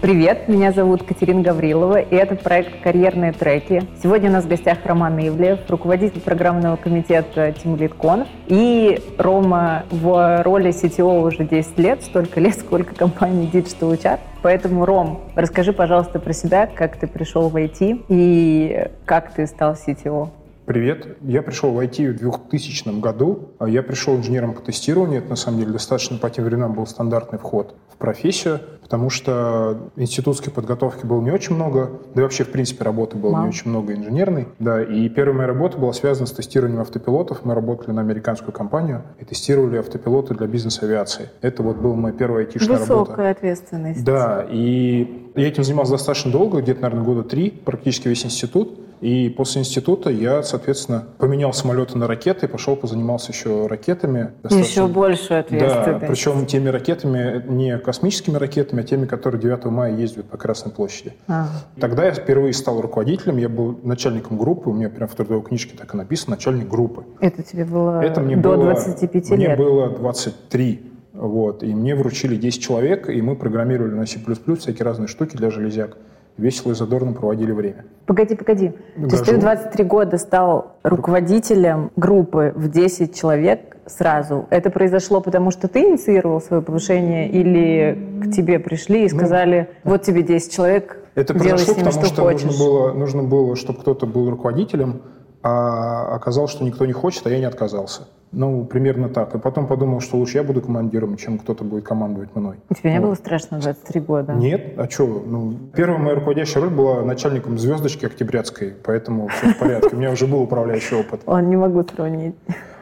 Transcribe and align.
Привет, 0.00 0.48
меня 0.48 0.72
зовут 0.72 1.02
Катерина 1.02 1.42
Гаврилова, 1.42 2.00
и 2.00 2.14
это 2.14 2.34
проект 2.34 2.82
«Карьерные 2.82 3.32
треки». 3.32 3.82
Сегодня 4.02 4.30
у 4.30 4.32
нас 4.32 4.46
в 4.46 4.48
гостях 4.48 4.78
Роман 4.84 5.18
Ивлев, 5.18 5.58
руководитель 5.68 6.22
программного 6.22 6.76
комитета 6.76 7.50
TeamLead 7.50 8.26
и 8.46 8.98
Рома 9.18 9.84
в 9.90 10.42
роли 10.42 10.70
CTO 10.70 11.20
уже 11.20 11.44
10 11.44 11.78
лет, 11.78 12.02
столько 12.02 12.40
лет, 12.40 12.58
сколько 12.58 12.94
компании 12.94 13.52
Digital 13.52 13.92
HR. 13.92 14.20
Поэтому, 14.40 14.86
Ром, 14.86 15.20
расскажи, 15.34 15.74
пожалуйста, 15.74 16.18
про 16.18 16.32
себя, 16.32 16.66
как 16.66 16.96
ты 16.96 17.06
пришел 17.06 17.50
в 17.50 17.56
IT 17.56 18.06
и 18.08 18.88
как 19.04 19.34
ты 19.34 19.46
стал 19.46 19.74
CTO. 19.74 20.30
Привет. 20.64 21.18
Я 21.20 21.42
пришел 21.42 21.72
в 21.72 21.78
IT 21.78 22.12
в 22.12 22.16
2000 22.16 23.00
году. 23.00 23.50
Я 23.66 23.82
пришел 23.82 24.16
инженером 24.16 24.54
по 24.54 24.62
тестированию. 24.62 25.18
Это, 25.18 25.28
на 25.28 25.36
самом 25.36 25.58
деле, 25.58 25.72
достаточно 25.72 26.16
по 26.16 26.30
тем 26.30 26.44
временам 26.44 26.72
был 26.72 26.86
стандартный 26.86 27.38
вход 27.38 27.74
профессию, 28.00 28.60
потому 28.82 29.10
что 29.10 29.90
институтской 29.94 30.52
подготовки 30.52 31.06
было 31.06 31.20
не 31.20 31.30
очень 31.30 31.54
много, 31.54 31.90
да 32.14 32.22
и 32.22 32.24
вообще, 32.24 32.42
в 32.42 32.50
принципе, 32.50 32.82
работы 32.82 33.16
было 33.16 33.32
Вау. 33.32 33.42
не 33.42 33.48
очень 33.48 33.70
много 33.70 33.92
инженерной. 33.94 34.48
Да, 34.58 34.82
и 34.82 35.08
первая 35.08 35.36
моя 35.36 35.48
работа 35.48 35.78
была 35.78 35.92
связана 35.92 36.26
с 36.26 36.32
тестированием 36.32 36.80
автопилотов. 36.80 37.44
Мы 37.44 37.54
работали 37.54 37.92
на 37.92 38.00
американскую 38.00 38.52
компанию 38.52 39.02
и 39.20 39.24
тестировали 39.24 39.76
автопилоты 39.76 40.34
для 40.34 40.48
бизнес-авиации. 40.48 41.28
Это 41.42 41.62
вот 41.62 41.76
была 41.76 41.94
моя 41.94 42.14
первая 42.14 42.46
айтишная 42.46 42.78
Высокая 42.78 42.88
работа. 42.88 43.10
Высокая 43.10 43.30
ответственность. 43.30 44.04
Да, 44.04 44.46
и 44.50 45.30
я 45.36 45.46
этим 45.46 45.62
занимался 45.62 45.92
достаточно 45.92 46.32
долго, 46.32 46.60
где-то, 46.60 46.82
наверное, 46.82 47.04
года 47.04 47.22
три, 47.22 47.50
практически 47.50 48.08
весь 48.08 48.24
институт. 48.24 48.80
И 49.00 49.30
после 49.30 49.62
института 49.62 50.10
я, 50.10 50.42
соответственно, 50.42 51.06
поменял 51.18 51.54
самолеты 51.54 51.96
на 51.96 52.06
ракеты, 52.06 52.48
пошел 52.48 52.76
позанимался 52.76 53.32
еще 53.32 53.66
ракетами. 53.66 54.32
Достаточно... 54.42 54.70
Еще 54.70 54.86
больше 54.86 55.34
ответственность. 55.34 56.00
Да, 56.00 56.06
причем 56.06 56.46
теми 56.46 56.68
ракетами, 56.68 57.42
не 57.48 57.78
космическими 57.78 58.36
ракетами, 58.36 58.82
а 58.82 58.84
теми, 58.84 59.06
которые 59.06 59.40
9 59.40 59.64
мая 59.66 59.96
ездят 59.96 60.26
по 60.26 60.36
Красной 60.36 60.72
площади. 60.72 61.14
А. 61.28 61.48
Тогда 61.80 62.04
я 62.04 62.12
впервые 62.12 62.52
стал 62.52 62.80
руководителем, 62.80 63.38
я 63.38 63.48
был 63.48 63.78
начальником 63.82 64.36
группы, 64.36 64.68
у 64.68 64.74
меня 64.74 64.90
прямо 64.90 65.08
в 65.08 65.14
трудовой 65.14 65.42
книжке 65.42 65.76
так 65.76 65.94
и 65.94 65.96
написано, 65.96 66.36
начальник 66.36 66.68
группы. 66.68 67.04
Это 67.20 67.42
тебе 67.42 67.64
было 67.64 68.02
Это 68.02 68.20
мне 68.20 68.36
до 68.36 68.50
было, 68.50 68.64
25 68.64 69.14
лет? 69.14 69.30
Мне 69.30 69.56
было 69.56 69.88
23. 69.88 70.86
Вот, 71.12 71.62
и 71.62 71.74
мне 71.74 71.94
вручили 71.94 72.36
10 72.36 72.62
человек, 72.62 73.08
и 73.08 73.20
мы 73.20 73.36
программировали 73.36 73.94
на 73.94 74.06
C++ 74.06 74.20
всякие 74.58 74.84
разные 74.84 75.08
штуки 75.08 75.36
для 75.36 75.50
железяк 75.50 75.96
весело 76.36 76.72
и 76.72 76.74
задорно 76.74 77.12
проводили 77.12 77.52
время. 77.52 77.84
Погоди, 78.06 78.34
погоди. 78.34 78.72
Гажу. 78.96 79.08
То 79.08 79.16
есть 79.16 79.30
ты 79.30 79.36
в 79.36 79.40
23 79.40 79.84
года 79.84 80.18
стал 80.18 80.76
руководителем 80.82 81.90
группы 81.96 82.52
в 82.56 82.68
10 82.68 83.14
человек 83.14 83.76
сразу. 83.86 84.46
Это 84.50 84.70
произошло 84.70 85.20
потому, 85.20 85.50
что 85.50 85.68
ты 85.68 85.80
инициировал 85.80 86.40
свое 86.40 86.62
повышение 86.62 87.28
или 87.28 88.22
к 88.22 88.32
тебе 88.32 88.58
пришли 88.58 89.06
и 89.06 89.10
ну, 89.10 89.16
сказали, 89.16 89.68
ну, 89.84 89.92
вот 89.92 90.02
тебе 90.02 90.22
10 90.22 90.52
человек, 90.52 90.98
Это 91.14 91.34
произошло, 91.34 91.74
потому 91.74 91.92
что, 91.92 92.06
что 92.06 92.30
нужно 92.30 92.52
было, 92.58 92.92
нужно 92.92 93.22
было, 93.22 93.56
чтобы 93.56 93.80
кто-то 93.80 94.06
был 94.06 94.30
руководителем, 94.30 95.02
а 95.42 96.14
оказалось, 96.14 96.50
что 96.50 96.64
никто 96.64 96.86
не 96.86 96.92
хочет, 96.92 97.26
а 97.26 97.30
я 97.30 97.38
не 97.38 97.44
отказался. 97.44 98.02
Ну, 98.32 98.64
примерно 98.64 99.08
так. 99.08 99.34
И 99.34 99.38
потом 99.38 99.66
подумал, 99.66 100.00
что 100.00 100.16
лучше 100.16 100.38
я 100.38 100.44
буду 100.44 100.60
командиром, 100.60 101.16
чем 101.16 101.38
кто-то 101.38 101.64
будет 101.64 101.84
командовать 101.84 102.34
мной. 102.36 102.56
И 102.70 102.74
тебе 102.74 102.90
вот. 102.90 102.98
не 102.98 103.00
было 103.00 103.14
страшно 103.14 103.58
23 103.58 104.00
года? 104.00 104.32
Нет, 104.34 104.74
а 104.76 104.88
что? 104.88 105.06
Ну, 105.26 105.54
первая 105.74 105.98
моя 105.98 106.14
руководящая 106.14 106.62
роль 106.62 106.72
была 106.72 107.02
начальником 107.02 107.58
звездочки 107.58 108.06
Октябрятской, 108.06 108.74
поэтому 108.84 109.26
все 109.28 109.52
в 109.52 109.58
порядке. 109.58 109.96
У 109.96 109.98
меня 109.98 110.12
уже 110.12 110.28
был 110.28 110.42
управляющий 110.42 110.94
опыт. 110.94 111.22
Он 111.26 111.48
не 111.48 111.56
могу 111.56 111.82
сравнить. 111.82 112.36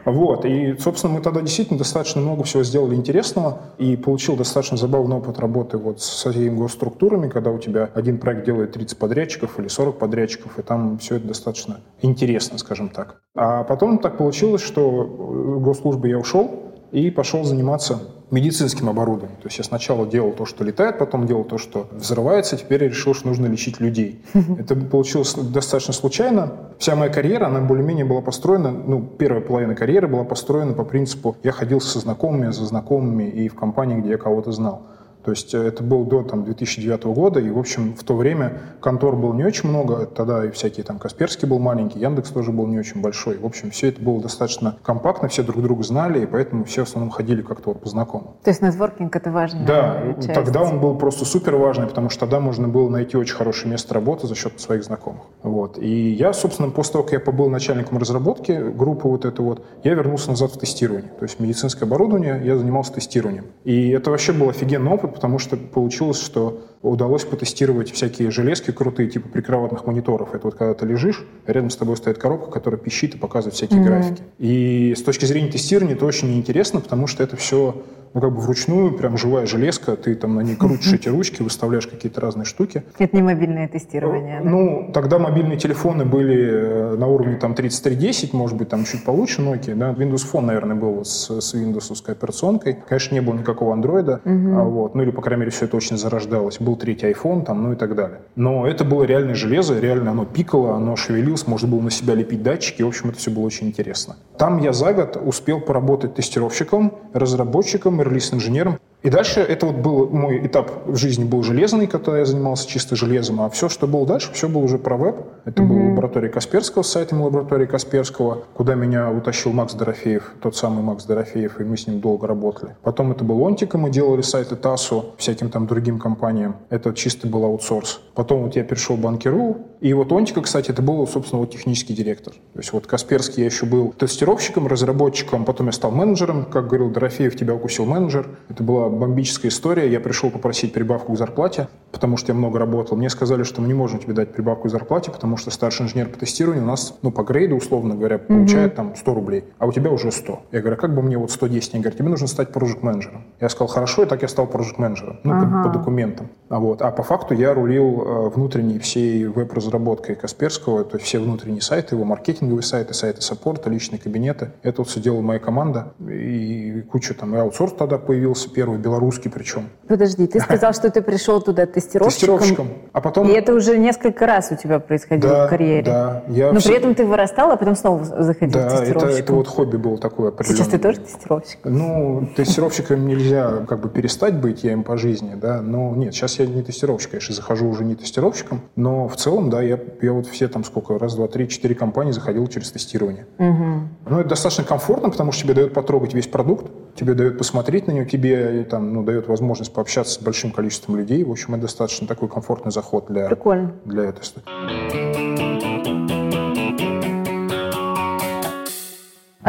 Вот, 0.05 0.45
и, 0.45 0.75
собственно, 0.77 1.13
мы 1.13 1.21
тогда 1.21 1.41
действительно 1.41 1.77
достаточно 1.77 2.21
много 2.21 2.43
всего 2.43 2.63
сделали 2.63 2.95
интересного 2.95 3.59
и 3.77 3.95
получил 3.95 4.35
достаточно 4.35 4.77
забавный 4.77 5.17
опыт 5.17 5.39
работы 5.39 5.77
вот 5.77 6.01
с 6.01 6.25
этими 6.25 6.49
госструктурами, 6.49 7.29
когда 7.29 7.51
у 7.51 7.59
тебя 7.59 7.89
один 7.93 8.17
проект 8.17 8.45
делает 8.45 8.73
30 8.73 8.97
подрядчиков 8.97 9.59
или 9.59 9.67
40 9.67 9.97
подрядчиков, 9.97 10.57
и 10.57 10.61
там 10.61 10.97
все 10.99 11.15
это 11.15 11.27
достаточно 11.27 11.81
интересно, 12.01 12.57
скажем 12.57 12.89
так. 12.89 13.21
А 13.35 13.63
потом 13.63 13.99
так 13.99 14.17
получилось, 14.17 14.61
что 14.61 14.89
в 14.89 15.61
госслужбы 15.61 16.09
я 16.09 16.17
ушел 16.17 16.68
и 16.91 17.09
пошел 17.11 17.43
заниматься 17.43 17.99
медицинским 18.31 18.89
оборудованием. 18.89 19.37
То 19.37 19.47
есть 19.47 19.57
я 19.57 19.63
сначала 19.63 20.05
делал 20.05 20.31
то, 20.31 20.45
что 20.45 20.63
летает, 20.63 20.99
потом 20.99 21.25
делал 21.25 21.43
то, 21.43 21.57
что 21.57 21.87
взрывается, 21.91 22.57
теперь 22.57 22.83
я 22.83 22.89
решил, 22.89 23.13
что 23.13 23.27
нужно 23.27 23.47
лечить 23.47 23.79
людей. 23.79 24.23
Это 24.59 24.75
получилось 24.75 25.33
достаточно 25.33 25.93
случайно. 25.93 26.53
Вся 26.77 26.95
моя 26.95 27.11
карьера, 27.11 27.47
она 27.47 27.61
более-менее 27.61 28.05
была 28.05 28.21
построена, 28.21 28.71
ну, 28.71 29.01
первая 29.01 29.41
половина 29.41 29.75
карьеры 29.75 30.07
была 30.07 30.23
построена 30.23 30.73
по 30.73 30.83
принципу, 30.83 31.37
я 31.43 31.51
ходил 31.51 31.81
со 31.81 31.99
знакомыми, 31.99 32.51
за 32.51 32.65
знакомыми 32.65 33.23
и 33.23 33.49
в 33.49 33.55
компании, 33.55 33.99
где 33.99 34.11
я 34.11 34.17
кого-то 34.17 34.51
знал. 34.51 34.83
То 35.23 35.31
есть 35.31 35.53
э, 35.53 35.57
это 35.57 35.83
было 35.83 36.05
до 36.05 36.23
там, 36.23 36.43
2009 36.45 37.03
года, 37.05 37.39
и, 37.39 37.49
в 37.49 37.57
общем, 37.57 37.93
в 37.95 38.03
то 38.03 38.15
время 38.15 38.61
контор 38.79 39.15
было 39.15 39.33
не 39.33 39.43
очень 39.43 39.69
много, 39.69 40.05
тогда 40.05 40.45
и 40.45 40.51
всякие 40.51 40.83
там 40.83 40.99
Касперский 40.99 41.47
был 41.47 41.59
маленький, 41.59 41.99
Яндекс 41.99 42.31
тоже 42.31 42.51
был 42.51 42.67
не 42.67 42.79
очень 42.79 43.01
большой. 43.01 43.37
В 43.37 43.45
общем, 43.45 43.71
все 43.71 43.89
это 43.89 44.01
было 44.01 44.21
достаточно 44.21 44.77
компактно, 44.83 45.27
все 45.27 45.43
друг 45.43 45.61
друга 45.61 45.83
знали, 45.83 46.23
и 46.23 46.25
поэтому 46.25 46.63
все 46.63 46.85
в 46.85 46.87
основном 46.87 47.11
ходили 47.11 47.41
как-то 47.41 47.73
по 47.73 47.89
знакомым. 47.89 48.29
То 48.43 48.49
есть 48.49 48.61
нетворкинг— 48.61 49.15
это 49.15 49.31
важно? 49.31 49.65
Да, 49.65 50.03
часть. 50.15 50.33
тогда 50.33 50.61
он 50.61 50.79
был 50.79 50.95
просто 50.95 51.25
супер 51.25 51.55
важный, 51.55 51.87
потому 51.87 52.09
что 52.09 52.21
тогда 52.21 52.39
можно 52.39 52.67
было 52.67 52.89
найти 52.89 53.17
очень 53.17 53.35
хорошее 53.35 53.71
место 53.71 53.93
работы 53.93 54.27
за 54.27 54.35
счет 54.35 54.59
своих 54.59 54.83
знакомых. 54.83 55.23
Вот. 55.43 55.77
И 55.77 56.11
я, 56.11 56.33
собственно, 56.33 56.69
после 56.69 56.93
того, 56.93 57.03
как 57.03 57.13
я 57.13 57.19
побыл 57.19 57.49
начальником 57.49 57.97
разработки 57.97 58.51
группы 58.51 59.07
вот 59.07 59.25
этой 59.25 59.41
вот, 59.41 59.65
я 59.83 59.93
вернулся 59.93 60.29
назад 60.29 60.51
в 60.51 60.59
тестирование. 60.59 61.11
То 61.19 61.23
есть 61.23 61.39
медицинское 61.39 61.85
оборудование, 61.85 62.41
я 62.43 62.57
занимался 62.57 62.93
тестированием. 62.93 63.45
И 63.63 63.89
это 63.89 64.11
вообще 64.11 64.33
был 64.33 64.49
офигенный 64.49 64.91
опыт, 64.91 65.18
потому 65.19 65.37
что 65.37 65.57
получилось, 65.57 66.21
что 66.21 66.61
удалось 66.81 67.25
потестировать 67.25 67.91
всякие 67.91 68.31
железки 68.31 68.71
крутые, 68.71 69.09
типа 69.09 69.27
прикроватных 69.27 69.85
мониторов. 69.85 70.33
Это 70.33 70.45
вот 70.45 70.55
когда 70.55 70.73
ты 70.73 70.85
лежишь, 70.85 71.27
рядом 71.45 71.71
с 71.71 71.75
тобой 71.75 71.97
стоит 71.97 72.17
коробка, 72.17 72.49
которая 72.49 72.79
пищит 72.79 73.15
и 73.15 73.17
показывает 73.17 73.53
всякие 73.53 73.81
mm-hmm. 73.81 73.85
графики. 73.85 74.23
И 74.37 74.95
с 74.95 75.03
точки 75.03 75.25
зрения 75.25 75.51
тестирования 75.51 75.95
это 75.95 76.05
очень 76.05 76.33
интересно, 76.37 76.79
потому 76.79 77.05
что 77.05 77.21
это 77.21 77.35
все 77.35 77.83
ну, 78.13 78.21
как 78.21 78.33
бы 78.33 78.41
вручную, 78.41 78.97
прям 78.97 79.17
живая 79.17 79.45
железка, 79.45 79.95
ты 79.95 80.15
там 80.15 80.35
на 80.35 80.41
ней 80.41 80.55
крутишь 80.55 80.93
эти 80.93 81.09
ручки, 81.09 81.41
выставляешь 81.41 81.87
какие-то 81.87 82.21
разные 82.21 82.45
штуки. 82.45 82.83
Это 82.97 83.15
не 83.15 83.21
мобильное 83.21 83.67
тестирование, 83.67 84.41
да? 84.43 84.49
Ну, 84.49 84.91
тогда 84.93 85.19
мобильные 85.19 85.57
телефоны 85.57 86.05
были 86.05 86.93
э, 86.93 86.95
на 86.97 87.07
уровне 87.07 87.35
там 87.35 87.53
3310, 87.53 88.33
может 88.33 88.57
быть, 88.57 88.69
там 88.69 88.85
чуть 88.85 89.03
получше 89.03 89.41
Nokia, 89.41 89.75
да, 89.75 89.91
Windows 89.91 90.25
Phone, 90.31 90.45
наверное, 90.45 90.75
был 90.75 91.03
с, 91.05 91.29
с 91.29 91.53
Windows 91.53 91.89
операционкой. 92.07 92.77
Конечно, 92.87 93.15
не 93.15 93.21
было 93.21 93.35
никакого 93.35 93.73
андроида, 93.73 94.21
угу. 94.25 94.57
а, 94.57 94.63
вот, 94.63 94.95
ну 94.95 95.03
или, 95.03 95.11
по 95.11 95.21
крайней 95.21 95.41
мере, 95.41 95.51
все 95.51 95.65
это 95.65 95.77
очень 95.77 95.97
зарождалось. 95.97 96.59
Был 96.59 96.75
третий 96.75 97.07
iPhone, 97.11 97.43
там, 97.43 97.63
ну 97.63 97.73
и 97.73 97.75
так 97.75 97.95
далее. 97.95 98.19
Но 98.35 98.67
это 98.67 98.83
было 98.83 99.03
реальное 99.03 99.35
железо, 99.35 99.79
реально 99.79 100.11
оно 100.11 100.25
пикало, 100.25 100.75
оно 100.75 100.95
шевелилось, 100.95 101.47
можно 101.47 101.67
было 101.67 101.81
на 101.81 101.91
себя 101.91 102.15
лепить 102.15 102.43
датчики, 102.43 102.81
в 102.81 102.87
общем, 102.87 103.09
это 103.09 103.19
все 103.19 103.31
было 103.31 103.43
очень 103.43 103.67
интересно. 103.67 104.15
Там 104.37 104.59
я 104.59 104.73
за 104.73 104.93
год 104.93 105.17
успел 105.23 105.59
поработать 105.59 106.15
тестировщиком, 106.15 106.93
разработчиком, 107.13 107.98
релиз-инженером. 108.03 108.79
И 109.01 109.09
дальше 109.09 109.39
это 109.39 109.65
вот 109.65 109.77
был 109.77 110.09
мой 110.09 110.45
этап 110.45 110.85
в 110.85 110.97
жизни 110.97 111.23
был 111.23 111.41
железный, 111.41 111.87
когда 111.87 112.17
я 112.17 112.25
занимался 112.25 112.67
чисто 112.67 112.97
железом, 112.97 113.41
а 113.41 113.49
все, 113.49 113.69
что 113.69 113.87
было 113.87 114.05
дальше, 114.05 114.33
все 114.33 114.49
было 114.49 114.61
уже 114.61 114.77
про 114.77 114.97
веб. 114.97 115.15
Это 115.45 115.61
mm-hmm. 115.61 115.67
была 115.67 115.89
лаборатория 115.91 116.27
Касперского 116.27 116.83
с 116.83 116.89
сайтом 116.89 117.21
лаборатории 117.21 117.65
Касперского, 117.65 118.43
куда 118.53 118.75
меня 118.75 119.09
утащил 119.09 119.53
Макс 119.53 119.73
Дорофеев, 119.73 120.33
тот 120.41 120.57
самый 120.57 120.83
Макс 120.83 121.05
Дорофеев, 121.05 121.61
и 121.61 121.63
мы 121.63 121.77
с 121.77 121.87
ним 121.87 122.01
долго 122.01 122.27
работали. 122.27 122.75
Потом 122.83 123.11
это 123.11 123.23
был 123.23 123.45
Онтика, 123.47 123.77
мы 123.77 123.89
делали 123.89 124.21
сайты 124.21 124.57
ТАСУ, 124.57 125.15
всяким 125.17 125.49
там 125.49 125.65
другим 125.65 125.97
компаниям. 125.97 126.57
Это 126.69 126.93
чисто 126.93 127.25
был 127.25 127.45
аутсорс. 127.45 128.01
Потом 128.15 128.43
вот 128.43 128.57
я 128.57 128.63
перешел 128.63 128.97
в 128.97 128.99
Банкиру, 128.99 129.59
и 129.79 129.93
вот 129.93 130.11
Онтика, 130.11 130.41
кстати, 130.41 130.71
это 130.71 130.81
был, 130.81 131.07
собственно, 131.07 131.39
вот 131.39 131.51
технический 131.51 131.93
директор. 131.93 132.33
То 132.33 132.59
есть 132.59 132.73
вот 132.73 132.85
Касперский 132.85 133.43
я 133.43 133.45
еще 133.45 133.65
был 133.65 133.93
тестировщиком, 133.93 134.67
разработчиком, 134.67 135.45
потом 135.45 135.67
я 135.67 135.71
стал 135.71 135.91
менеджером, 135.91 136.43
как 136.43 136.67
говорил 136.67 136.89
Дорофеев, 136.89 137.37
тебя 137.37 137.55
укусил 137.55 137.85
менеджер. 137.85 138.27
Это 138.49 138.61
была 138.61 138.88
бомбическая 138.97 139.51
история. 139.51 139.91
Я 139.91 139.99
пришел 139.99 140.29
попросить 140.29 140.73
прибавку 140.73 141.13
к 141.13 141.17
зарплате, 141.17 141.67
потому 141.91 142.17
что 142.17 142.31
я 142.31 142.37
много 142.37 142.59
работал. 142.59 142.97
Мне 142.97 143.09
сказали, 143.09 143.43
что 143.43 143.61
мы 143.61 143.67
не 143.67 143.73
можем 143.73 143.99
тебе 143.99 144.13
дать 144.13 144.33
прибавку 144.33 144.67
к 144.67 144.71
зарплате, 144.71 145.11
потому 145.11 145.37
что 145.37 145.51
старший 145.51 145.85
инженер 145.85 146.09
по 146.09 146.17
тестированию 146.17 146.63
у 146.63 146.67
нас, 146.67 146.97
ну, 147.01 147.11
по 147.11 147.23
грейду, 147.23 147.55
условно 147.55 147.95
говоря, 147.95 148.17
получает 148.17 148.73
mm-hmm. 148.73 148.75
там 148.75 148.95
100 148.95 149.13
рублей, 149.13 149.43
а 149.57 149.67
у 149.67 149.71
тебя 149.71 149.91
уже 149.91 150.11
100. 150.11 150.39
Я 150.51 150.59
говорю, 150.61 150.75
а 150.75 150.79
как 150.79 150.95
бы 150.95 151.01
мне 151.01 151.17
вот 151.17 151.31
110? 151.31 151.73
Они 151.73 151.83
говорят, 151.83 151.97
тебе 151.97 152.09
нужно 152.09 152.27
стать 152.27 152.51
проект 152.51 152.83
менеджером 152.83 153.23
Я 153.39 153.49
сказал, 153.49 153.67
хорошо, 153.67 154.03
и 154.03 154.05
так 154.05 154.21
я 154.21 154.27
стал 154.27 154.47
проект 154.47 154.77
менеджером 154.77 155.19
ну, 155.23 155.33
ага. 155.33 155.63
по, 155.63 155.69
по 155.69 155.77
документам. 155.77 156.29
А, 156.49 156.59
вот. 156.59 156.81
а 156.81 156.91
по 156.91 157.03
факту 157.03 157.33
я 157.33 157.53
рулил 157.53 158.01
э, 158.01 158.29
внутренней 158.29 158.79
всей 158.79 159.25
веб-разработкой 159.25 160.15
Касперского, 160.15 160.83
то 160.83 160.97
есть 160.97 161.05
все 161.05 161.19
внутренние 161.19 161.61
сайты, 161.61 161.95
его 161.95 162.05
маркетинговые 162.05 162.63
сайты, 162.63 162.93
сайты 162.93 163.21
саппорта, 163.21 163.69
личные 163.69 163.99
кабинеты. 163.99 164.51
Это 164.63 164.81
вот 164.81 164.89
все 164.89 164.99
делала 164.99 165.21
моя 165.21 165.39
команда, 165.39 165.93
и 165.99 166.81
куча 166.91 167.13
там, 167.13 167.35
и 167.35 167.37
аутсорс 167.37 167.73
тогда 167.73 167.97
появился 167.97 168.49
первый 168.49 168.78
белорусский 168.79 169.29
причем. 169.29 169.69
Подожди, 169.87 170.27
ты 170.27 170.39
сказал, 170.39 170.73
что 170.73 170.89
ты 170.89 171.01
пришел 171.01 171.41
туда 171.41 171.65
тестировщиком. 171.65 172.37
Тестировщиком. 172.39 172.67
А 172.93 173.01
потом... 173.01 173.27
И 173.27 173.31
это 173.31 173.53
уже 173.53 173.77
несколько 173.77 174.25
раз 174.25 174.51
у 174.51 174.55
тебя 174.55 174.79
происходило 174.79 175.33
да, 175.33 175.47
в 175.47 175.49
карьере. 175.49 175.83
Да, 175.83 176.23
я 176.27 176.51
Но 176.51 176.59
все... 176.59 176.69
при 176.69 176.77
этом 176.77 176.95
ты 176.95 177.05
вырастал, 177.05 177.51
а 177.51 177.57
потом 177.57 177.75
снова 177.75 178.03
заходил 178.03 178.59
Да, 178.59 178.67
это, 178.67 178.77
тестировщиком. 178.79 179.23
это 179.23 179.33
вот 179.33 179.47
хобби 179.47 179.77
было 179.77 179.97
такое 179.97 180.29
определенное. 180.29 180.63
Сейчас 180.63 180.71
ты 180.71 180.79
тоже 180.79 180.99
тестировщик? 180.99 181.59
Ну, 181.63 182.29
тестировщиком 182.35 183.07
нельзя 183.07 183.65
как 183.67 183.81
бы 183.81 183.89
перестать 183.89 184.35
быть, 184.35 184.63
я 184.63 184.73
им 184.73 184.83
по 184.83 184.97
жизни, 184.97 185.35
да, 185.35 185.61
но 185.61 185.95
нет, 185.95 186.13
сейчас 186.13 186.39
я 186.39 186.45
не 186.45 186.63
тестировщик, 186.63 187.11
конечно, 187.11 187.35
захожу 187.35 187.67
уже 187.67 187.83
не 187.83 187.95
тестировщиком, 187.95 188.61
но 188.75 189.07
в 189.07 189.15
целом, 189.15 189.49
да, 189.49 189.61
я, 189.61 189.79
я 190.01 190.13
вот 190.13 190.27
все 190.27 190.47
там 190.47 190.63
сколько, 190.63 190.97
раз, 190.97 191.15
два, 191.15 191.27
три, 191.27 191.47
четыре 191.47 191.75
компании 191.75 192.11
заходил 192.11 192.47
через 192.47 192.71
тестирование. 192.71 193.25
Угу. 193.37 193.65
Ну, 194.09 194.19
это 194.19 194.29
достаточно 194.29 194.63
комфортно, 194.63 195.09
потому 195.09 195.31
что 195.31 195.43
тебе 195.43 195.53
дают 195.53 195.73
потрогать 195.73 196.13
весь 196.13 196.27
продукт, 196.27 196.67
тебе 196.95 197.13
дают 197.13 197.37
посмотреть 197.37 197.87
на 197.87 197.91
него, 197.91 198.05
тебе 198.05 198.63
там, 198.63 198.93
ну, 198.93 199.03
дает 199.03 199.27
возможность 199.27 199.73
пообщаться 199.73 200.15
с 200.15 200.21
большим 200.21 200.51
количеством 200.51 200.97
людей. 200.97 201.23
В 201.23 201.31
общем, 201.31 201.53
это 201.53 201.63
достаточно 201.63 202.07
такой 202.07 202.29
комфортный 202.29 202.71
заход 202.71 203.07
для, 203.07 203.27
Прикольно. 203.27 203.73
для 203.85 204.05
этой 204.05 204.21
истории. 204.23 205.58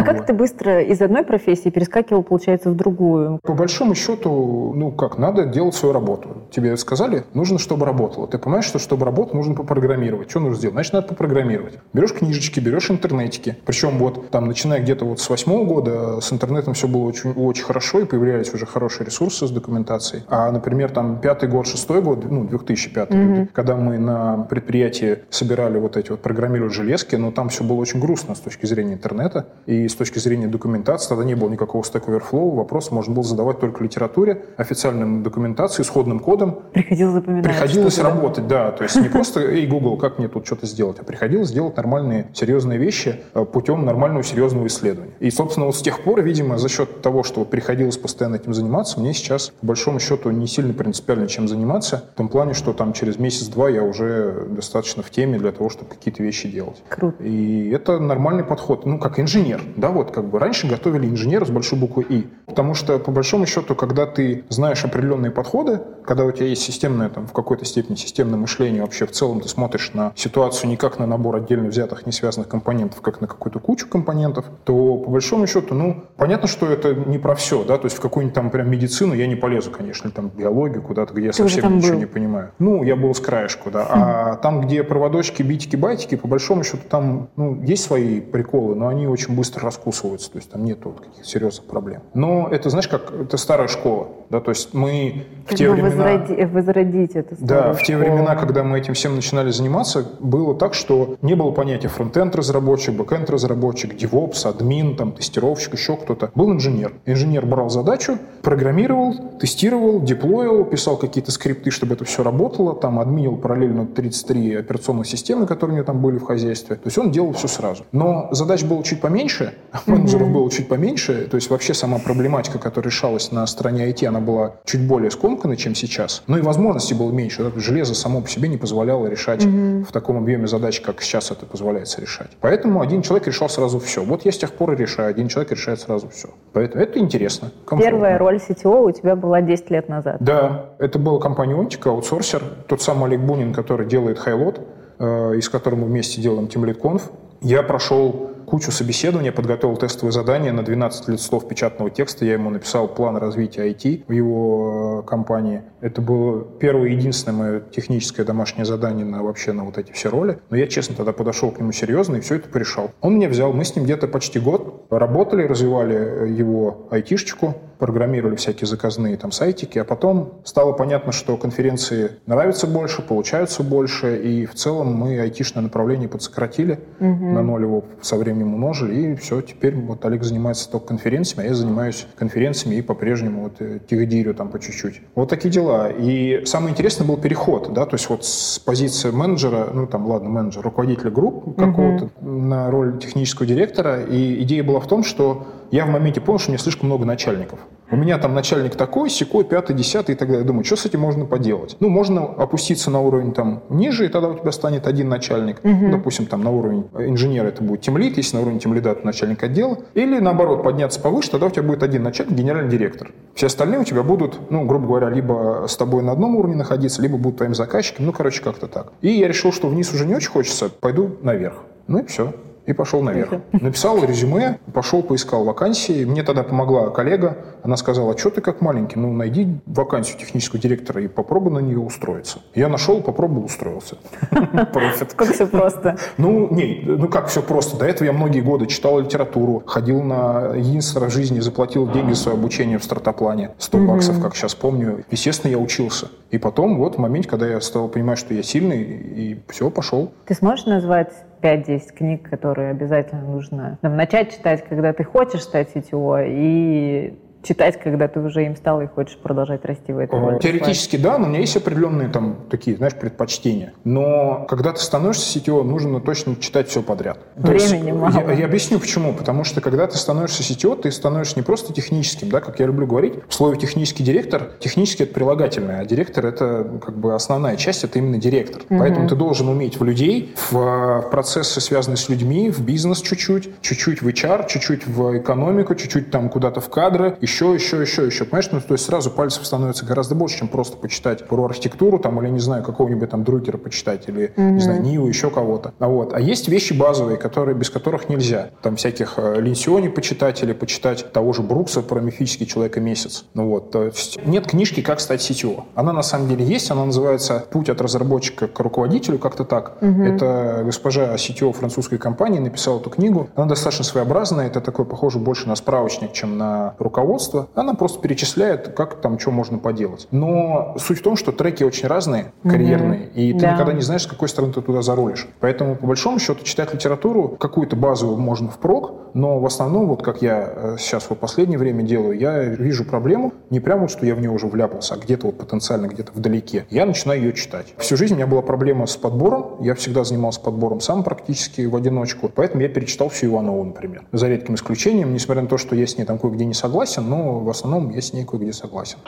А 0.01 0.03
как 0.03 0.25
ты 0.25 0.33
быстро 0.33 0.83
из 0.83 1.03
одной 1.03 1.25
профессии 1.25 1.69
перескакивал, 1.69 2.23
получается, 2.23 2.71
в 2.71 2.77
другую? 2.77 3.39
По 3.43 3.53
большому 3.53 3.95
счету, 3.95 4.73
ну 4.75 4.91
как, 4.93 5.19
надо 5.19 5.45
делать 5.45 5.75
свою 5.75 5.93
работу. 5.93 6.49
Тебе 6.51 6.77
сказали, 6.79 7.25
нужно, 7.35 7.59
чтобы 7.59 7.85
работало. 7.85 8.27
Ты 8.27 8.39
понимаешь, 8.39 8.65
что 8.65 8.79
чтобы 8.79 9.05
работало, 9.05 9.37
нужно 9.37 9.55
попрограммировать. 9.55 10.31
Что 10.31 10.41
нужно 10.41 10.57
сделать? 10.57 10.75
Значит, 10.75 10.93
надо 10.95 11.09
попрограммировать. 11.09 11.79
Берешь 11.93 12.15
книжечки, 12.15 12.61
берешь 12.61 12.91
интернетики. 12.91 13.57
Причем 13.67 13.99
вот 13.99 14.31
там, 14.31 14.47
начиная 14.47 14.81
где-то 14.81 15.05
вот 15.05 15.21
с 15.21 15.29
восьмого 15.29 15.65
года, 15.65 16.21
с 16.21 16.33
интернетом 16.33 16.75
все 16.75 16.89
было 16.89 17.03
очень, 17.03 17.33
очень 17.33 17.65
хорошо, 17.65 18.01
и 18.01 18.05
появлялись 18.05 18.55
уже 18.55 18.65
хорошие 18.65 19.07
ресурсы 19.07 19.47
с 19.47 19.51
документацией. 19.51 20.25
А, 20.29 20.51
например, 20.51 20.91
там 20.91 21.21
пятый 21.21 21.49
год, 21.49 21.67
шестой 21.67 22.01
год, 22.01 22.25
ну, 22.25 22.45
2005, 22.45 23.11
mm-hmm. 23.11 23.49
когда 23.53 23.77
мы 23.77 23.99
на 23.99 24.47
предприятии 24.49 25.19
собирали 25.29 25.79
вот 25.79 25.97
эти 25.99 26.11
вот, 26.11 26.21
программировали 26.21 26.73
железки, 26.73 27.17
но 27.17 27.33
там 27.33 27.51
все 27.51 27.65
было 27.65 27.77
очень 27.77 28.01
грустно 28.01 28.35
с 28.35 28.41
точки 28.41 28.65
зрения 28.65 28.95
интернета. 28.95 29.47
И 29.67 29.90
с 29.91 29.95
точки 29.95 30.19
зрения 30.19 30.47
документации 30.47 31.09
тогда 31.09 31.25
не 31.25 31.35
было 31.35 31.49
никакого 31.49 31.83
Stack 31.83 32.07
Overflow, 32.07 32.55
вопрос 32.55 32.91
можно 32.91 33.15
было 33.15 33.25
задавать 33.25 33.61
только 33.61 33.83
литературе, 33.85 34.45
официальной 34.57 35.23
документации, 35.23 35.83
исходным 35.83 36.21
кодом. 36.21 36.61
Приходилось 36.73 37.15
запоминать. 37.15 37.45
Приходилось 37.45 37.99
работать, 37.99 38.47
да. 38.47 38.71
То 38.73 38.85
есть 38.85 38.97
не 38.97 39.09
просто, 39.09 39.41
эй, 39.41 39.67
Google, 39.67 39.97
как 39.97 40.19
мне 40.19 40.29
тут 40.29 40.47
что-то 40.47 40.67
сделать, 40.67 40.99
а 41.01 41.05
приходилось 41.05 41.51
делать 41.51 41.77
нормальные, 41.77 42.29
серьезные 42.35 42.79
вещи 42.79 43.21
э, 43.35 43.45
путем 43.45 43.85
нормального, 43.85 44.23
серьезного 44.23 44.67
исследования. 44.67 45.13
И, 45.21 45.31
собственно, 45.31 45.67
вот 45.67 45.77
с 45.77 45.83
тех 45.83 46.03
пор, 46.03 46.23
видимо, 46.23 46.59
за 46.59 46.69
счет 46.69 47.03
того, 47.03 47.23
что 47.23 47.45
приходилось 47.45 47.99
постоянно 47.99 48.37
этим 48.37 48.55
заниматься, 48.55 49.01
мне 49.01 49.13
сейчас, 49.13 49.53
по 49.61 49.67
большому 49.67 50.01
счету, 50.01 50.31
не 50.31 50.47
сильно 50.47 50.73
принципиально 50.73 51.27
чем 51.27 51.49
заниматься, 51.49 52.05
в 52.15 52.17
том 52.17 52.29
плане, 52.29 52.55
что 52.55 52.73
там 52.73 52.93
через 52.93 53.19
месяц-два 53.19 53.69
я 53.69 53.83
уже 53.83 54.47
достаточно 54.51 55.03
в 55.03 55.11
теме 55.11 55.39
для 55.39 55.53
того, 55.53 55.71
чтобы 55.71 55.91
какие-то 55.91 56.23
вещи 56.23 56.49
делать. 56.49 56.83
Круто. 56.89 57.23
И 57.23 57.71
это 57.71 57.99
нормальный 57.99 58.45
подход, 58.45 58.87
ну, 58.87 58.99
как 58.99 59.19
инженер, 59.19 59.63
да, 59.77 59.91
вот 59.91 60.11
как 60.11 60.29
бы 60.29 60.39
раньше 60.39 60.67
готовили 60.67 61.07
инженера 61.07 61.45
с 61.45 61.51
большой 61.51 61.79
буквы 61.79 62.05
«И». 62.09 62.27
Потому 62.47 62.75
что, 62.75 62.99
по 62.99 63.11
большому 63.11 63.47
счету, 63.47 63.75
когда 63.75 64.07
ты 64.07 64.45
знаешь 64.49 64.85
определенные 64.85 65.31
подходы, 65.31 65.81
когда 66.05 66.25
у 66.25 66.33
тебя 66.33 66.47
есть 66.47 66.63
системное, 66.63 67.09
там, 67.09 67.27
в 67.27 67.33
какой-то 67.33 67.65
степени 67.65 67.97
системное 67.97 68.39
мышление, 68.39 68.83
вообще 68.83 69.07
в 69.07 69.13
целом 69.13 69.41
ты 69.41 69.49
смотришь 69.49 69.93
на 69.95 70.13
ситуацию 70.17 70.69
не 70.69 70.77
как 70.77 70.99
на 70.99 71.07
набор 71.07 71.37
отдельно 71.37 71.69
взятых, 71.69 72.07
не 72.07 72.13
связанных 72.13 72.49
компонентов, 72.49 73.01
как 73.01 73.21
на 73.21 73.27
какую-то 73.27 73.61
кучу 73.61 73.89
компонентов, 73.89 74.47
то, 74.65 74.97
по 74.97 75.11
большому 75.11 75.47
счету, 75.47 75.75
ну, 75.75 76.05
понятно, 76.17 76.49
что 76.49 76.67
это 76.67 76.95
не 76.95 77.19
про 77.19 77.35
все, 77.35 77.63
да, 77.65 77.79
то 77.79 77.87
есть 77.87 77.97
в 77.97 78.01
какую-нибудь 78.01 78.35
там 78.35 78.51
прям 78.51 78.71
медицину 78.71 79.15
я 79.15 79.27
не 79.27 79.37
полезу, 79.37 79.71
конечно, 79.71 80.09
или 80.09 80.15
там 80.15 80.29
биологию 80.29 80.83
куда-то, 80.83 81.15
где 81.15 81.27
я 81.27 81.33
Ты 81.33 81.39
совсем 81.39 81.77
ничего 81.77 81.93
был. 81.93 81.99
не 82.01 82.07
понимаю. 82.07 82.51
Ну, 82.59 82.83
я 82.83 82.97
был 82.97 83.15
с 83.15 83.21
краешку, 83.21 83.71
да. 83.71 83.87
А 83.89 84.37
там, 84.37 84.61
где 84.63 84.83
проводочки, 84.83 85.43
битики, 85.43 85.77
байтики, 85.77 86.17
по 86.17 86.29
большому 86.29 86.65
счету, 86.65 86.83
там, 86.89 87.29
ну, 87.37 87.63
есть 87.63 87.85
свои 87.85 88.21
приколы, 88.21 88.75
но 88.75 88.89
они 88.89 89.07
очень 89.07 89.35
быстро 89.35 89.60
раскусываются, 89.63 90.31
то 90.31 90.39
есть 90.39 90.51
там 90.51 90.65
нет 90.65 90.79
вот 90.85 91.01
каких-то 91.01 91.25
серьезных 91.25 91.67
проблем. 91.67 92.03
Но 92.15 92.49
это, 92.51 92.71
знаешь, 92.71 92.89
как, 92.89 93.13
это 93.13 93.37
старая 93.37 93.69
школа, 93.69 94.09
да, 94.31 94.41
то 94.41 94.51
есть 94.51 94.73
мы 94.75 95.27
в 95.49 95.55
те 95.57 95.69
времена... 95.69 95.91
возроди- 95.91 96.47
возродить 96.47 97.17
это. 97.17 97.35
Да, 97.41 97.73
в 97.73 97.83
те 97.83 97.97
времена, 97.97 98.37
когда 98.37 98.63
мы 98.63 98.79
этим 98.79 98.95
всем 98.95 99.17
начинали 99.17 99.51
заниматься, 99.51 100.07
было 100.21 100.55
так, 100.55 100.75
что 100.75 101.17
не 101.21 101.35
было 101.35 101.51
понятия 101.51 101.89
frontend 101.89 102.35
разработчик, 102.37 102.95
backend 102.95 103.29
разработчик, 103.29 103.95
DevOps, 103.95 104.49
админ, 104.49 104.97
там, 104.97 105.13
тестировщик, 105.13 105.75
еще 105.75 105.97
кто-то. 105.97 106.31
Был 106.37 106.53
инженер. 106.53 106.93
Инженер 107.07 107.45
брал 107.45 107.71
задачу, 107.71 108.19
программировал, 108.43 109.15
тестировал, 109.41 110.01
деплоил, 110.01 110.65
писал 110.65 110.97
какие-то 110.97 111.33
скрипты, 111.33 111.71
чтобы 111.71 111.95
это 111.95 112.05
все 112.05 112.23
работало, 112.23 112.75
там 112.75 113.01
админил 113.01 113.37
параллельно 113.37 113.85
33 113.87 114.55
операционных 114.57 115.09
системы, 115.09 115.47
которые 115.47 115.75
у 115.75 115.77
него 115.79 115.87
там 115.87 116.01
были 116.01 116.19
в 116.19 116.25
хозяйстве. 116.25 116.77
То 116.77 116.87
есть 116.87 116.99
он 116.99 117.11
делал 117.11 117.33
все 117.33 117.49
сразу. 117.49 117.85
Но 117.91 118.29
задач 118.31 118.63
было 118.63 118.85
чуть 118.85 119.01
поменьше, 119.01 119.55
менеджеров 119.87 120.31
было 120.31 120.49
чуть 120.51 120.69
поменьше, 120.69 121.27
то 121.29 121.35
есть 121.35 121.51
вообще 121.51 121.75
сама 121.75 121.99
проблематика, 121.99 122.59
которая 122.59 122.91
решалась 122.91 123.33
на 123.33 123.45
стороне 123.47 123.91
IT, 123.91 124.07
она 124.07 124.20
была 124.21 124.57
чуть 124.65 124.87
более 124.87 125.11
скомканной, 125.11 125.57
чем 125.57 125.75
сейчас. 125.75 126.23
Ну 126.27 126.39
и 126.39 126.41
возможностей 126.41 126.95
было 126.95 127.11
меньше. 127.11 127.51
Железо 127.57 127.95
само 127.95 128.21
по 128.21 128.29
себе 128.29 128.49
не 128.49 128.57
позволяло 128.57 129.07
решать 129.07 129.45
в 129.45 129.93
таком 129.93 130.19
объеме 130.19 130.47
задач, 130.47 130.81
как 130.81 131.03
сейчас 131.03 131.31
это 131.31 131.47
позволяется 131.47 132.01
решать. 132.01 132.31
Поэтому 132.41 132.81
один 132.81 133.03
человек 133.03 133.27
решал 133.27 133.49
сразу 133.49 133.81
все. 133.81 134.03
Вот 134.05 134.25
я 134.25 134.33
с 134.33 134.39
тех 134.39 134.53
пор 134.53 134.73
и 134.73 134.77
решаю. 134.77 135.11
Один 135.11 135.29
человек 135.29 135.53
решает 135.53 135.81
сразу 135.81 136.09
все. 136.09 136.29
Поэтому 136.53 136.83
это 136.83 136.99
интересно. 136.99 137.51
комфортно. 137.65 137.91
Первая 137.91 138.19
роль 138.19 138.37
CTO 138.37 138.89
у 138.89 138.91
тебя 138.93 139.17
была 139.17 139.41
10 139.41 139.71
лет 139.71 139.89
назад. 139.89 140.17
Да, 140.21 140.71
это 140.79 140.99
была 140.99 141.19
компания 141.21 141.55
Онтика, 141.55 141.91
аутсорсер. 141.91 142.43
Тот 142.67 142.83
самый 142.83 143.07
Олег 143.07 143.21
Бунин, 143.21 143.53
который 143.53 143.87
делает 143.87 144.19
Хайлот, 144.19 144.61
э, 144.99 145.37
и 145.37 145.41
с 145.41 145.49
которым 145.49 145.81
мы 145.81 145.87
вместе 145.87 146.21
делаем 146.21 146.47
TeamLead.conf. 146.47 147.03
Я 147.43 147.63
прошел 147.63 148.30
кучу 148.51 148.73
собеседований, 148.73 149.31
подготовил 149.31 149.77
тестовые 149.77 150.13
задания 150.13 150.53
на 150.53 150.65
12 150.65 151.09
листов 151.09 151.47
печатного 151.47 151.89
текста. 151.89 152.25
Я 152.25 152.33
ему 152.33 152.51
написал 152.51 152.89
план 152.89 153.17
развития 153.17 153.71
IT 153.71 154.05
в 154.09 154.13
его 154.13 155.03
э, 155.05 155.09
компании. 155.09 155.63
Это 155.81 156.03
было 156.03 156.45
первое 156.59 156.89
единственное 156.89 157.39
мое 157.39 157.61
техническое 157.61 158.25
домашнее 158.25 158.65
задание 158.65 159.07
на 159.07 159.23
вообще 159.23 159.53
на 159.53 159.65
вот 159.65 159.79
эти 159.79 159.93
все 159.93 160.11
роли. 160.11 160.41
Но 160.51 160.57
я, 160.57 160.67
честно, 160.67 160.97
тогда 160.97 161.13
подошел 161.13 161.53
к 161.53 161.61
нему 161.61 161.71
серьезно 161.71 162.17
и 162.17 162.21
все 162.21 162.35
это 162.35 162.49
порешал. 162.49 162.91
Он 163.01 163.15
меня 163.15 163.29
взял, 163.29 163.53
мы 163.53 163.65
с 163.65 163.77
ним 163.77 163.85
где-то 163.85 164.09
почти 164.09 164.41
год 164.41 164.87
работали, 164.91 165.45
развивали 165.45 165.97
э, 165.97 166.33
его 166.33 166.89
айтишечку, 166.91 167.55
программировали 167.81 168.37
всякие 168.37 168.69
заказные 168.69 169.17
там 169.17 169.33
сайтики, 169.33 169.79
а 169.79 169.85
потом 169.85 170.35
стало 170.45 170.73
понятно, 170.73 171.11
что 171.11 171.37
конференции 171.37 172.13
нравятся 172.27 172.67
больше, 172.67 173.03
получаются 173.03 173.63
больше, 173.65 174.17
и 174.23 174.47
в 174.47 174.55
целом 174.55 174.95
мы 174.95 175.19
айтишное 175.19 175.63
направление 175.63 176.09
подсократили, 176.09 176.79
на 177.01 177.43
ноль 177.43 177.63
его 177.63 177.85
со 178.03 178.17
временем 178.17 178.55
умножили, 178.55 179.13
и 179.13 179.15
все, 179.17 179.41
теперь 179.41 179.75
вот 179.75 180.05
Олег 180.05 180.23
занимается 180.23 180.71
только 180.71 180.89
конференциями, 180.89 181.47
а 181.47 181.49
я 181.49 181.55
занимаюсь 181.55 182.07
конференциями 182.17 182.77
и 182.77 182.83
по-прежнему 182.83 183.45
вот 183.45 183.55
э, 183.61 183.81
тихдирю 183.89 184.35
там 184.35 184.51
по 184.51 184.61
чуть-чуть. 184.61 185.01
Вот 185.15 185.31
такие 185.31 185.51
дела. 185.51 185.89
И 185.89 186.45
самое 186.45 186.73
интересное 186.73 187.07
был 187.07 187.17
переход, 187.17 187.73
да, 187.73 187.87
то 187.87 187.95
есть 187.95 188.09
вот 188.11 188.25
с 188.25 188.59
позиции 188.59 189.11
менеджера, 189.11 189.71
ну 189.73 189.87
там, 189.87 190.07
ладно, 190.07 190.29
менеджер, 190.29 190.63
руководителя 190.63 191.11
групп 191.11 191.57
какого-то 191.57 192.11
на 192.21 192.71
роль 192.71 192.99
технического 192.99 193.47
директора, 193.47 194.03
и 194.03 194.43
идея 194.43 194.63
была 194.63 194.81
в 194.81 194.87
том, 194.87 195.03
что 195.03 195.47
я 195.71 195.87
в 195.87 195.89
моменте 195.89 196.21
понял, 196.21 196.39
что 196.39 196.51
у 196.51 196.53
меня 196.53 196.63
слишком 196.63 196.87
много 196.87 197.05
начальников. 197.05 197.61
У 197.93 197.97
меня 197.97 198.19
там 198.19 198.35
начальник 198.35 198.77
такой, 198.77 199.11
секой, 199.11 199.45
пятый, 199.45 199.75
десятый 199.75 200.15
и 200.15 200.19
так 200.19 200.29
далее. 200.29 200.45
Думаю, 200.45 200.65
что 200.65 200.77
с 200.77 200.87
этим 200.87 201.01
можно 201.01 201.25
поделать? 201.25 201.77
Ну, 201.81 201.89
можно 201.89 202.23
опуститься 202.25 202.89
на 202.89 203.01
уровень 203.01 203.33
там 203.33 203.65
ниже, 203.69 204.07
и 204.07 204.09
тогда 204.09 204.29
у 204.29 204.39
тебя 204.39 204.53
станет 204.53 204.87
один 204.87 205.09
начальник. 205.09 205.59
Ну, 205.65 205.91
допустим, 205.91 206.27
там 206.27 206.43
на 206.43 206.51
уровень 206.51 206.89
инженера 206.99 207.49
это 207.49 207.65
будет 207.65 207.81
тимлит, 207.81 208.17
если 208.17 208.37
на 208.37 208.43
уровень 208.43 208.61
тимлида 208.61 208.91
это 208.91 209.05
начальник 209.05 209.43
отдела. 209.43 209.79
Или 209.95 210.21
наоборот, 210.21 210.63
подняться 210.63 211.01
повыше, 211.01 211.31
тогда 211.31 211.47
у 211.47 211.51
тебя 211.51 211.65
будет 211.65 211.83
один 211.83 212.05
начальник, 212.05 212.33
генеральный 212.33 212.71
директор. 212.71 213.11
Все 213.35 213.47
остальные 213.47 213.81
у 213.81 213.85
тебя 213.85 214.05
будут, 214.05 214.39
ну, 214.51 214.65
грубо 214.67 214.87
говоря, 214.87 215.11
либо 215.11 215.67
с 215.69 215.77
тобой 215.77 216.05
на 216.05 216.13
одном 216.13 216.37
уровне 216.37 216.57
находиться, 216.57 217.03
либо 217.03 217.17
будут 217.17 217.39
твоим 217.39 217.55
заказчиком. 217.57 218.07
Ну, 218.07 218.13
короче, 218.13 218.43
как-то 218.43 218.69
так. 218.69 218.93
И 219.01 219.11
я 219.11 219.27
решил, 219.27 219.53
что 219.53 219.69
вниз 219.69 219.93
уже 219.93 220.07
не 220.07 220.15
очень 220.15 220.31
хочется, 220.31 220.69
пойду 220.69 221.17
наверх. 221.23 221.57
Ну 221.89 221.99
и 221.99 222.07
все 222.07 222.33
и 222.67 222.73
пошел 222.73 223.03
наверх. 223.03 223.33
Написал 223.53 224.03
резюме, 224.05 224.59
пошел, 224.73 225.03
поискал 225.03 225.45
вакансии. 225.45 226.05
Мне 226.05 226.23
тогда 226.23 226.43
помогла 226.43 226.91
коллега. 226.91 227.39
Она 227.63 227.77
сказала, 227.77 228.17
что 228.17 228.31
ты 228.31 228.41
как 228.41 228.61
маленький, 228.61 228.99
ну 228.99 229.13
найди 229.13 229.61
вакансию 229.67 230.19
технического 230.19 230.61
директора 230.61 231.03
и 231.03 231.09
попробуй 231.09 231.53
на 231.53 231.59
нее 231.59 231.79
устроиться. 231.79 232.41
Я 232.55 232.69
нашел, 232.69 233.03
попробовал, 233.03 233.45
устроился. 233.45 233.97
Профит. 234.73 235.15
Как 235.15 235.33
все 235.33 235.47
просто. 235.47 235.99
Ну, 236.17 236.49
не, 236.51 236.83
ну 236.85 237.09
как 237.09 237.27
все 237.29 237.43
просто. 237.43 237.77
До 237.79 237.87
этого 237.87 238.07
я 238.07 238.13
многие 238.13 238.41
годы 238.41 238.67
читал 238.67 238.99
литературу, 239.01 239.63
ходил 239.67 240.03
на 240.03 240.55
единственное 240.55 241.09
в 241.09 241.13
жизни, 241.13 241.41
заплатил 241.41 241.91
деньги 241.91 242.13
за 242.13 242.23
свое 242.23 242.39
обучение 242.39 242.79
в 242.79 242.85
стартаплане. 242.85 243.51
100 243.59 243.79
баксов, 243.79 244.21
как 244.21 244.37
сейчас 244.37 244.55
помню. 244.55 245.05
Естественно, 245.11 245.51
я 245.51 245.59
учился. 245.59 246.09
И 246.31 246.39
потом, 246.39 246.79
вот 246.79 246.97
в 246.97 246.99
моменте, 246.99 247.29
когда 247.29 247.47
я 247.47 247.61
стал 247.61 247.89
понимать, 247.89 248.19
что 248.19 248.35
я 248.35 248.43
сильный, 248.43 248.83
и 248.83 249.41
все, 249.49 249.71
пошел. 249.71 250.13
Ты 250.27 250.35
сможешь 250.35 250.67
назвать 250.67 251.13
5-10 251.41 251.93
книг, 251.93 252.29
которые 252.29 252.71
обязательно 252.71 253.23
нужно 253.23 253.79
там, 253.83 253.97
начать 253.97 254.33
читать, 254.33 254.65
когда 254.69 254.93
ты 254.93 255.05
хочешь 255.05 255.43
стать 255.43 255.75
CTO, 255.75 256.25
и 256.27 257.19
читать, 257.43 257.81
когда 257.83 258.09
ты 258.09 258.21
уже 258.21 258.45
им 258.45 258.57
стал 258.57 258.81
и 258.83 258.87
хочешь 258.87 259.17
продолжать 259.17 259.65
расти 259.65 259.93
в 259.93 259.99
этой 259.99 260.19
роли? 260.19 260.39
Теоретически 260.39 260.97
да, 260.97 261.19
но 261.19 261.27
у 261.27 261.29
меня 261.29 261.41
есть 261.41 261.57
определенные 261.57 262.09
там 262.09 262.39
такие, 262.51 262.77
знаешь, 262.77 262.95
предпочтения. 262.95 263.73
Но 263.85 264.47
когда 264.49 264.73
ты 264.73 264.81
становишься 264.81 265.39
CTO, 265.39 265.63
нужно 265.63 266.01
точно 266.01 266.37
читать 266.37 266.69
все 266.69 266.83
подряд. 266.83 267.19
Времени 267.37 267.93
мало. 267.93 268.13
Я, 268.13 268.33
я 268.33 268.45
объясню 268.47 268.79
почему. 268.79 269.15
Потому 269.15 269.45
что 269.45 269.61
когда 269.61 269.87
ты 269.87 269.97
становишься 269.97 270.43
CTO, 270.43 270.81
ты 270.81 270.91
становишься 270.91 271.37
не 271.37 271.43
просто 271.43 271.73
техническим, 271.73 272.31
да, 272.31 272.41
как 272.41 272.61
я 272.61 272.67
люблю 272.67 272.87
говорить, 272.87 273.15
в 273.29 273.35
слове 273.35 273.59
технический 273.59 274.03
директор, 274.03 274.51
технически 274.61 275.03
это 275.05 275.15
прилагательное, 275.15 275.81
а 275.81 275.85
директор 275.85 276.27
это 276.27 276.67
как 276.85 276.97
бы 276.97 277.15
основная 277.15 277.57
часть, 277.57 277.85
это 277.85 277.99
именно 277.99 278.19
директор. 278.19 278.63
Угу. 278.69 278.79
Поэтому 278.79 279.09
ты 279.09 279.15
должен 279.15 279.49
уметь 279.49 279.79
в 279.79 279.85
людей, 279.85 280.35
в, 280.51 280.53
в 280.53 281.11
процессы, 281.11 281.61
связанные 281.61 281.97
с 281.97 282.09
людьми, 282.09 282.51
в 282.51 282.63
бизнес 282.65 283.01
чуть-чуть, 283.01 283.61
чуть-чуть 283.61 284.03
в 284.03 284.09
HR, 284.09 284.49
чуть-чуть 284.49 284.87
в 284.87 285.19
экономику, 285.19 285.75
чуть-чуть 285.75 286.11
там 286.11 286.29
куда-то 286.29 286.61
в 286.61 286.69
кадры, 286.69 287.17
еще, 287.31 287.55
еще, 287.55 287.81
еще, 287.81 288.07
еще. 288.07 288.25
Понимаешь, 288.25 288.49
ну, 288.51 288.61
то 288.61 288.75
есть 288.75 288.85
сразу 288.85 289.11
пальцев 289.11 289.47
становится 289.47 289.87
гораздо 289.87 290.15
больше, 290.15 290.39
чем 290.39 290.49
просто 290.49 290.77
почитать 290.77 291.27
про 291.27 291.45
архитектуру 291.45 291.99
там, 291.99 292.21
или, 292.21 292.29
не 292.29 292.41
знаю, 292.41 292.65
какого-нибудь 292.65 293.09
там 293.11 293.25
Друкера 293.25 293.57
почитать, 293.57 294.09
или, 294.09 294.33
mm-hmm. 294.37 294.51
не 294.51 294.61
знаю, 294.61 294.83
Ниву, 294.83 295.07
еще 295.07 295.31
кого-то. 295.31 295.73
А, 295.79 295.87
вот. 295.87 296.13
а 296.13 296.21
есть 296.21 296.49
вещи 296.49 296.73
базовые, 296.73 297.17
которые, 297.17 297.55
без 297.55 297.71
которых 297.71 298.09
нельзя. 298.09 298.51
Там 298.63 298.77
всяких 298.77 299.15
э, 299.17 299.41
Линсиони 299.41 299.89
почитать 299.89 300.43
или 300.43 300.53
почитать 300.53 301.13
того 301.13 301.33
же 301.33 301.43
Брукса 301.43 301.83
про 301.83 302.01
мифический 302.01 302.47
человека 302.47 302.81
месяц. 302.81 303.25
Ну 303.35 303.49
вот, 303.49 303.71
то 303.71 303.85
есть 303.85 304.19
нет 304.27 304.47
книжки 304.47 304.81
«Как 304.81 305.01
стать 305.01 305.21
CTO». 305.21 305.65
Она 305.75 305.93
на 305.93 306.03
самом 306.03 306.29
деле 306.29 306.45
есть, 306.45 306.71
она 306.71 306.85
называется 306.85 307.45
«Путь 307.51 307.69
от 307.69 307.81
разработчика 307.81 308.49
к 308.49 308.59
руководителю», 308.61 309.19
как-то 309.19 309.45
так. 309.45 309.77
Mm-hmm. 309.81 310.15
Это 310.15 310.63
госпожа 310.65 311.15
CTO 311.15 311.53
французской 311.53 311.99
компании 311.99 312.41
написала 312.41 312.81
эту 312.81 312.91
книгу. 312.91 313.29
Она 313.37 313.47
достаточно 313.47 313.85
своеобразная, 313.85 314.49
это 314.49 314.61
такой, 314.61 314.85
похоже 314.85 315.19
больше 315.19 315.49
на 315.49 315.55
справочник, 315.55 316.13
чем 316.13 316.39
на 316.39 316.75
руководство. 316.79 317.20
Она 317.55 317.75
просто 317.75 318.01
перечисляет, 318.01 318.69
как 318.75 319.01
там 319.01 319.19
что 319.19 319.31
можно 319.31 319.59
поделать. 319.59 320.09
Но 320.11 320.75
суть 320.79 321.01
в 321.01 321.03
том, 321.03 321.17
что 321.17 321.33
треки 321.33 321.65
очень 321.65 321.89
разные, 321.89 322.33
карьерные, 322.43 323.01
mm-hmm. 323.01 323.15
и 323.15 323.33
ты 323.33 323.41
да. 323.41 323.53
никогда 323.53 323.73
не 323.73 323.83
знаешь, 323.83 324.03
с 324.03 324.07
какой 324.07 324.29
стороны 324.29 324.53
ты 324.53 324.63
туда 324.63 324.83
заролишь. 324.83 325.29
Поэтому, 325.41 325.77
по 325.77 325.87
большому 325.87 326.19
счету, 326.19 326.45
читать 326.45 326.73
литературу, 326.75 327.37
какую-то 327.39 327.77
базовую 327.77 328.19
можно 328.19 328.49
впрок, 328.51 328.93
но 329.15 329.39
в 329.41 329.47
основном, 329.47 329.89
вот 329.89 330.03
как 330.03 330.23
я 330.23 330.53
э, 330.55 330.77
сейчас 330.79 331.07
вот 331.11 331.19
последнее 331.19 331.59
время 331.59 331.83
делаю, 331.83 332.19
я 332.19 332.43
вижу 332.45 332.85
проблему 332.85 333.33
не 333.51 333.61
прямо 333.61 333.83
вот, 333.83 333.91
что 333.91 334.07
я 334.07 334.15
в 334.15 334.21
нее 334.21 334.31
уже 334.31 334.47
вляпался, 334.47 334.95
а 334.95 334.99
где-то 334.99 335.27
вот 335.27 335.39
потенциально 335.39 335.87
где-то 335.87 336.13
вдалеке. 336.15 336.67
Я 336.71 336.87
начинаю 336.87 337.21
ее 337.21 337.33
читать. 337.33 337.75
Всю 337.79 337.97
жизнь 337.97 338.15
у 338.15 338.17
меня 338.17 338.27
была 338.27 338.43
проблема 338.43 338.87
с 338.87 338.97
подбором. 338.97 339.57
Я 339.61 339.75
всегда 339.75 340.05
занимался 340.05 340.41
подбором 340.41 340.81
сам 340.81 341.03
практически 341.03 341.63
в 341.63 341.75
одиночку. 341.77 342.31
Поэтому 342.35 342.63
я 342.63 342.69
перечитал 342.69 343.09
всю 343.09 343.27
Иванову, 343.27 343.65
например. 343.65 344.05
За 344.13 344.29
редким 344.29 344.55
исключением, 344.55 345.13
несмотря 345.13 345.43
на 345.43 345.49
то, 345.49 345.59
что 345.59 345.75
я 345.75 345.87
с 345.87 345.99
ней 345.99 346.05
там 346.05 346.19
кое-где 346.19 346.45
не 346.45 346.55
согласен, 346.55 347.09
но 347.11 347.41
в 347.41 347.51
основном 347.51 347.91
я 347.91 348.01
с 348.01 348.13
ней 348.13 348.25
кое-где 348.25 348.53
согласен. 348.53 348.99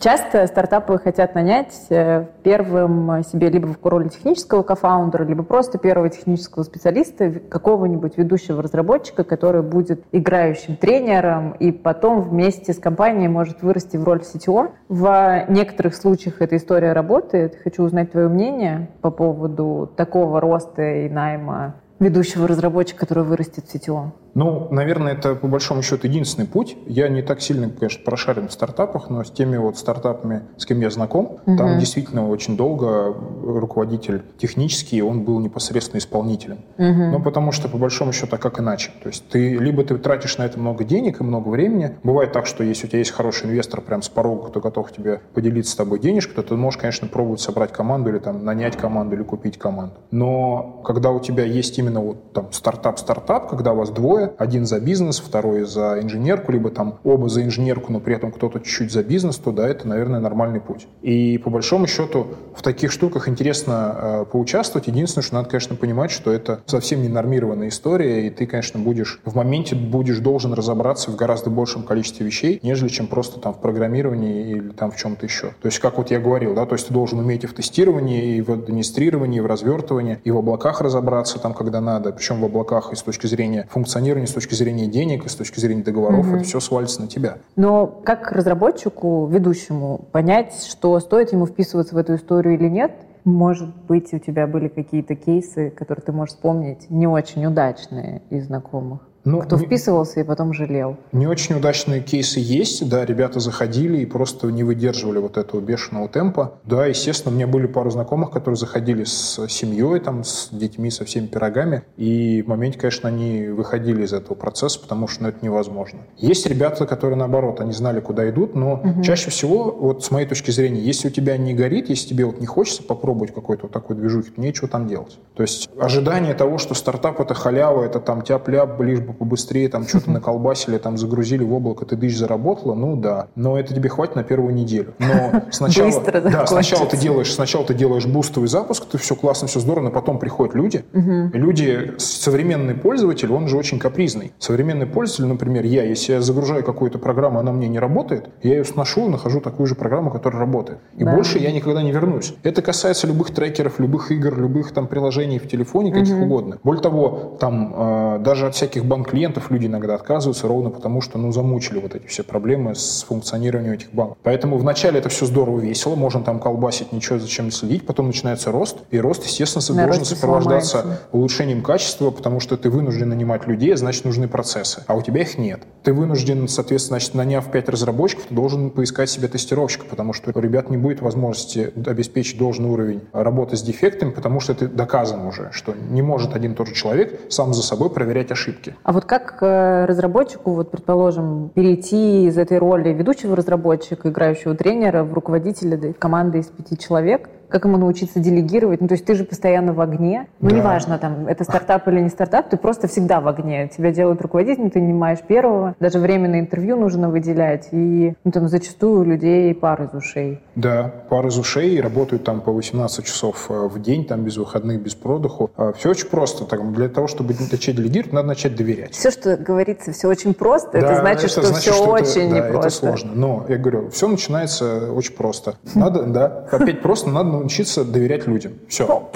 Часто 0.00 0.46
стартапы 0.46 0.96
хотят 0.96 1.34
нанять 1.34 1.74
э, 1.90 2.24
первым 2.42 3.22
себе 3.22 3.50
либо 3.50 3.66
в 3.66 3.86
роли 3.86 4.08
технического 4.08 4.62
кофаундера, 4.62 5.24
либо 5.24 5.42
просто 5.42 5.76
первого 5.76 6.08
технического 6.08 6.62
специалиста, 6.62 7.30
какого-нибудь 7.30 8.16
ведущего 8.16 8.62
разработчика, 8.62 9.24
который 9.24 9.60
будет 9.60 10.02
играющим 10.10 10.76
тренером 10.76 11.52
и 11.52 11.70
потом 11.70 12.22
вместе 12.22 12.72
с 12.72 12.78
компанией 12.78 13.28
может 13.28 13.60
вырасти 13.60 13.98
в 13.98 14.04
роль 14.04 14.20
CTO. 14.20 14.70
В 14.88 15.44
некоторых 15.50 15.94
случаях 15.94 16.40
эта 16.40 16.56
история 16.56 16.94
работает. 16.94 17.58
Хочу 17.62 17.82
узнать 17.82 18.10
твое 18.10 18.28
мнение 18.28 18.88
по 19.02 19.10
поводу 19.10 19.92
такого 19.96 20.40
роста 20.40 20.82
и 20.82 21.10
найма 21.10 21.74
ведущего 22.00 22.48
разработчика, 22.48 23.00
который 23.00 23.22
вырастет 23.24 23.66
в 23.66 23.74
CTO. 23.74 24.12
Ну, 24.34 24.68
наверное, 24.70 25.12
это 25.12 25.34
по 25.34 25.48
большому 25.48 25.82
счету 25.82 26.06
единственный 26.06 26.46
путь. 26.46 26.76
Я 26.86 27.08
не 27.08 27.22
так 27.22 27.40
сильно, 27.40 27.70
конечно, 27.70 28.02
прошарен 28.04 28.48
в 28.48 28.52
стартапах, 28.52 29.10
но 29.10 29.24
с 29.24 29.30
теми 29.30 29.56
вот 29.56 29.78
стартапами, 29.78 30.42
с 30.56 30.66
кем 30.66 30.80
я 30.80 30.90
знаком, 30.90 31.38
угу. 31.46 31.56
там 31.56 31.78
действительно 31.78 32.28
очень 32.28 32.56
долго 32.56 33.14
руководитель 33.44 34.22
технический, 34.38 35.02
он 35.02 35.22
был 35.24 35.40
непосредственно 35.40 35.98
исполнителем. 35.98 36.58
Угу. 36.78 36.86
Ну, 36.86 37.22
потому 37.22 37.52
что 37.52 37.68
по 37.68 37.78
большому 37.78 38.12
счету, 38.12 38.36
а 38.36 38.38
как 38.38 38.60
иначе? 38.60 38.90
То 39.02 39.08
есть 39.08 39.28
ты 39.28 39.56
либо 39.56 39.84
ты 39.84 39.96
тратишь 39.98 40.38
на 40.38 40.44
это 40.44 40.58
много 40.58 40.84
денег 40.84 41.20
и 41.20 41.24
много 41.24 41.48
времени. 41.48 41.96
Бывает 42.02 42.32
так, 42.32 42.46
что 42.46 42.64
если 42.64 42.86
у 42.86 42.88
тебя 42.88 42.98
есть 42.98 43.10
хороший 43.10 43.46
инвестор 43.46 43.80
прям 43.80 44.02
с 44.02 44.08
порога, 44.08 44.48
кто 44.48 44.60
готов 44.60 44.92
тебе 44.92 45.20
поделиться 45.34 45.72
с 45.72 45.76
тобой 45.76 45.98
денежкой, 45.98 46.34
то 46.36 46.42
ты 46.42 46.54
можешь, 46.56 46.80
конечно, 46.80 47.08
пробовать 47.08 47.40
собрать 47.40 47.72
команду 47.72 48.10
или 48.10 48.18
там 48.18 48.44
нанять 48.44 48.76
команду 48.76 49.16
или 49.16 49.22
купить 49.22 49.58
команду. 49.58 49.94
Но 50.10 50.82
когда 50.84 51.10
у 51.10 51.20
тебя 51.20 51.44
есть 51.44 51.78
именно 51.78 52.00
вот 52.00 52.32
там 52.32 52.52
стартап-стартап, 52.52 53.48
когда 53.48 53.72
вас 53.74 53.90
двое, 53.90 54.19
двое. 54.20 54.34
Один 54.38 54.66
за 54.66 54.80
бизнес, 54.80 55.18
второй 55.18 55.64
за 55.64 56.00
инженерку, 56.00 56.52
либо 56.52 56.70
там 56.70 56.98
оба 57.04 57.28
за 57.28 57.42
инженерку, 57.42 57.92
но 57.92 58.00
при 58.00 58.14
этом 58.14 58.32
кто-то 58.32 58.60
чуть-чуть 58.60 58.92
за 58.92 59.02
бизнес, 59.02 59.36
то 59.36 59.52
да, 59.52 59.68
это, 59.68 59.88
наверное, 59.88 60.20
нормальный 60.20 60.60
путь. 60.60 60.86
И 61.02 61.38
по 61.38 61.50
большому 61.50 61.86
счету 61.86 62.26
в 62.54 62.62
таких 62.62 62.92
штуках 62.92 63.28
интересно 63.28 63.96
э, 63.96 64.24
поучаствовать. 64.30 64.88
Единственное, 64.88 65.24
что 65.24 65.34
надо, 65.36 65.48
конечно, 65.48 65.76
понимать, 65.76 66.10
что 66.10 66.30
это 66.30 66.60
совсем 66.66 67.02
не 67.02 67.08
нормированная 67.08 67.68
история, 67.68 68.26
и 68.26 68.30
ты, 68.30 68.46
конечно, 68.46 68.80
будешь 68.80 69.20
в 69.24 69.34
моменте 69.34 69.74
будешь 69.74 70.18
должен 70.18 70.52
разобраться 70.52 71.10
в 71.10 71.16
гораздо 71.16 71.50
большем 71.50 71.82
количестве 71.82 72.26
вещей, 72.26 72.60
нежели 72.62 72.88
чем 72.88 73.06
просто 73.06 73.40
там 73.40 73.54
в 73.54 73.60
программировании 73.60 74.50
или 74.50 74.70
там 74.70 74.90
в 74.90 74.96
чем-то 74.96 75.26
еще. 75.26 75.48
То 75.60 75.66
есть, 75.66 75.78
как 75.78 75.98
вот 75.98 76.10
я 76.10 76.20
говорил, 76.20 76.54
да, 76.54 76.66
то 76.66 76.74
есть 76.74 76.88
ты 76.88 76.94
должен 76.94 77.18
уметь 77.18 77.44
и 77.44 77.46
в 77.46 77.54
тестировании, 77.54 78.36
и 78.36 78.40
в 78.40 78.50
администрировании, 78.50 79.38
и 79.38 79.40
в 79.40 79.46
развертывании, 79.46 80.18
и 80.24 80.30
в 80.30 80.38
облаках 80.38 80.80
разобраться 80.80 81.38
там, 81.38 81.54
когда 81.54 81.80
надо, 81.80 82.12
причем 82.12 82.40
в 82.40 82.44
облаках 82.44 82.92
и 82.92 82.96
с 82.96 83.02
точки 83.02 83.26
зрения 83.26 83.66
функционирования 83.70 84.09
позиционирование 84.10 84.26
с 84.26 84.32
точки 84.32 84.54
зрения 84.54 84.86
денег 84.86 85.24
и 85.24 85.28
с 85.28 85.34
точки 85.34 85.60
зрения 85.60 85.82
договоров, 85.82 86.26
угу. 86.26 86.36
это 86.36 86.44
все 86.44 86.60
свалится 86.60 87.02
на 87.02 87.08
тебя. 87.08 87.38
Но 87.56 87.86
как 87.86 88.32
разработчику, 88.32 89.26
ведущему, 89.26 90.08
понять, 90.12 90.66
что 90.68 90.98
стоит 91.00 91.32
ему 91.32 91.46
вписываться 91.46 91.94
в 91.94 91.98
эту 91.98 92.14
историю 92.14 92.54
или 92.54 92.68
нет? 92.68 92.92
Может 93.24 93.74
быть, 93.86 94.12
у 94.14 94.18
тебя 94.18 94.46
были 94.46 94.68
какие-то 94.68 95.14
кейсы, 95.14 95.70
которые 95.70 96.02
ты 96.02 96.12
можешь 96.12 96.34
вспомнить, 96.34 96.88
не 96.88 97.06
очень 97.06 97.44
удачные 97.44 98.22
из 98.30 98.46
знакомых? 98.46 99.00
Ну, 99.24 99.40
Кто 99.42 99.56
не, 99.56 99.66
вписывался 99.66 100.20
и 100.20 100.22
потом 100.22 100.52
жалел. 100.54 100.96
Не 101.12 101.26
очень 101.26 101.56
удачные 101.56 102.00
кейсы 102.00 102.40
есть, 102.40 102.88
да, 102.88 103.04
ребята 103.04 103.38
заходили 103.38 103.98
и 103.98 104.06
просто 104.06 104.46
не 104.48 104.64
выдерживали 104.64 105.18
вот 105.18 105.36
этого 105.36 105.60
бешеного 105.60 106.08
темпа. 106.08 106.54
Да, 106.64 106.86
естественно, 106.86 107.32
у 107.32 107.36
меня 107.36 107.46
были 107.46 107.66
пару 107.66 107.90
знакомых, 107.90 108.30
которые 108.30 108.56
заходили 108.56 109.04
с 109.04 109.46
семьей, 109.48 110.00
там, 110.00 110.24
с 110.24 110.48
детьми, 110.50 110.90
со 110.90 111.04
всеми 111.04 111.26
пирогами, 111.26 111.82
и 111.96 112.42
в 112.42 112.48
моменте, 112.48 112.78
конечно, 112.78 113.08
они 113.08 113.48
выходили 113.48 114.04
из 114.04 114.12
этого 114.12 114.34
процесса, 114.34 114.80
потому 114.80 115.06
что 115.06 115.24
ну, 115.24 115.28
это 115.28 115.44
невозможно. 115.44 116.00
Есть 116.16 116.46
ребята, 116.46 116.86
которые, 116.86 117.18
наоборот, 117.18 117.60
они 117.60 117.72
знали, 117.72 118.00
куда 118.00 118.28
идут, 118.30 118.54
но 118.54 118.74
угу. 118.74 119.02
чаще 119.02 119.30
всего, 119.30 119.70
вот 119.70 120.02
с 120.02 120.10
моей 120.10 120.26
точки 120.26 120.50
зрения, 120.50 120.80
если 120.80 121.08
у 121.08 121.10
тебя 121.10 121.36
не 121.36 121.52
горит, 121.52 121.90
если 121.90 122.08
тебе 122.08 122.24
вот 122.24 122.40
не 122.40 122.46
хочется 122.46 122.82
попробовать 122.82 123.34
какой-то 123.34 123.64
вот 123.64 123.72
такой 123.72 123.96
движухи, 123.96 124.30
то 124.30 124.40
нечего 124.40 124.66
там 124.66 124.88
делать. 124.88 125.18
То 125.34 125.42
есть 125.42 125.68
ожидание 125.78 126.34
того, 126.34 126.56
что 126.56 126.74
стартап— 126.74 127.20
это 127.22 127.34
халява, 127.34 127.84
это 127.84 128.00
там 128.00 128.22
тяп-ляп, 128.22 128.80
лишь 128.80 129.00
побыстрее 129.12 129.68
там 129.68 129.86
что-то 129.86 130.10
наколбасили, 130.10 130.78
там 130.78 130.96
загрузили 130.96 131.44
в 131.44 131.52
облако, 131.52 131.84
ты 131.84 131.96
дышь 131.96 132.16
заработала, 132.16 132.74
ну 132.74 132.96
да. 132.96 133.28
Но 133.34 133.58
это 133.58 133.74
тебе 133.74 133.88
хватит 133.88 134.16
на 134.16 134.24
первую 134.24 134.54
неделю. 134.54 134.94
Но 134.98 135.42
сначала, 135.50 136.02
да, 136.02 136.46
сначала 136.46 136.86
ты 136.86 136.96
делаешь, 136.96 137.32
сначала 137.32 137.64
ты 137.64 137.74
делаешь 137.74 138.06
бустовый 138.06 138.48
запуск, 138.48 138.86
ты 138.86 138.98
все 138.98 139.14
классно, 139.14 139.48
все 139.48 139.60
здорово, 139.60 139.84
но 139.84 139.90
потом 139.90 140.18
приходят 140.18 140.54
люди. 140.54 140.84
Угу. 140.92 141.30
Люди, 141.32 141.94
современный 141.98 142.74
пользователь, 142.74 143.32
он 143.32 143.48
же 143.48 143.56
очень 143.56 143.78
капризный. 143.78 144.32
Современный 144.38 144.86
пользователь, 144.86 145.26
например, 145.26 145.64
я, 145.64 145.84
если 145.84 146.14
я 146.14 146.20
загружаю 146.20 146.64
какую-то 146.64 146.98
программу, 146.98 147.38
она 147.38 147.52
мне 147.52 147.68
не 147.68 147.78
работает, 147.78 148.30
я 148.42 148.56
ее 148.56 148.64
сношу, 148.64 149.08
нахожу 149.08 149.40
такую 149.40 149.66
же 149.66 149.74
программу, 149.74 150.10
которая 150.10 150.40
работает. 150.40 150.78
И 150.96 151.04
да. 151.04 151.14
больше 151.14 151.38
я 151.38 151.52
никогда 151.52 151.82
не 151.82 151.92
вернусь. 151.92 152.34
Это 152.42 152.62
касается 152.62 153.06
любых 153.06 153.30
трекеров, 153.32 153.78
любых 153.78 154.10
игр, 154.10 154.38
любых 154.38 154.72
там 154.72 154.86
приложений 154.86 155.38
в 155.38 155.48
телефоне, 155.48 155.92
каких 155.92 156.16
угу. 156.16 156.24
угодно. 156.24 156.58
Более 156.62 156.82
того, 156.82 157.36
там 157.38 157.74
э, 157.76 158.18
даже 158.20 158.46
от 158.46 158.54
всяких 158.54 158.84
банк 159.00 159.10
клиентов 159.10 159.50
люди 159.50 159.66
иногда 159.66 159.94
отказываются 159.94 160.46
ровно 160.46 160.68
потому, 160.70 161.00
что 161.00 161.18
ну, 161.18 161.32
замучили 161.32 161.78
вот 161.78 161.94
эти 161.94 162.06
все 162.06 162.22
проблемы 162.22 162.74
с 162.74 163.02
функционированием 163.08 163.72
этих 163.74 163.92
банков. 163.92 164.18
Поэтому 164.22 164.58
вначале 164.58 164.98
это 164.98 165.08
все 165.08 165.24
здорово, 165.24 165.60
весело, 165.60 165.94
можно 165.94 166.22
там 166.22 166.38
колбасить, 166.38 166.92
ничего 166.92 167.18
зачем 167.18 167.50
следить, 167.50 167.86
потом 167.86 168.08
начинается 168.08 168.52
рост, 168.52 168.78
и 168.90 169.00
рост, 169.00 169.24
естественно, 169.24 169.76
На 169.76 169.86
должен 169.86 170.04
сопровождаться 170.04 170.80
сломается. 170.80 171.02
улучшением 171.12 171.62
качества, 171.62 172.10
потому 172.10 172.40
что 172.40 172.56
ты 172.58 172.68
вынужден 172.68 173.08
нанимать 173.08 173.46
людей, 173.46 173.74
значит, 173.74 174.04
нужны 174.04 174.28
процессы, 174.28 174.84
а 174.86 174.94
у 174.94 175.02
тебя 175.02 175.22
их 175.22 175.38
нет. 175.38 175.62
Ты 175.82 175.94
вынужден, 175.94 176.46
соответственно, 176.46 176.98
значит, 176.98 177.14
наняв 177.14 177.50
5 177.50 177.68
разработчиков, 177.70 178.26
ты 178.26 178.34
должен 178.34 178.70
поискать 178.70 179.08
себе 179.08 179.28
тестировщика, 179.28 179.86
потому 179.88 180.12
что 180.12 180.30
у 180.34 180.40
ребят 180.40 180.68
не 180.68 180.76
будет 180.76 181.00
возможности 181.00 181.72
обеспечить 181.86 182.38
должный 182.38 182.68
уровень 182.68 183.00
работы 183.12 183.56
с 183.56 183.62
дефектами, 183.62 184.10
потому 184.10 184.40
что 184.40 184.52
это 184.52 184.68
доказано 184.68 185.28
уже, 185.28 185.48
что 185.52 185.74
не 185.90 186.02
может 186.02 186.36
один 186.36 186.52
и 186.52 186.54
тот 186.54 186.68
же 186.68 186.74
человек 186.74 187.18
сам 187.30 187.54
за 187.54 187.62
собой 187.62 187.88
проверять 187.88 188.30
ошибки. 188.30 188.74
А 188.90 188.92
вот 188.92 189.04
как 189.04 189.38
э, 189.40 189.84
разработчику, 189.84 190.50
вот, 190.54 190.72
предположим, 190.72 191.50
перейти 191.54 192.26
из 192.26 192.36
этой 192.36 192.58
роли 192.58 192.88
ведущего 192.88 193.36
разработчика, 193.36 194.08
играющего 194.08 194.56
тренера, 194.56 195.04
в 195.04 195.14
руководителя 195.14 195.92
команды 195.92 196.40
из 196.40 196.46
пяти 196.46 196.76
человек– 196.76 197.30
Как 197.50 197.64
ему 197.64 197.76
научиться 197.78 198.20
делегировать? 198.20 198.80
Ну, 198.80 198.86
то 198.88 198.94
есть 198.94 199.04
ты 199.04 199.14
же 199.14 199.24
постоянно 199.24 199.72
в 199.72 199.80
огне. 199.80 200.28
Ну, 200.40 200.50
Да. 200.50 200.56
неважно, 200.56 200.98
там, 200.98 201.26
это 201.26 201.42
стартап 201.44 201.88
или 201.88 202.00
не 202.00 202.08
стартап, 202.08 202.48
ты 202.48 202.56
просто 202.56 202.86
всегда 202.86 203.20
в 203.20 203.26
огне. 203.28 203.68
Тебя 203.68 203.90
делают 203.90 204.22
руководителем, 204.22 204.70
ты 204.70 204.80
не 204.80 204.92
маешь 204.92 205.20
первого. 205.20 205.74
Даже 205.80 205.98
время 205.98 206.28
на 206.28 206.38
интервью 206.40 206.76
нужно 206.76 207.10
выделять. 207.10 207.68
И 207.72 208.14
ну, 208.24 208.30
там 208.30 208.48
зачастую 208.48 209.00
у 209.00 209.04
людей 209.04 209.52
пар 209.54 209.82
из 209.82 209.94
ушей. 209.94 210.40
Да, 210.54 210.92
пар 211.08 211.26
из 211.26 211.38
ушей, 211.38 211.80
работают 211.80 212.22
там 212.24 212.40
по 212.40 212.52
18 212.52 213.04
часов 213.04 213.46
э, 213.50 213.68
в 213.68 213.80
день, 213.82 214.04
там 214.04 214.22
без 214.22 214.36
выходных, 214.36 214.80
без 214.80 214.94
продыху. 214.94 215.50
Все 215.76 215.90
очень 215.90 216.08
просто. 216.08 216.44
Так, 216.44 216.72
для 216.72 216.88
того, 216.88 217.08
чтобы 217.08 217.34
начать 217.50 217.74
делегировать, 217.76 218.12
надо 218.12 218.28
начать 218.28 218.54
доверять. 218.54 218.94
Все, 218.94 219.10
что 219.10 219.36
говорится, 219.36 219.90
все 219.92 220.08
очень 220.08 220.34
просто, 220.34 220.78
это 220.78 220.88
Да, 220.88 221.00
значит, 221.00 221.30
что 221.30 221.42
значит, 221.42 221.62
все 221.62 221.72
что 221.72 221.96
это- 221.96 222.08
очень 222.08 222.30
да, 222.30 222.36
непросто. 222.36 222.66
это 222.68 222.70
сложно. 222.70 223.10
Но 223.14 223.44
я 223.48 223.56
говорю, 223.56 223.90
все 223.90 224.06
начинается 224.06 224.92
очень 224.92 225.14
просто. 225.14 225.54
Надо, 225.74 226.04
да, 226.04 226.46
опять 226.52 226.80
просто 226.82 227.10
надо 227.10 227.39
научиться 227.40 227.84
доверять 227.84 228.26
людям. 228.26 228.52
Все. 228.68 229.10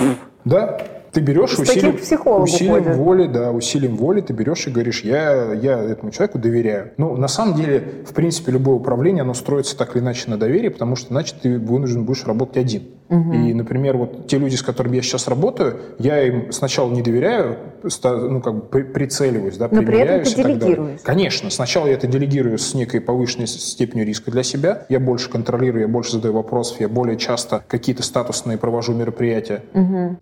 Да, 0.45 0.81
ты 1.14 1.21
берешь 1.21 1.56
усилием, 1.59 1.94
усилием 2.42 2.73
воли, 2.97 3.26
да, 3.26 3.50
усилием 3.52 3.97
воли 3.97 4.21
ты 4.21 4.33
берешь 4.33 4.66
и 4.66 4.71
говоришь, 4.71 5.02
я, 5.02 5.52
я 5.54 5.78
этому 5.78 6.11
человеку 6.11 6.38
доверяю. 6.38 6.90
Ну, 6.97 7.16
на 7.16 7.28
самом 7.28 7.54
деле, 7.54 7.83
в 8.06 8.12
принципе, 8.12 8.52
любое 8.52 8.75
управление, 8.76 9.23
оно 9.23 9.33
строится 9.35 9.76
так 9.76 9.94
или 9.97 10.02
иначе 10.02 10.28
на 10.30 10.37
доверии, 10.37 10.68
потому 10.68 10.97
что 10.97 11.12
иначе 11.14 11.35
ты 11.40 11.59
вынужден 11.59 12.04
будешь 12.04 12.25
работать 12.25 12.56
один. 12.56 12.83
И, 13.11 13.54
например, 13.54 13.97
вот 13.99 14.26
те 14.26 14.38
люди, 14.38 14.56
с 14.56 14.62
которыми 14.62 14.97
я 14.97 15.02
сейчас 15.02 15.28
работаю, 15.28 15.76
я 15.99 16.23
им 16.26 16.50
сначала 16.50 16.90
не 16.90 17.02
доверяю, 17.02 17.59
ну, 18.02 18.40
как 18.40 18.54
бы 18.54 18.61
при- 18.62 18.83
прицеливаюсь, 18.83 19.56
да, 19.59 19.68
Но 19.71 19.83
при 19.83 19.99
этом 19.99 20.25
ты 20.25 20.30
и 20.30 20.35
так 20.35 20.42
далее. 20.44 20.59
делегируешь. 20.59 21.00
Конечно, 21.02 21.50
сначала 21.50 21.87
я 21.87 21.92
это 21.92 22.06
делегирую 22.09 22.56
с 22.59 22.73
некой 22.75 23.00
повышенной 23.02 23.47
степенью 23.47 24.06
риска 24.06 24.30
для 24.30 24.42
себя. 24.42 24.87
Я 24.88 25.00
больше 25.00 25.28
контролирую, 25.30 25.83
я 25.83 25.88
больше 25.88 26.12
задаю 26.12 26.33
вопросов, 26.35 26.80
я 26.80 26.88
более 26.88 27.18
часто 27.18 27.62
какие-то 27.68 28.02
статусные 28.02 28.56
провожу 28.59 28.94
мероприятия. 28.94 29.62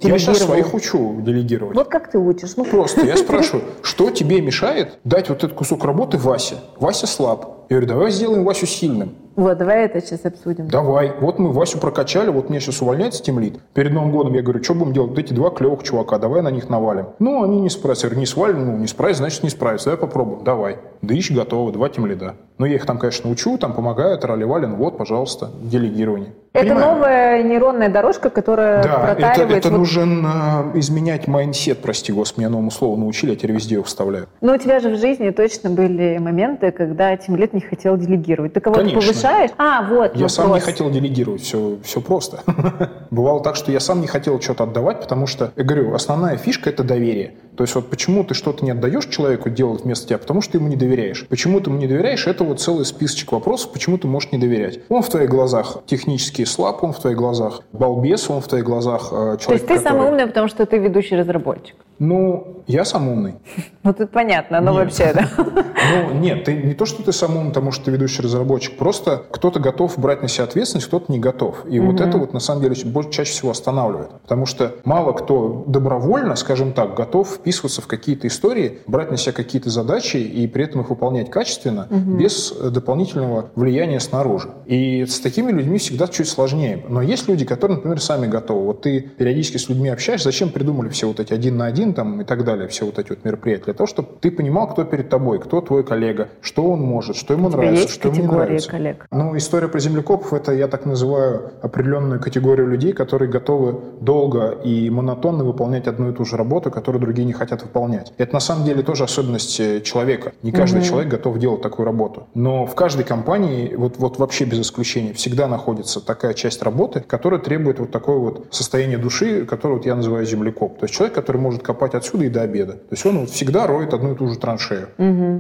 Я 0.01 0.19
сейчас 0.19 0.39
своих 0.41 0.75
учу 0.83 1.21
делегировать. 1.21 1.77
Вот 1.77 1.89
как 1.89 2.11
ты 2.11 2.19
учишь? 2.19 2.57
Ну, 2.57 2.65
Просто 2.65 3.07
я 3.07 3.17
спрашиваю, 3.25 3.65
что 3.83 4.11
тебе 4.11 4.41
мешает 4.41 4.99
дать 5.05 5.29
вот 5.29 5.39
этот 5.45 5.57
кусок 5.57 5.85
работы 5.85 6.19
Васе? 6.19 6.57
Вася 6.79 7.07
слаб. 7.07 7.62
Я 7.73 7.79
говорю, 7.79 7.89
давай 7.95 8.11
сделаем 8.11 8.45
Васю 8.45 8.67
сильным. 8.67 9.15
вот, 9.35 9.57
давай 9.57 9.87
это 9.87 10.03
сейчас 10.03 10.27
обсудим. 10.27 10.69
Давай. 10.69 11.11
Вот 11.21 11.39
мы 11.39 11.53
Васю 11.53 11.79
прокачали, 11.79 12.29
вот 12.29 12.51
мне 12.51 12.61
сейчас 12.61 12.83
увольняется 12.83 13.23
тимлит. 13.23 13.59
Перед 13.73 13.93
Новым 13.95 14.13
годом 14.13 14.35
я 14.35 14.43
говорю, 14.43 14.63
что 14.63 14.75
будем 14.75 14.93
делать? 14.93 15.11
Вот 15.13 15.19
эти 15.19 15.33
два 15.33 15.49
клевых 15.49 15.83
чувака, 15.83 16.19
давай 16.19 16.43
на 16.43 16.51
них 16.51 16.69
навалим. 16.69 17.07
Ну, 17.19 17.43
они 17.43 17.63
не 17.63 17.71
справятся. 17.71 18.09
Я 18.09 18.11
говорю, 18.11 18.21
не 18.21 18.27
свалим, 18.27 18.67
ну, 18.67 18.77
не 18.77 18.87
справятся, 18.87 19.23
значит, 19.23 19.43
не 19.43 19.49
справятся. 19.49 19.87
Давай 19.87 19.99
попробуем. 20.07 20.45
Давай. 20.45 20.77
Да 21.01 21.15
ищ 21.15 21.31
готово, 21.31 21.73
два 21.73 21.89
тимлида. 21.89 22.35
Ну, 22.59 22.67
я 22.67 22.75
их 22.75 22.85
там, 22.85 22.99
конечно, 22.99 23.31
учу, 23.31 23.57
там 23.57 23.73
помогаю, 23.73 24.19
тролливали. 24.19 24.67
Ну, 24.67 24.77
вот, 24.77 24.99
пожалуйста, 24.99 25.51
делегирование. 25.63 26.35
Это 26.53 26.67
Понимаю. 26.67 26.95
новая 26.97 27.43
нейронная 27.43 27.89
дорожка, 27.89 28.29
которая 28.29 28.83
Да, 28.83 28.89
это, 28.91 29.17
протаривает. 29.23 29.57
это 29.57 29.71
вот- 29.71 29.79
нужен 29.79 30.27
э, 30.27 30.79
изменять 30.79 31.27
mindset, 31.27 31.79
прости 31.79 32.13
господи, 32.13 32.41
меня 32.41 32.51
новому 32.51 32.71
слову 32.71 32.97
научили, 32.99 33.31
я 33.31 33.37
теперь 33.37 33.53
везде 33.53 33.77
его 33.77 33.85
вставляю. 33.85 34.27
Но 34.43 34.53
у 34.53 34.59
тебя 34.59 34.79
же 34.79 34.91
в 34.91 34.99
жизни 34.99 35.31
точно 35.31 35.71
были 35.71 36.19
моменты, 36.19 36.71
когда 36.71 37.17
team 37.17 37.36
lead 37.36 37.55
не 37.55 37.62
хотел 37.69 37.97
делегировать. 37.97 38.53
Ты 38.53 38.61
кого-то 38.61 38.81
Конечно. 38.83 39.01
повышаешь? 39.01 39.51
А, 39.59 39.83
вот 39.89 40.17
Я 40.17 40.29
сам 40.29 40.47
не 40.47 40.53
вопрос. 40.53 40.65
хотел 40.65 40.91
делегировать, 40.91 41.43
все, 41.43 41.77
все 41.83 42.01
просто. 42.01 42.41
Бывало 43.11 43.43
так, 43.43 43.57
что 43.57 43.73
я 43.73 43.81
сам 43.81 44.01
не 44.01 44.07
хотел 44.07 44.41
что-то 44.41 44.65
отдавать, 44.65 45.01
потому 45.01 45.27
что, 45.27 45.53
я 45.57 45.65
говорю, 45.65 45.95
основная 45.95 46.37
фишка– 46.37 46.71
это 46.71 46.85
доверие. 46.85 47.35
То 47.57 47.65
есть 47.65 47.75
вот 47.75 47.91
почему 47.91 48.25
ты 48.25 48.35
что-то 48.35 48.65
не 48.65 48.71
отдаешь 48.71 49.05
человеку 49.07 49.51
делать 49.51 49.85
вместо 49.85 50.07
тебя? 50.09 50.19
Потому 50.19 50.41
что 50.41 50.53
ты 50.53 50.59
ему 50.59 50.69
не 50.69 50.77
доверяешь. 50.77 51.27
Почему 51.29 51.61
ты 51.61 51.69
ему 51.71 51.79
не 51.79 51.87
доверяешь? 51.87 52.27
Это 52.27 52.45
вот 52.45 52.61
целый 52.61 52.85
списочек 52.87 53.33
вопросов, 53.33 53.73
почему 53.73 53.99
ты 53.99 54.07
можешь 54.09 54.33
не 54.33 54.39
доверять. 54.39 54.81
Он 54.89 55.03
в 55.03 55.09
твоих 55.11 55.29
глазах 55.29 55.79
технически 55.87 56.45
слаб, 56.45 56.83
он 56.83 56.93
в 56.93 56.99
твоих 57.01 57.17
глазах 57.19 57.61
балбес, 57.73 58.31
он 58.31 58.41
в 58.41 58.49
твоих 58.49 58.65
глазах 58.65 59.09
э, 59.13 59.37
человек, 59.39 59.41
То 59.47 59.53
есть 59.53 59.67
ты 59.67 59.75
который- 59.75 59.83
самый 59.83 60.09
умный, 60.09 60.27
потому 60.27 60.49
что 60.49 60.65
ты 60.65 60.79
ведущий 60.79 61.17
разработчик. 61.17 61.77
Ну, 62.03 62.65
я 62.67 62.85
сам 62.85 63.09
умный. 63.09 63.35
Ну, 63.85 63.93
тут 63.93 64.13
понятно, 64.13 64.61
но 64.61 64.71
Нет. 64.71 64.85
вообще, 64.85 65.13
да. 65.13 65.29
Ну, 65.93 66.15
нет, 66.15 66.45
ты 66.45 66.55
не 66.55 66.75
то, 66.75 66.87
что 66.87 67.03
ты 67.03 67.13
сам 67.13 67.37
умный, 67.37 67.49
потому 67.49 67.73
что 67.73 67.87
ты 67.87 67.91
ведущий 67.91 68.23
разработчик, 68.23 68.77
просто 68.77 69.25
кто-то 69.33 69.59
готов 69.59 69.99
брать 69.99 70.23
на 70.23 70.29
себя 70.29 70.45
ответственность, 70.45 70.87
кто-то 70.87 71.11
не 71.11 71.19
готов. 71.19 71.65
И 71.69 71.81
вот 71.81 72.01
это 72.01 72.17
вот 72.19 72.33
на 72.33 72.39
самом 72.39 72.63
деле 72.63 72.77
больше, 72.85 73.11
чаще 73.11 73.33
всего 73.33 73.51
останавливает. 73.51 74.11
Потому 74.23 74.47
что 74.47 74.77
мало 74.85 75.13
кто 75.13 75.65
добровольно, 75.67 76.37
скажем 76.37 76.73
так, 76.73 76.95
готов 76.95 77.29
вписываться 77.29 77.83
в 77.83 77.89
какие-то 77.89 78.29
истории, 78.29 78.79
брать 78.87 79.11
на 79.11 79.17
себя 79.17 79.33
какие-то 79.33 79.71
задачи 79.71 80.19
и 80.19 80.47
при 80.47 80.63
этом 80.63 80.83
их 80.83 80.91
выполнять 80.91 81.29
качественно, 81.29 81.89
без 81.91 82.53
э, 82.53 82.71
дополнительного 82.71 83.51
влияния 83.57 83.99
снаружи. 83.99 84.51
И 84.67 85.05
с 85.05 85.19
такими 85.19 85.51
людьми 85.51 85.79
всегда 85.79 86.07
чуть 86.07 86.29
сложнее. 86.29 86.85
Но 86.89 87.03
есть 87.03 87.29
люди, 87.29 87.45
которые, 87.45 87.79
например, 87.79 88.01
сами 88.01 88.29
готовы. 88.29 88.67
Вот 88.67 88.83
ты 88.83 89.01
периодически 89.01 89.57
с 89.57 89.69
людьми 89.69 89.89
общаешься, 89.89 90.27
зачем 90.27 90.51
придумали 90.51 90.89
все 90.89 91.09
вот 91.09 91.19
эти 91.19 91.35
один 91.35 91.57
на 91.57 91.67
один 91.67 91.92
там 91.93 92.21
и 92.21 92.25
так 92.25 92.45
далее, 92.45 92.69
все 92.69 92.87
вот 92.87 92.99
эти 92.99 93.11
вот 93.11 93.25
мероприятия? 93.25 93.65
Для 93.67 93.75
того, 93.75 93.87
чтобы 93.87 94.09
ты 94.21 94.31
понимал, 94.31 94.69
кто 94.69 94.85
перед 94.85 95.09
тобой, 95.09 95.39
кто 95.39 95.61
твой 95.61 95.85
коллега, 95.85 96.29
что 96.41 96.71
он 96.71 96.81
может, 96.81 97.17
что 97.17 97.35
ему 97.35 97.49
нравится, 97.49 97.89
что 97.89 98.09
ему 98.09 98.21
не 98.21 98.27
нравится. 98.27 98.71
коллег? 98.71 99.07
Ну, 99.11 99.37
история 99.37 99.69
про 99.69 99.79
землекопов– 99.79 100.33
это, 100.35 100.53
я 100.53 100.69
так 100.69 100.87
называю, 100.87 101.53
определенную 101.63 102.21
категорию 102.21 102.69
людей, 102.69 102.93
которые 102.93 103.31
готовы 103.31 103.81
долго 104.01 104.51
и 104.51 104.91
монотонно 104.91 105.45
выполнять 105.45 105.87
одну 105.87 106.11
и 106.11 106.13
ту 106.15 106.25
же 106.25 106.37
работу, 106.37 106.71
которую 106.71 107.01
другие 107.01 107.25
не 107.25 107.33
хотят 107.33 107.63
выполнять. 107.63 108.13
Это 108.19 108.35
на 108.35 108.41
самом 108.41 108.65
деле 108.65 108.83
тоже 108.83 109.05
особенность 109.05 109.61
э, 109.61 109.81
человека. 109.81 110.33
Не 110.43 110.53
каждый 110.53 110.83
человек 110.83 111.11
готов 111.11 111.39
делать 111.39 111.63
такую 111.63 111.87
работу. 111.87 112.27
Но 112.35 112.67
в 112.67 112.75
каждой 112.75 113.05
компании, 113.05 113.75
вот, 113.75 113.97
вот 113.99 114.19
вообще 114.19 114.45
без 114.45 114.61
исключения, 114.61 115.13
всегда 115.13 115.49
находится 115.49 116.05
такая 116.05 116.35
часть 116.35 116.63
работы, 116.63 117.01
которая 117.01 117.41
требует 117.41 117.79
вот 117.79 117.91
такое 117.91 118.17
вот 118.17 118.47
состояние 118.51 118.99
души, 118.99 119.45
которое 119.47 119.75
вот 119.75 119.87
я 119.87 119.95
называю 119.95 120.27
землекоп. 120.27 120.79
То 120.79 120.85
есть 120.85 120.95
человек, 120.95 121.15
который 121.15 121.39
может 121.39 121.63
копать 121.73 121.95
отсюда 121.95 122.25
и 122.25 122.29
до 122.29 122.43
обеда. 122.43 122.73
То 122.75 122.89
есть 122.91 123.07
он 123.07 123.19
вот 123.21 123.31
всегда 123.31 123.67
роет 123.67 123.95
одну 123.95 124.13
и 124.13 124.17
ту 124.17 124.27
же 124.29 124.39
траншею. 124.39 124.89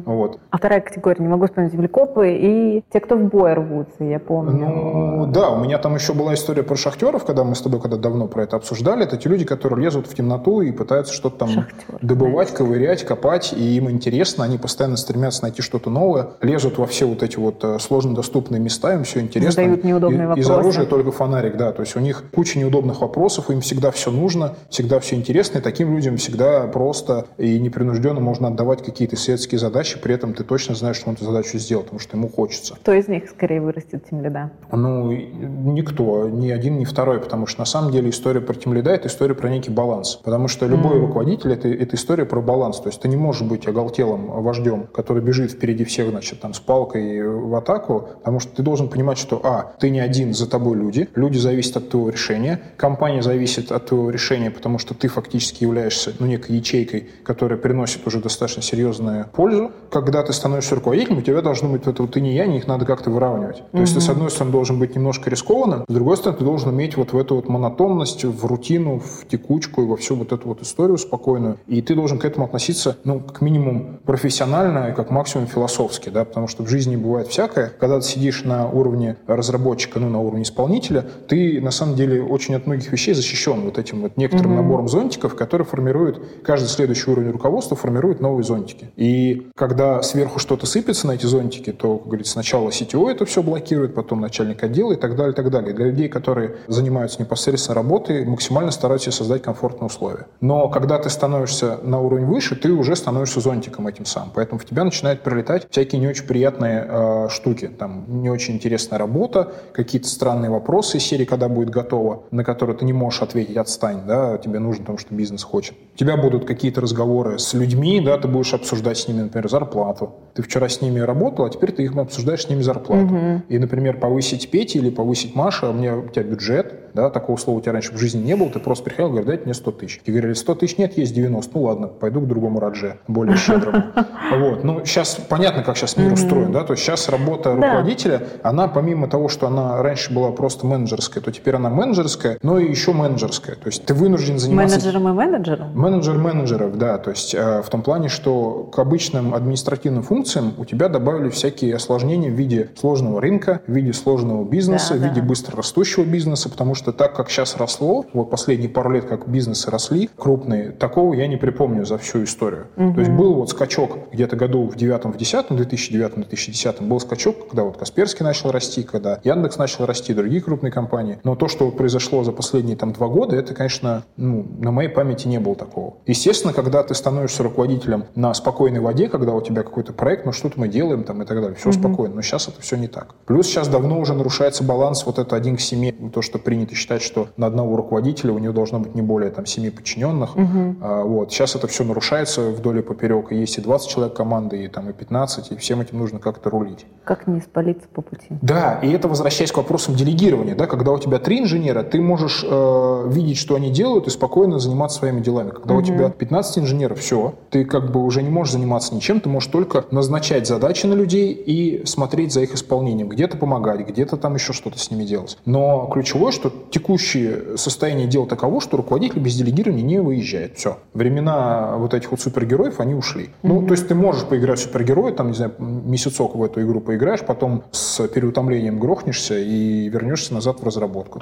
Вот. 0.06 0.38
А 0.50 0.56
вторая 0.56 0.80
категория, 0.80 1.22
не 1.22 1.28
могу 1.28 1.46
вспомнить, 1.46 1.72
землекопы 1.72 2.32
и 2.32 2.82
те, 2.92 3.00
кто 3.00 3.16
в 3.16 3.24
бой 3.28 3.52
рвутся, 3.54 4.04
я 4.04 4.18
помню. 4.18 4.66
Ну, 4.68 5.26
да, 5.26 5.50
у 5.50 5.62
меня 5.62 5.78
там 5.78 5.94
еще 5.94 6.14
была 6.14 6.34
история 6.34 6.62
про 6.62 6.76
шахтеров, 6.76 7.24
когда 7.24 7.44
мы 7.44 7.54
с 7.54 7.60
тобой 7.60 7.80
когда 7.80 7.96
давно 7.96 8.26
про 8.28 8.44
это 8.44 8.56
обсуждали. 8.56 9.04
Это 9.04 9.16
те 9.16 9.28
люди, 9.28 9.44
которые 9.44 9.84
лезут 9.84 10.06
в 10.06 10.14
темноту 10.14 10.60
и 10.62 10.72
пытаются 10.72 11.12
что-то 11.12 11.38
там 11.38 11.48
Шахтеры, 11.48 11.98
добывать, 12.00 12.52
ковырять, 12.52 13.04
копать, 13.04 13.52
и 13.52 13.76
им 13.76 13.90
интересно, 13.90 14.44
они 14.44 14.56
постоянно 14.58 14.96
стремятся 14.96 15.42
найти 15.42 15.62
что-то 15.62 15.90
новое, 15.90 16.28
лезут 16.40 16.78
во 16.78 16.86
все 16.86 17.04
вот 17.06 17.22
эти 17.22 17.36
вот 17.36 17.62
э, 17.64 17.78
сложно 17.78 18.14
доступные 18.14 18.60
места, 18.60 18.94
им 18.94 19.04
все 19.04 19.20
интересно. 19.20 19.52
Задают 19.52 19.84
неудобные 19.84 20.20
И- 20.36 20.40
Из 20.40 20.46
вопросы. 20.48 20.52
оружия 20.52 20.86
только 20.86 21.12
фонарик, 21.12 21.56
да, 21.56 21.72
то 21.72 21.82
есть 21.82 21.96
у 21.96 22.00
них 22.00 22.24
куча 22.34 22.58
неудобных 22.58 23.00
вопросов, 23.00 23.50
им 23.50 23.60
всегда 23.60 23.90
все 23.90 24.10
нужно, 24.10 24.54
всегда 24.70 25.00
все 25.00 25.16
интересно, 25.16 25.58
и 25.58 25.60
таким 25.60 25.94
людям 25.94 26.16
всегда 26.22 26.66
просто 26.68 27.26
и 27.36 27.58
непринужденно 27.58 28.20
можно 28.20 28.48
отдавать 28.48 28.82
какие-то 28.82 29.16
светские 29.16 29.58
задачи, 29.58 29.98
при 29.98 30.14
этом 30.14 30.34
ты 30.34 30.44
точно 30.44 30.74
знаешь, 30.74 30.96
что 30.96 31.08
он 31.08 31.16
эту 31.16 31.24
задачу 31.24 31.58
сделал, 31.58 31.82
потому 31.82 31.98
что 31.98 32.16
ему 32.16 32.28
хочется. 32.28 32.74
Кто 32.76 32.92
из 32.92 33.08
них 33.08 33.28
скорее 33.28 33.60
вырастет 33.60 34.08
тимлида? 34.08 34.50
Ну, 34.70 35.10
и 35.10 35.26
никто, 35.26 36.28
ни 36.28 36.50
один, 36.50 36.78
ни 36.78 36.84
второй, 36.84 37.20
потому 37.20 37.46
что 37.46 37.60
на 37.60 37.64
самом 37.66 37.90
деле 37.90 38.10
история 38.10 38.40
про 38.40 38.54
тимлида– 38.54 38.90
это 38.92 39.08
история 39.08 39.34
про 39.34 39.48
некий 39.48 39.70
баланс. 39.70 40.20
Потому 40.22 40.48
что 40.48 40.66
любой 40.66 40.98
руководитель 41.00 41.52
это,– 41.52 41.68
это 41.84 41.96
история 41.96 42.24
про 42.24 42.40
баланс. 42.40 42.80
То 42.80 42.88
есть 42.88 43.00
ты 43.00 43.08
не 43.08 43.16
можешь 43.16 43.42
быть 43.42 43.66
оголтелым 43.66 44.26
вождем, 44.42 44.86
который 44.94 45.22
бежит 45.22 45.52
впереди 45.52 45.84
всех, 45.84 46.10
значит, 46.10 46.40
там, 46.40 46.54
с 46.54 46.60
палкой 46.60 47.22
в 47.26 47.54
атаку, 47.54 48.08
потому 48.18 48.38
что 48.40 48.54
ты 48.54 48.62
должен 48.62 48.88
понимать, 48.88 49.18
что, 49.18 49.40
а, 49.42 49.72
ты 49.78 49.90
не 49.90 50.00
один, 50.00 50.34
за 50.34 50.48
тобой 50.48 50.76
люди, 50.76 51.08
люди 51.14 51.38
зависят 51.38 51.76
от 51.78 51.90
твоего 51.90 52.10
решения, 52.10 52.60
компания 52.76 53.22
зависит 53.22 53.72
от 53.72 53.86
твоего 53.86 54.10
решения, 54.10 54.50
потому 54.50 54.78
что 54.78 54.94
ты 54.94 55.08
фактически 55.08 55.64
являешься, 55.64 56.11
ну, 56.18 56.26
некой 56.26 56.56
ячейкой, 56.56 57.08
которая 57.24 57.58
приносит 57.58 58.06
уже 58.06 58.20
достаточно 58.20 58.62
серьезную 58.62 59.26
пользу. 59.32 59.72
Когда 59.90 60.22
ты 60.22 60.32
становишься 60.32 60.74
руководителем, 60.74 61.18
у 61.18 61.22
тебя 61.22 61.42
должно 61.42 61.68
быть 61.68 61.86
это 61.86 62.02
вот 62.02 62.12
ты 62.12 62.20
не 62.20 62.34
я, 62.34 62.46
не 62.46 62.58
их 62.58 62.66
надо 62.66 62.84
как-то 62.84 63.10
выравнивать. 63.10 63.62
То 63.72 63.78
есть 63.78 63.94
ты, 63.94 64.00
с 64.00 64.08
одной 64.08 64.30
стороны, 64.30 64.52
должен 64.52 64.78
быть 64.78 64.94
немножко 64.94 65.30
рискованным, 65.30 65.84
с 65.88 65.92
другой 65.92 66.16
стороны, 66.16 66.38
ты 66.38 66.44
должен 66.44 66.68
уметь 66.70 66.96
вот 66.96 67.12
в 67.12 67.18
эту 67.18 67.36
вот 67.36 67.48
монотонность, 67.48 68.24
в 68.24 68.46
рутину, 68.46 69.00
в 69.00 69.26
текучку 69.28 69.82
и 69.82 69.86
во 69.86 69.96
всю 69.96 70.16
вот 70.16 70.32
эту 70.32 70.48
вот 70.48 70.62
историю 70.62 70.98
спокойную. 70.98 71.58
И 71.66 71.82
ты 71.82 71.94
должен 71.94 72.18
к 72.18 72.24
этому 72.24 72.46
относиться, 72.46 72.96
ну, 73.04 73.20
как 73.20 73.40
минимум 73.40 73.98
профессионально 74.04 74.90
и 74.90 74.94
как 74.94 75.10
максимум 75.10 75.46
философски, 75.46 76.08
да, 76.08 76.24
потому 76.24 76.48
что 76.48 76.62
в 76.62 76.68
жизни 76.68 76.96
бывает 76.96 77.28
всякое. 77.28 77.72
Когда 77.78 78.00
ты 78.00 78.06
сидишь 78.06 78.44
на 78.44 78.68
уровне 78.68 79.16
разработчика, 79.26 79.98
ну, 79.98 80.08
на 80.08 80.20
уровне 80.20 80.42
исполнителя, 80.42 81.04
ты, 81.28 81.60
на 81.60 81.70
самом 81.70 81.96
деле, 81.96 82.22
очень 82.22 82.54
от 82.54 82.66
многих 82.66 82.92
вещей 82.92 83.14
защищен 83.14 83.60
вот 83.60 83.78
этим 83.78 84.02
вот 84.02 84.16
некоторым 84.16 84.56
набором 84.56 84.88
зонтиков, 84.88 85.34
который 85.34 85.66
формирует 85.66 86.01
формирует, 86.02 86.42
каждый 86.42 86.66
следующий 86.66 87.10
уровень 87.10 87.30
руководства 87.30 87.76
формирует 87.76 88.20
новые 88.20 88.44
зонтики. 88.44 88.90
И 88.96 89.50
когда 89.54 90.02
сверху 90.02 90.38
что-то 90.38 90.66
сыпется 90.66 91.06
на 91.06 91.12
эти 91.12 91.26
зонтики, 91.26 91.72
то, 91.72 91.98
как 91.98 92.06
говорится, 92.06 92.32
сначала 92.32 92.70
CTO 92.70 93.10
это 93.10 93.24
все 93.24 93.42
блокирует, 93.42 93.94
потом 93.94 94.20
начальник 94.20 94.62
отдела 94.62 94.92
и 94.92 94.96
так 94.96 95.16
далее, 95.16 95.32
и 95.32 95.36
так 95.36 95.50
далее. 95.50 95.74
Для 95.74 95.86
людей, 95.86 96.08
которые 96.08 96.56
занимаются 96.68 97.20
непосредственно 97.20 97.74
работой, 97.74 98.24
максимально 98.24 98.70
стараются 98.70 99.10
создать 99.10 99.42
комфортные 99.42 99.86
условия. 99.86 100.26
Но 100.40 100.68
когда 100.68 100.98
ты 100.98 101.10
становишься 101.10 101.78
на 101.82 102.00
уровень 102.00 102.26
выше, 102.26 102.56
ты 102.56 102.72
уже 102.72 102.96
становишься 102.96 103.40
зонтиком 103.40 103.86
этим 103.86 104.04
сам. 104.04 104.30
Поэтому 104.34 104.58
в 104.58 104.64
тебя 104.64 104.84
начинают 104.84 105.22
прилетать 105.22 105.66
всякие 105.70 106.00
не 106.00 106.08
очень 106.08 106.26
приятные 106.26 106.86
э, 106.88 107.28
штуки. 107.30 107.68
Там 107.68 108.04
не 108.22 108.30
очень 108.30 108.54
интересная 108.54 108.98
работа, 108.98 109.52
какие-то 109.72 110.08
странные 110.08 110.50
вопросы 110.50 110.98
из 110.98 111.04
серии, 111.04 111.24
когда 111.24 111.48
будет 111.48 111.70
готово, 111.70 112.24
на 112.30 112.44
которые 112.44 112.76
ты 112.76 112.84
не 112.84 112.92
можешь 112.92 113.22
ответить, 113.22 113.56
отстань, 113.56 114.02
да, 114.06 114.38
тебе 114.38 114.58
нужно, 114.58 114.82
потому 114.82 114.98
что 114.98 115.14
бизнес 115.14 115.42
хочет. 115.42 115.76
У 115.94 115.98
тебя 115.98 116.16
будут 116.16 116.46
какие-то 116.46 116.80
разговоры 116.80 117.38
с 117.38 117.52
людьми, 117.52 118.00
да, 118.00 118.16
ты 118.16 118.26
будешь 118.26 118.54
обсуждать 118.54 118.96
с 118.98 119.08
ними, 119.08 119.22
например, 119.22 119.48
зарплату. 119.50 120.14
Ты 120.34 120.42
вчера 120.42 120.68
с 120.68 120.80
ними 120.80 121.00
работал, 121.00 121.44
а 121.44 121.50
теперь 121.50 121.72
ты 121.72 121.82
их 121.82 121.94
обсуждаешь 121.96 122.44
с 122.44 122.48
ними 122.48 122.62
зарплату. 122.62 123.04
Угу. 123.04 123.42
И, 123.48 123.58
например, 123.58 123.98
повысить 123.98 124.50
Пети 124.50 124.78
или 124.78 124.88
повысить 124.88 125.34
Маша, 125.34 125.68
у 125.68 125.72
меня 125.74 125.96
у 125.96 126.08
тебя 126.08 126.22
бюджет, 126.22 126.82
да, 126.94 127.10
такого 127.10 127.36
слова 127.36 127.58
у 127.58 127.60
тебя 127.60 127.72
раньше 127.72 127.92
в 127.92 127.98
жизни 127.98 128.22
не 128.22 128.36
было, 128.36 128.48
ты 128.50 128.58
просто 128.58 128.84
приходил 128.84 129.06
и 129.06 129.10
говорил, 129.10 129.28
дайте 129.28 129.44
мне 129.44 129.54
100 129.54 129.72
тысяч. 129.72 130.00
Тебе 130.04 130.14
говорили, 130.14 130.34
100 130.34 130.54
тысяч 130.54 130.78
нет, 130.78 130.96
есть 130.96 131.14
90, 131.14 131.50
ну 131.54 131.62
ладно, 131.62 131.86
пойду 131.88 132.20
к 132.20 132.26
другому 132.26 132.60
Радже, 132.60 132.98
более 133.08 133.36
щедрому. 133.36 133.84
Вот, 134.32 134.64
ну 134.64 134.84
сейчас 134.84 135.20
понятно, 135.28 135.62
как 135.62 135.76
сейчас 135.76 135.96
мир 135.96 136.12
устроен, 136.12 136.52
да, 136.52 136.64
то 136.64 136.72
есть 136.72 136.82
сейчас 136.82 137.08
работа 137.08 137.54
руководителя, 137.54 138.22
она 138.42 138.66
помимо 138.66 139.08
того, 139.08 139.28
что 139.28 139.46
она 139.46 139.82
раньше 139.82 140.12
была 140.12 140.30
просто 140.32 140.66
менеджерская, 140.66 141.22
то 141.22 141.30
теперь 141.30 141.56
она 141.56 141.68
менеджерская, 141.68 142.38
но 142.42 142.58
и 142.58 142.68
еще 142.68 142.92
менеджерская, 142.92 143.56
то 143.56 143.66
есть 143.66 143.84
ты 143.84 143.94
вынужден 143.94 144.38
заниматься... 144.38 144.76
Менеджером 144.76 145.08
и 145.08 145.12
менеджером? 145.12 145.81
Менеджер 145.82 146.16
менеджеров, 146.16 146.78
да, 146.78 146.96
то 146.98 147.10
есть 147.10 147.34
э, 147.34 147.60
в 147.60 147.68
том 147.68 147.82
плане, 147.82 148.08
что 148.08 148.68
к 148.72 148.78
обычным 148.78 149.34
административным 149.34 150.04
функциям 150.04 150.54
у 150.56 150.64
тебя 150.64 150.88
добавили 150.88 151.28
всякие 151.28 151.74
осложнения 151.74 152.30
в 152.30 152.34
виде 152.34 152.70
сложного 152.76 153.20
рынка, 153.20 153.62
в 153.66 153.72
виде 153.72 153.92
сложного 153.92 154.44
бизнеса, 154.44 154.94
да, 154.94 155.00
в 155.00 155.02
виде 155.08 155.20
да. 155.20 155.26
быстро 155.26 155.56
растущего 155.56 156.04
бизнеса, 156.04 156.48
потому 156.48 156.76
что 156.76 156.92
так 156.92 157.16
как 157.16 157.28
сейчас 157.30 157.56
росло, 157.56 158.06
вот 158.12 158.30
последние 158.30 158.68
пару 158.68 158.92
лет, 158.92 159.06
как 159.06 159.26
бизнесы 159.26 159.72
росли 159.72 160.08
крупные, 160.16 160.70
такого 160.70 161.14
я 161.14 161.26
не 161.26 161.36
припомню 161.36 161.84
за 161.84 161.98
всю 161.98 162.22
историю. 162.22 162.68
Угу. 162.76 162.94
То 162.94 163.00
есть 163.00 163.10
был 163.10 163.34
вот 163.34 163.50
скачок 163.50 163.98
где-то 164.12 164.36
году 164.36 164.68
в 164.68 164.76
9 164.76 165.04
в 165.06 165.16
10 165.16 165.46
2009-2010 165.50 166.86
был 166.86 167.00
скачок, 167.00 167.48
когда 167.48 167.64
вот 167.64 167.76
Касперский 167.76 168.24
начал 168.24 168.52
расти, 168.52 168.84
когда 168.84 169.18
Яндекс 169.24 169.58
начал 169.58 169.84
расти, 169.84 170.14
другие 170.14 170.40
крупные 170.40 170.70
компании. 170.70 171.18
Но 171.24 171.34
то, 171.34 171.48
что 171.48 171.68
произошло 171.72 172.22
за 172.22 172.30
последние 172.30 172.76
там 172.76 172.92
два 172.92 173.08
года, 173.08 173.34
это, 173.34 173.52
конечно, 173.52 174.04
ну, 174.16 174.46
на 174.60 174.70
моей 174.70 174.88
памяти 174.88 175.26
не 175.26 175.40
было 175.40 175.56
такого. 175.56 175.71
Естественно, 176.06 176.52
когда 176.52 176.82
ты 176.82 176.94
становишься 176.94 177.42
руководителем 177.42 178.04
на 178.14 178.34
спокойной 178.34 178.80
воде, 178.80 179.08
когда 179.08 179.32
у 179.32 179.40
тебя 179.40 179.62
какой-то 179.62 179.92
проект, 179.92 180.26
ну 180.26 180.32
что-то 180.32 180.58
мы 180.58 180.68
делаем 180.68 181.04
там 181.04 181.22
и 181.22 181.26
так 181.26 181.40
далее, 181.40 181.56
все 181.56 181.70
угу. 181.70 181.78
спокойно. 181.78 182.16
Но 182.16 182.22
сейчас 182.22 182.48
это 182.48 182.60
все 182.60 182.76
не 182.76 182.88
так. 182.88 183.14
Плюс 183.26 183.46
сейчас 183.46 183.68
давно 183.68 183.98
уже 183.98 184.14
нарушается 184.14 184.64
баланс 184.64 185.04
вот 185.06 185.18
это 185.18 185.36
один 185.36 185.56
к 185.56 185.60
семи, 185.60 185.92
то, 185.92 186.22
что 186.22 186.38
принято 186.38 186.74
считать, 186.74 187.02
что 187.02 187.28
на 187.36 187.46
одного 187.46 187.76
руководителя 187.76 188.32
у 188.32 188.38
него 188.38 188.52
должно 188.52 188.80
быть 188.80 188.94
не 188.94 189.02
более 189.02 189.30
там, 189.30 189.46
7 189.46 189.70
подчиненных. 189.70 190.36
Угу. 190.36 190.76
А, 190.80 191.04
вот. 191.04 191.32
Сейчас 191.32 191.54
это 191.54 191.66
все 191.66 191.84
нарушается 191.84 192.50
вдоль 192.50 192.80
и 192.80 192.82
поперек. 192.82 193.32
И 193.32 193.36
есть 193.36 193.58
и 193.58 193.60
20 193.60 193.88
человек 193.88 194.16
команды, 194.16 194.64
и, 194.64 194.68
там, 194.68 194.88
и 194.90 194.92
15, 194.92 195.52
и 195.52 195.56
всем 195.56 195.80
этим 195.80 195.98
нужно 195.98 196.18
как-то 196.18 196.50
рулить. 196.50 196.86
Как 197.04 197.26
не 197.26 197.40
спалиться 197.40 197.88
по 197.92 198.02
пути. 198.02 198.28
Да, 198.30 198.78
и 198.82 198.90
это 198.90 199.08
возвращаясь 199.08 199.52
к 199.52 199.56
вопросам 199.56 199.94
делегирования. 199.94 200.54
Да, 200.54 200.66
когда 200.66 200.92
у 200.92 200.98
тебя 200.98 201.18
три 201.18 201.40
инженера, 201.40 201.82
ты 201.82 202.00
можешь 202.00 202.44
э, 202.48 203.08
видеть, 203.08 203.38
что 203.38 203.54
они 203.54 203.70
делают, 203.70 204.06
и 204.06 204.10
спокойно 204.10 204.58
заниматься 204.58 204.98
своими 204.98 205.20
делами. 205.20 205.50
Когда 205.62 205.74
угу. 205.74 205.82
у 205.82 205.84
тебя 205.84 206.08
15 206.10 206.58
инженеров, 206.58 206.98
все, 206.98 207.34
ты 207.50 207.64
как 207.64 207.92
бы 207.92 208.04
уже 208.04 208.22
не 208.22 208.30
можешь 208.30 208.54
заниматься 208.54 208.94
ничем, 208.94 209.20
ты 209.20 209.28
можешь 209.28 209.48
только 209.48 209.84
назначать 209.92 210.46
задачи 210.46 210.86
на 210.86 210.94
людей 210.94 211.32
и 211.32 211.86
смотреть 211.86 212.32
за 212.32 212.40
их 212.40 212.54
исполнением. 212.54 213.08
Где-то 213.08 213.36
помогать, 213.36 213.86
где-то 213.86 214.16
там 214.16 214.34
еще 214.34 214.52
что-то 214.52 214.78
с 214.78 214.90
ними 214.90 215.04
делать. 215.04 215.38
Но 215.44 215.88
ключевое, 215.92 216.32
что 216.32 216.52
текущее 216.70 217.56
состояние 217.56 218.08
дел 218.08 218.26
таково, 218.26 218.60
что 218.60 218.76
руководитель 218.76 219.20
без 219.20 219.36
делегирования 219.36 219.84
не 219.84 220.00
выезжает. 220.00 220.56
Все. 220.56 220.78
Времена 220.94 221.76
вот 221.76 221.94
этих 221.94 222.10
вот 222.10 222.20
супергероев, 222.20 222.80
они 222.80 222.94
ушли. 222.94 223.24
Mm-hmm. 223.24 223.28
Ну, 223.42 223.66
то 223.66 223.72
есть 223.72 223.86
ты 223.86 223.94
можешь 223.94 224.24
поиграть 224.24 224.58
в 224.58 224.62
супергероя, 224.62 225.12
там, 225.12 225.28
не 225.28 225.34
знаю, 225.34 225.54
месяцок 225.58 226.34
в 226.34 226.42
эту 226.42 226.60
игру 226.62 226.80
поиграешь, 226.80 227.20
потом 227.20 227.64
с 227.70 228.06
переутомлением 228.08 228.80
грохнешься 228.80 229.38
и 229.38 229.88
вернешься 229.88 230.34
назад 230.34 230.60
в 230.60 230.64
разработку. 230.64 231.20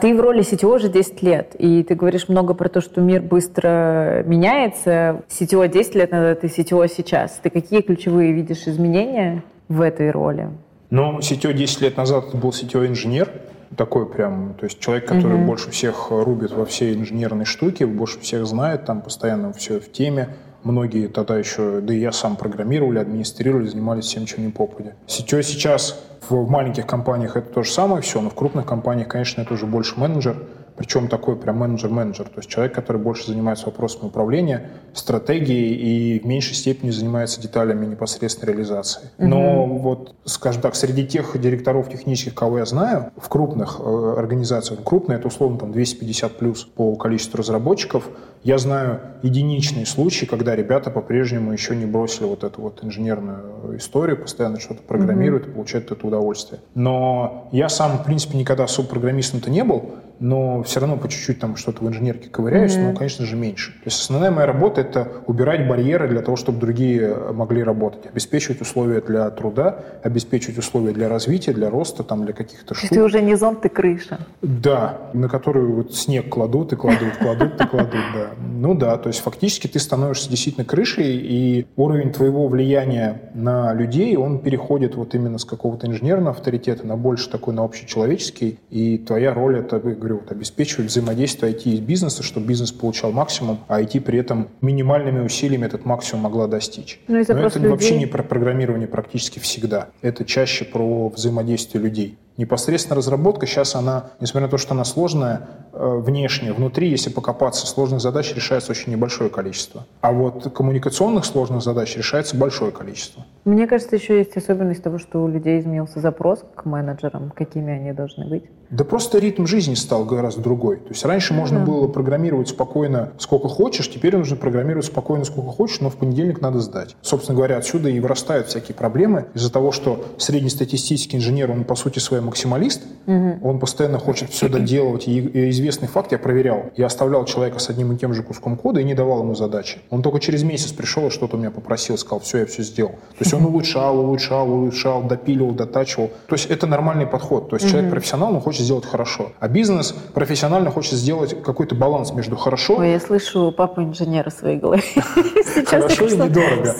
Ты 0.00 0.14
в 0.16 0.20
роли 0.20 0.42
CTO 0.42 0.76
уже 0.76 0.88
10 0.88 1.22
лет, 1.22 1.56
и 1.58 1.82
ты 1.82 1.94
говоришь 1.96 2.28
много 2.28 2.54
про 2.54 2.68
то, 2.68 2.80
что 2.80 3.00
мир 3.00 3.20
быстро 3.20 4.22
меняется. 4.26 5.22
CTO 5.28 5.66
10 5.66 5.94
лет 5.96 6.12
назад, 6.12 6.40
ты 6.42 6.46
CTO 6.46 6.88
сейчас. 6.88 7.40
Ты 7.42 7.50
какие 7.50 7.80
ключевые 7.80 8.32
видишь 8.32 8.68
изменения 8.68 9.42
в 9.68 9.80
этой 9.80 10.10
роли? 10.12 10.50
Но 10.90 11.18
CTO 11.18 11.52
10 11.52 11.80
лет 11.80 11.96
назад 11.96 12.28
это 12.28 12.36
был 12.36 12.50
CTO-инженер, 12.50 13.28
такой 13.76 14.08
прям, 14.08 14.54
то 14.54 14.64
есть 14.64 14.78
человек, 14.78 15.06
который 15.06 15.36
mm 15.36 15.46
больше 15.46 15.70
всех 15.70 16.10
рубит 16.10 16.52
во 16.52 16.64
все 16.64 16.94
инженерные 16.94 17.44
штуки, 17.44 17.84
больше 17.84 18.20
всех 18.20 18.46
знает, 18.46 18.86
там 18.86 19.02
постоянно 19.02 19.52
все 19.52 19.80
в 19.80 19.90
теме. 19.90 20.28
Многие 20.68 21.08
тогда 21.08 21.38
еще, 21.38 21.80
да 21.80 21.94
и 21.94 21.98
я 21.98 22.12
сам 22.12 22.36
программировали, 22.36 22.98
администрировали, 22.98 23.66
занимались 23.66 24.04
всем, 24.04 24.26
чем 24.26 24.44
не 24.44 24.52
попадя. 24.52 24.92
CTO 25.06 25.42
сейчас 25.42 25.98
в 26.28 26.46
маленьких 26.46 26.86
компаниях 26.86 27.38
это 27.38 27.48
то 27.50 27.62
же 27.62 27.70
самое 27.70 28.02
все, 28.02 28.20
но 28.20 28.28
в 28.28 28.34
крупных 28.34 28.66
компаниях, 28.66 29.08
конечно, 29.08 29.40
это 29.40 29.54
уже 29.54 29.64
больше 29.64 29.98
менеджер, 29.98 30.36
причем 30.78 31.08
такой 31.08 31.34
прям 31.34 31.56
менеджер-менеджер, 31.58 32.26
то 32.26 32.38
есть 32.38 32.48
человек, 32.48 32.72
который 32.72 33.02
больше 33.02 33.26
занимается 33.26 33.66
вопросами 33.66 34.06
управления, 34.06 34.70
стратегией 34.94 35.74
и 35.74 36.20
в 36.20 36.24
меньшей 36.24 36.54
степени 36.54 36.90
занимается 36.90 37.40
деталями 37.40 37.84
непосредственной 37.84 38.52
реализации. 38.52 39.10
Но 39.18 39.64
угу. 39.64 39.78
вот, 39.78 40.14
скажем 40.24 40.62
так, 40.62 40.76
среди 40.76 41.04
тех 41.04 41.38
директоров 41.38 41.90
технических, 41.90 42.34
кого 42.34 42.58
я 42.58 42.64
знаю, 42.64 43.10
в 43.16 43.28
крупных 43.28 43.80
э, 43.80 44.14
организациях, 44.16 44.80
крупные 44.84 45.18
это 45.18 45.26
условно 45.26 45.58
там 45.58 45.72
250 45.72 46.38
плюс 46.38 46.64
по 46.64 46.94
количеству 46.94 47.38
разработчиков, 47.38 48.08
я 48.44 48.56
знаю 48.58 49.00
единичные 49.22 49.84
случаи, 49.84 50.26
когда 50.26 50.54
ребята 50.54 50.90
по-прежнему 50.90 51.52
еще 51.52 51.74
не 51.74 51.86
бросили 51.86 52.24
вот 52.24 52.44
эту 52.44 52.62
вот 52.62 52.84
инженерную 52.84 53.76
историю, 53.76 54.16
постоянно 54.16 54.60
что-то 54.60 54.82
программируют 54.82 55.46
mm-hmm. 55.46 55.50
и 55.50 55.54
получают 55.54 55.90
это 55.90 56.06
удовольствие. 56.06 56.60
Но 56.74 57.48
я 57.50 57.68
сам, 57.68 57.98
в 57.98 58.04
принципе, 58.04 58.38
никогда 58.38 58.64
особо 58.64 58.88
программистом-то 58.88 59.50
не 59.50 59.64
был, 59.64 59.90
но 60.20 60.62
все 60.62 60.80
равно 60.80 60.96
по 60.96 61.08
чуть-чуть 61.08 61.38
там 61.38 61.56
что-то 61.56 61.84
в 61.84 61.88
инженерке 61.88 62.28
ковыряюсь, 62.28 62.76
mm-hmm. 62.76 62.92
но, 62.92 62.96
конечно 62.96 63.24
же, 63.26 63.36
меньше. 63.36 63.72
То 63.72 63.86
есть 63.86 64.00
основная 64.00 64.30
моя 64.30 64.46
работа— 64.46 64.80
это 64.82 65.08
убирать 65.26 65.68
барьеры 65.68 66.08
для 66.08 66.22
того, 66.22 66.36
чтобы 66.36 66.58
другие 66.58 67.14
могли 67.32 67.62
работать, 67.62 68.06
обеспечивать 68.06 68.60
условия 68.60 69.00
для 69.00 69.30
труда, 69.30 69.80
обеспечивать 70.02 70.58
условия 70.58 70.92
для 70.92 71.08
развития, 71.08 71.52
для 71.52 71.70
роста, 71.70 72.02
там, 72.02 72.24
для 72.24 72.34
каких-то 72.34 72.74
штук. 72.74 72.90
Ты 72.90 73.02
уже 73.02 73.20
не 73.22 73.36
зонт, 73.36 73.60
ты 73.60 73.68
крыша. 73.68 74.18
Да, 74.42 74.98
на 75.12 75.28
которую 75.28 75.74
вот 75.74 75.94
снег 75.94 76.28
кладут 76.28 76.72
и 76.72 76.76
кладут, 76.76 77.16
кладут 77.18 77.60
и 77.60 77.66
кладут, 77.66 78.04
да. 78.14 78.30
Ну 78.40 78.74
да, 78.74 78.96
то 78.96 79.08
есть 79.08 79.20
фактически 79.20 79.66
ты 79.66 79.78
становишься 79.78 80.30
действительно 80.30 80.64
крышей, 80.64 81.16
и 81.16 81.66
уровень 81.76 82.12
твоего 82.12 82.48
влияния 82.48 83.30
на 83.34 83.72
людей, 83.72 84.16
он 84.16 84.38
переходит 84.40 84.94
вот 84.94 85.14
именно 85.14 85.38
с 85.38 85.44
какого-то 85.44 85.86
инженерного 85.86 86.30
авторитета 86.30 86.86
на 86.86 86.96
больше 86.96 87.30
такой, 87.30 87.54
на 87.54 87.64
общечеловеческий, 87.64 88.58
и 88.70 88.98
твоя 88.98 89.34
роль 89.34 89.58
это, 89.58 89.78
говорю, 90.08 90.22
вот, 90.24 90.32
обеспечивать 90.32 90.86
взаимодействие 90.90 91.52
IT 91.52 91.62
и 91.64 91.80
бизнеса, 91.80 92.22
чтобы 92.22 92.46
бизнес 92.46 92.72
получал 92.72 93.12
максимум, 93.12 93.60
а 93.68 93.80
IT 93.80 94.00
при 94.00 94.18
этом 94.18 94.48
минимальными 94.60 95.20
усилиями 95.20 95.66
этот 95.66 95.84
максимум 95.84 96.24
могла 96.24 96.46
достичь. 96.46 97.00
Ну, 97.08 97.14
Но 97.14 97.20
это 97.20 97.34
людей... 97.34 97.68
вообще 97.70 97.98
не 97.98 98.06
про 98.06 98.22
программирование 98.22 98.88
практически 98.88 99.38
всегда. 99.38 99.88
Это 100.02 100.24
чаще 100.24 100.64
про 100.64 101.08
взаимодействие 101.08 101.82
людей 101.82 102.18
непосредственно 102.38 102.96
разработка 102.96 103.46
сейчас 103.46 103.74
она, 103.74 104.10
несмотря 104.20 104.46
на 104.46 104.50
то, 104.50 104.56
что 104.56 104.72
она 104.72 104.84
сложная, 104.84 105.48
э, 105.72 105.96
внешне, 105.98 106.52
внутри, 106.52 106.88
если 106.88 107.10
покопаться, 107.10 107.66
сложных 107.66 108.00
задач 108.00 108.32
решается 108.34 108.70
очень 108.70 108.92
небольшое 108.92 109.28
количество. 109.28 109.84
А 110.00 110.12
вот 110.12 110.50
коммуникационных 110.54 111.24
сложных 111.26 111.62
задач 111.62 111.96
решается 111.96 112.36
большое 112.36 112.72
количество. 112.72 113.26
Мне 113.44 113.66
кажется, 113.66 113.96
еще 113.96 114.18
есть 114.18 114.36
особенность 114.36 114.82
того, 114.82 114.98
что 114.98 115.22
у 115.22 115.28
людей 115.28 115.60
изменился 115.60 116.00
запрос 116.00 116.40
к 116.54 116.64
менеджерам, 116.64 117.32
какими 117.34 117.72
они 117.72 117.92
должны 117.92 118.26
быть. 118.26 118.44
Да 118.70 118.84
просто 118.84 119.18
ритм 119.18 119.46
жизни 119.46 119.74
стал 119.74 120.04
гораздо 120.04 120.42
другой. 120.42 120.76
То 120.76 120.90
есть 120.90 121.04
раньше 121.04 121.32
можно 121.32 121.58
было 121.58 121.88
программировать 121.88 122.48
спокойно 122.48 123.12
сколько 123.18 123.48
хочешь, 123.48 123.90
теперь 123.90 124.14
нужно 124.16 124.36
программировать 124.36 124.84
спокойно 124.84 125.24
сколько 125.24 125.50
хочешь, 125.50 125.80
но 125.80 125.88
в 125.88 125.96
понедельник 125.96 126.42
надо 126.42 126.60
сдать. 126.60 126.94
Собственно 127.00 127.36
говоря, 127.36 127.56
отсюда 127.56 127.88
и 127.88 127.98
вырастают 127.98 128.48
всякие 128.48 128.74
проблемы 128.74 129.26
из-за 129.34 129.50
того, 129.50 129.72
что 129.72 130.04
среднестатистический 130.18 131.16
инженер, 131.16 131.50
он 131.50 131.64
по 131.64 131.74
сути 131.74 131.98
своей 131.98 132.22
максималист, 132.28 132.82
угу. 133.06 133.38
он 133.42 133.58
постоянно 133.58 133.98
хочет 133.98 134.30
все 134.30 134.48
доделывать. 134.48 135.08
И 135.08 135.50
известный 135.50 135.88
факт 135.88 136.12
я 136.12 136.18
проверял. 136.18 136.70
Я 136.76 136.86
оставлял 136.86 137.24
человека 137.24 137.58
с 137.58 137.70
одним 137.70 137.92
и 137.92 137.96
тем 137.96 138.14
же 138.14 138.22
куском 138.22 138.56
кода 138.56 138.80
и 138.80 138.84
не 138.84 138.94
давал 138.94 139.22
ему 139.22 139.34
задачи. 139.34 139.78
Он 139.90 140.02
только 140.02 140.20
через 140.20 140.42
месяц 140.42 140.72
пришел 140.72 141.06
и 141.06 141.10
что-то 141.10 141.36
у 141.36 141.38
меня 141.38 141.50
попросил, 141.50 141.96
сказал, 141.98 142.20
все, 142.20 142.38
я 142.38 142.46
все 142.46 142.62
сделал. 142.62 142.92
То 142.92 143.20
есть 143.20 143.34
он 143.34 143.44
улучшал, 143.44 143.98
улучшал, 143.98 144.50
улучшал, 144.50 145.02
допиливал, 145.02 145.52
дотачивал. 145.52 146.10
То 146.26 146.34
есть 146.34 146.46
это 146.46 146.66
нормальный 146.66 147.06
подход. 147.06 147.50
То 147.50 147.56
есть 147.56 147.68
человек 147.70 147.90
профессионал, 147.90 148.34
он 148.34 148.40
хочет 148.40 148.62
сделать 148.62 148.84
хорошо. 148.84 149.32
А 149.40 149.48
бизнес 149.48 149.94
профессионально 150.14 150.70
хочет 150.70 150.94
сделать 150.94 151.42
какой-то 151.42 151.74
баланс 151.74 152.12
между 152.12 152.36
хорошо... 152.36 152.76
Ой, 152.76 152.92
я 152.92 153.00
слышу 153.00 153.52
папу 153.52 153.82
инженера 153.82 154.30
в 154.30 154.34
своей 154.34 154.58
голове. 154.58 154.82
Хорошо 155.66 156.06
и 156.06 156.16
недорого. 156.16 156.74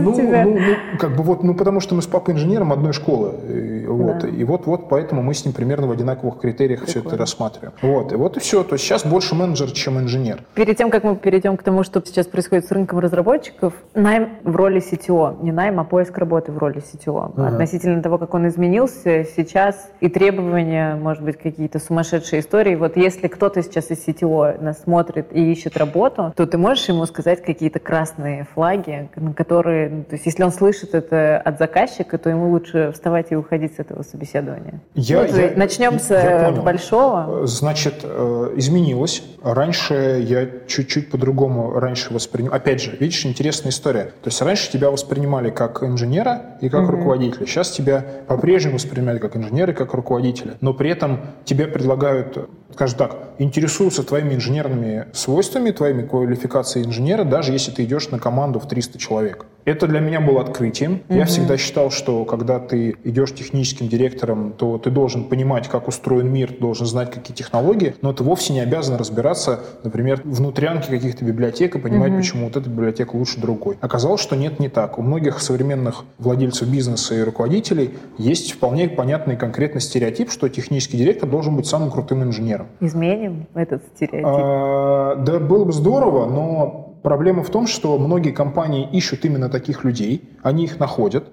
Ну, 0.00 0.12
в 0.12 0.16
тебя. 0.16 0.44
Ну, 0.44 0.58
ну, 0.58 0.98
как 0.98 1.16
бы 1.16 1.22
вот, 1.22 1.42
ну, 1.42 1.54
потому 1.54 1.80
что 1.80 1.94
мы 1.94 2.02
с 2.02 2.06
папой 2.06 2.34
инженером 2.34 2.72
одной 2.72 2.92
школы. 2.92 3.34
И, 3.48 3.86
вот, 3.86 4.18
Да. 4.18 4.28
и 4.28 4.44
вот, 4.44 4.66
вот 4.66 4.88
поэтому 4.90 5.22
мы 5.22 5.32
с 5.32 5.44
ним 5.44 5.54
примерно 5.54 5.86
в 5.86 5.92
одинаковых 5.92 6.40
критериях 6.40 6.84
все 6.84 6.98
это 6.98 7.16
рассматриваем. 7.16 7.72
Вот, 7.80 8.12
и 8.12 8.16
вот 8.16 8.36
и 8.36 8.40
все. 8.40 8.64
То 8.64 8.74
есть 8.74 8.84
сейчас 8.84 9.06
больше 9.06 9.34
менеджер, 9.34 9.70
чем 9.70 9.98
инженер. 9.98 10.42
Перед 10.54 10.76
тем, 10.76 10.90
как 10.90 11.04
мы 11.04 11.16
перейдем 11.16 11.56
к 11.56 11.62
тому, 11.62 11.84
что 11.84 12.02
сейчас 12.04 12.26
происходит 12.26 12.66
с 12.66 12.72
рынком 12.72 12.98
разработчиков, 12.98 13.72
найм 13.94 14.30
в 14.42 14.54
роли 14.56 14.82
CTO, 14.82 15.42
не 15.42 15.52
найм, 15.52 15.78
а 15.80 15.84
поиск 15.84 16.18
работы 16.18 16.52
в 16.52 16.58
роли 16.58 16.82
CTO. 16.82 17.32
Ага. 17.36 17.48
Относительно 17.48 18.02
того, 18.02 18.18
как 18.18 18.34
он 18.34 18.48
изменился, 18.48 19.24
сейчас 19.24 19.90
и 20.00 20.08
требования, 20.08 20.96
может 20.96 21.22
быть, 21.22 21.38
какие-то 21.38 21.78
сумасшедшие 21.78 22.40
истории. 22.40 22.74
Вот 22.74 22.96
если 22.96 23.28
кто-то 23.28 23.62
сейчас 23.62 23.90
из 23.90 24.06
CTO 24.06 24.60
нас 24.60 24.82
смотрит 24.82 25.28
и 25.30 25.52
ищет 25.52 25.76
работу, 25.76 26.32
то 26.36 26.46
ты 26.46 26.58
можешь 26.58 26.88
ему 26.88 27.06
сказать 27.06 27.42
какие-то 27.42 27.78
красные 27.78 28.46
флаги, 28.54 29.08
на 29.14 29.32
которые, 29.34 29.88
ну, 29.88 30.02
то 30.02 30.14
есть 30.14 30.26
если 30.26 30.42
он 30.42 30.50
слышит 30.50 30.94
это 30.94 31.38
от 31.38 31.58
заказчика, 31.58 32.18
то 32.18 32.28
ему 32.28 32.50
лучше 32.50 32.90
вставать 32.92 33.30
и 33.30 33.36
уходить 33.36 33.76
с 33.76 33.78
этого 33.78 34.02
собеседования. 34.02 34.79
Я- 34.94 35.22
Ну, 35.22 35.28
я- 35.36 35.42
есть 35.44 35.56
начнем 35.56 35.98
с 36.00 36.10
я 36.10 36.20
э, 36.42 36.50
понял. 36.50 36.62
большого. 36.62 37.46
Значит, 37.46 38.00
э, 38.02 38.52
изменилось. 38.56 39.22
Раньше 39.42 40.22
я 40.26 40.48
чуть-чуть 40.66 41.10
по-другому 41.10 41.78
раньше 41.78 42.12
воспринимал. 42.12 42.56
Опять 42.56 42.82
же, 42.82 42.96
видишь, 42.98 43.24
интересная 43.24 43.70
история. 43.70 44.04
То 44.22 44.26
есть 44.28 44.42
раньше 44.42 44.70
тебя 44.70 44.90
воспринимали 44.90 45.50
как 45.50 45.82
инженера 45.84 46.56
и 46.60 46.68
как 46.68 46.88
руководителя. 46.88 47.46
Сейчас 47.46 47.70
тебя 47.70 48.04
по-прежнему 48.26 48.74
воспринимают 48.74 49.22
как 49.22 49.36
инженера 49.36 49.72
и 49.72 49.74
как 49.74 49.94
руководителя. 49.94 50.54
Но 50.60 50.74
при 50.74 50.90
этом 50.90 51.20
тебе 51.44 51.66
предлагают, 51.66 52.48
скажем 52.72 52.98
так, 52.98 53.16
интересуются 53.38 54.02
твоими 54.02 54.34
инженерными 54.34 55.06
свойствами, 55.12 55.70
твоими 55.70 56.02
квалификацией 56.02 56.86
инженера, 56.86 57.24
даже 57.24 57.52
если 57.52 57.70
ты 57.70 57.84
идешь 57.84 58.10
на 58.10 58.18
команду 58.18 58.58
в 58.58 58.68
300 58.68 58.98
человек. 58.98 59.46
Это 59.64 59.86
для 59.86 60.00
меня 60.00 60.20
было 60.20 60.40
открытием. 60.40 61.02
Я 61.08 61.26
всегда 61.26 61.56
считал, 61.56 61.90
что 61.90 62.24
когда 62.24 62.58
ты 62.58 62.96
идешь 63.04 63.34
техническим 63.34 63.88
директором, 63.88 64.52
то 64.52 64.78
ты 64.78 64.90
должен 64.90 65.24
понимать, 65.24 65.68
как 65.68 65.86
устроен 65.86 66.32
мир, 66.32 66.48
ты 66.48 66.60
должен 66.60 66.86
знать, 66.86 67.10
какие 67.10 67.36
технологии, 67.36 67.94
но 68.00 68.12
ты 68.12 68.24
вовсе 68.24 68.52
не 68.52 68.60
обязан 68.60 68.96
разбираться, 68.96 69.60
например, 69.84 70.22
внутрянке 70.24 70.88
каких-то 70.88 71.24
библиотек 71.24 71.76
и 71.76 71.78
понимать, 71.78 72.16
почему 72.16 72.46
вот 72.46 72.56
эта 72.56 72.68
библиотека 72.70 73.14
лучше 73.14 73.38
другой. 73.38 73.76
Оказалось, 73.80 74.20
что 74.20 74.34
нет, 74.34 74.60
не 74.60 74.68
так. 74.68 74.98
У 74.98 75.02
многих 75.02 75.40
современных 75.40 76.04
владельцев 76.18 76.68
бизнеса 76.68 77.14
и 77.14 77.22
руководителей 77.22 77.94
есть 78.18 78.52
вполне 78.52 78.88
понятный 78.88 79.36
конкретный 79.36 79.80
стереотип, 79.80 80.30
что 80.30 80.48
технический 80.48 80.96
директор 80.96 81.28
должен 81.28 81.56
быть 81.56 81.66
самым 81.66 81.90
крутым 81.90 82.22
инженером. 82.22 82.59
Изменим 82.80 83.46
этот 83.54 83.82
стереотип. 83.94 84.24
А, 84.24 85.14
Да, 85.16 85.38
было 85.38 85.64
бы 85.64 85.72
здорово, 85.72 86.26
но 86.26 86.89
проблема 87.02 87.42
в 87.42 87.50
том, 87.50 87.66
что 87.66 87.98
многие 87.98 88.30
компании 88.30 88.88
ищут 88.92 89.24
именно 89.24 89.48
таких 89.48 89.84
людей, 89.84 90.22
они 90.42 90.64
их 90.64 90.78
находят, 90.78 91.24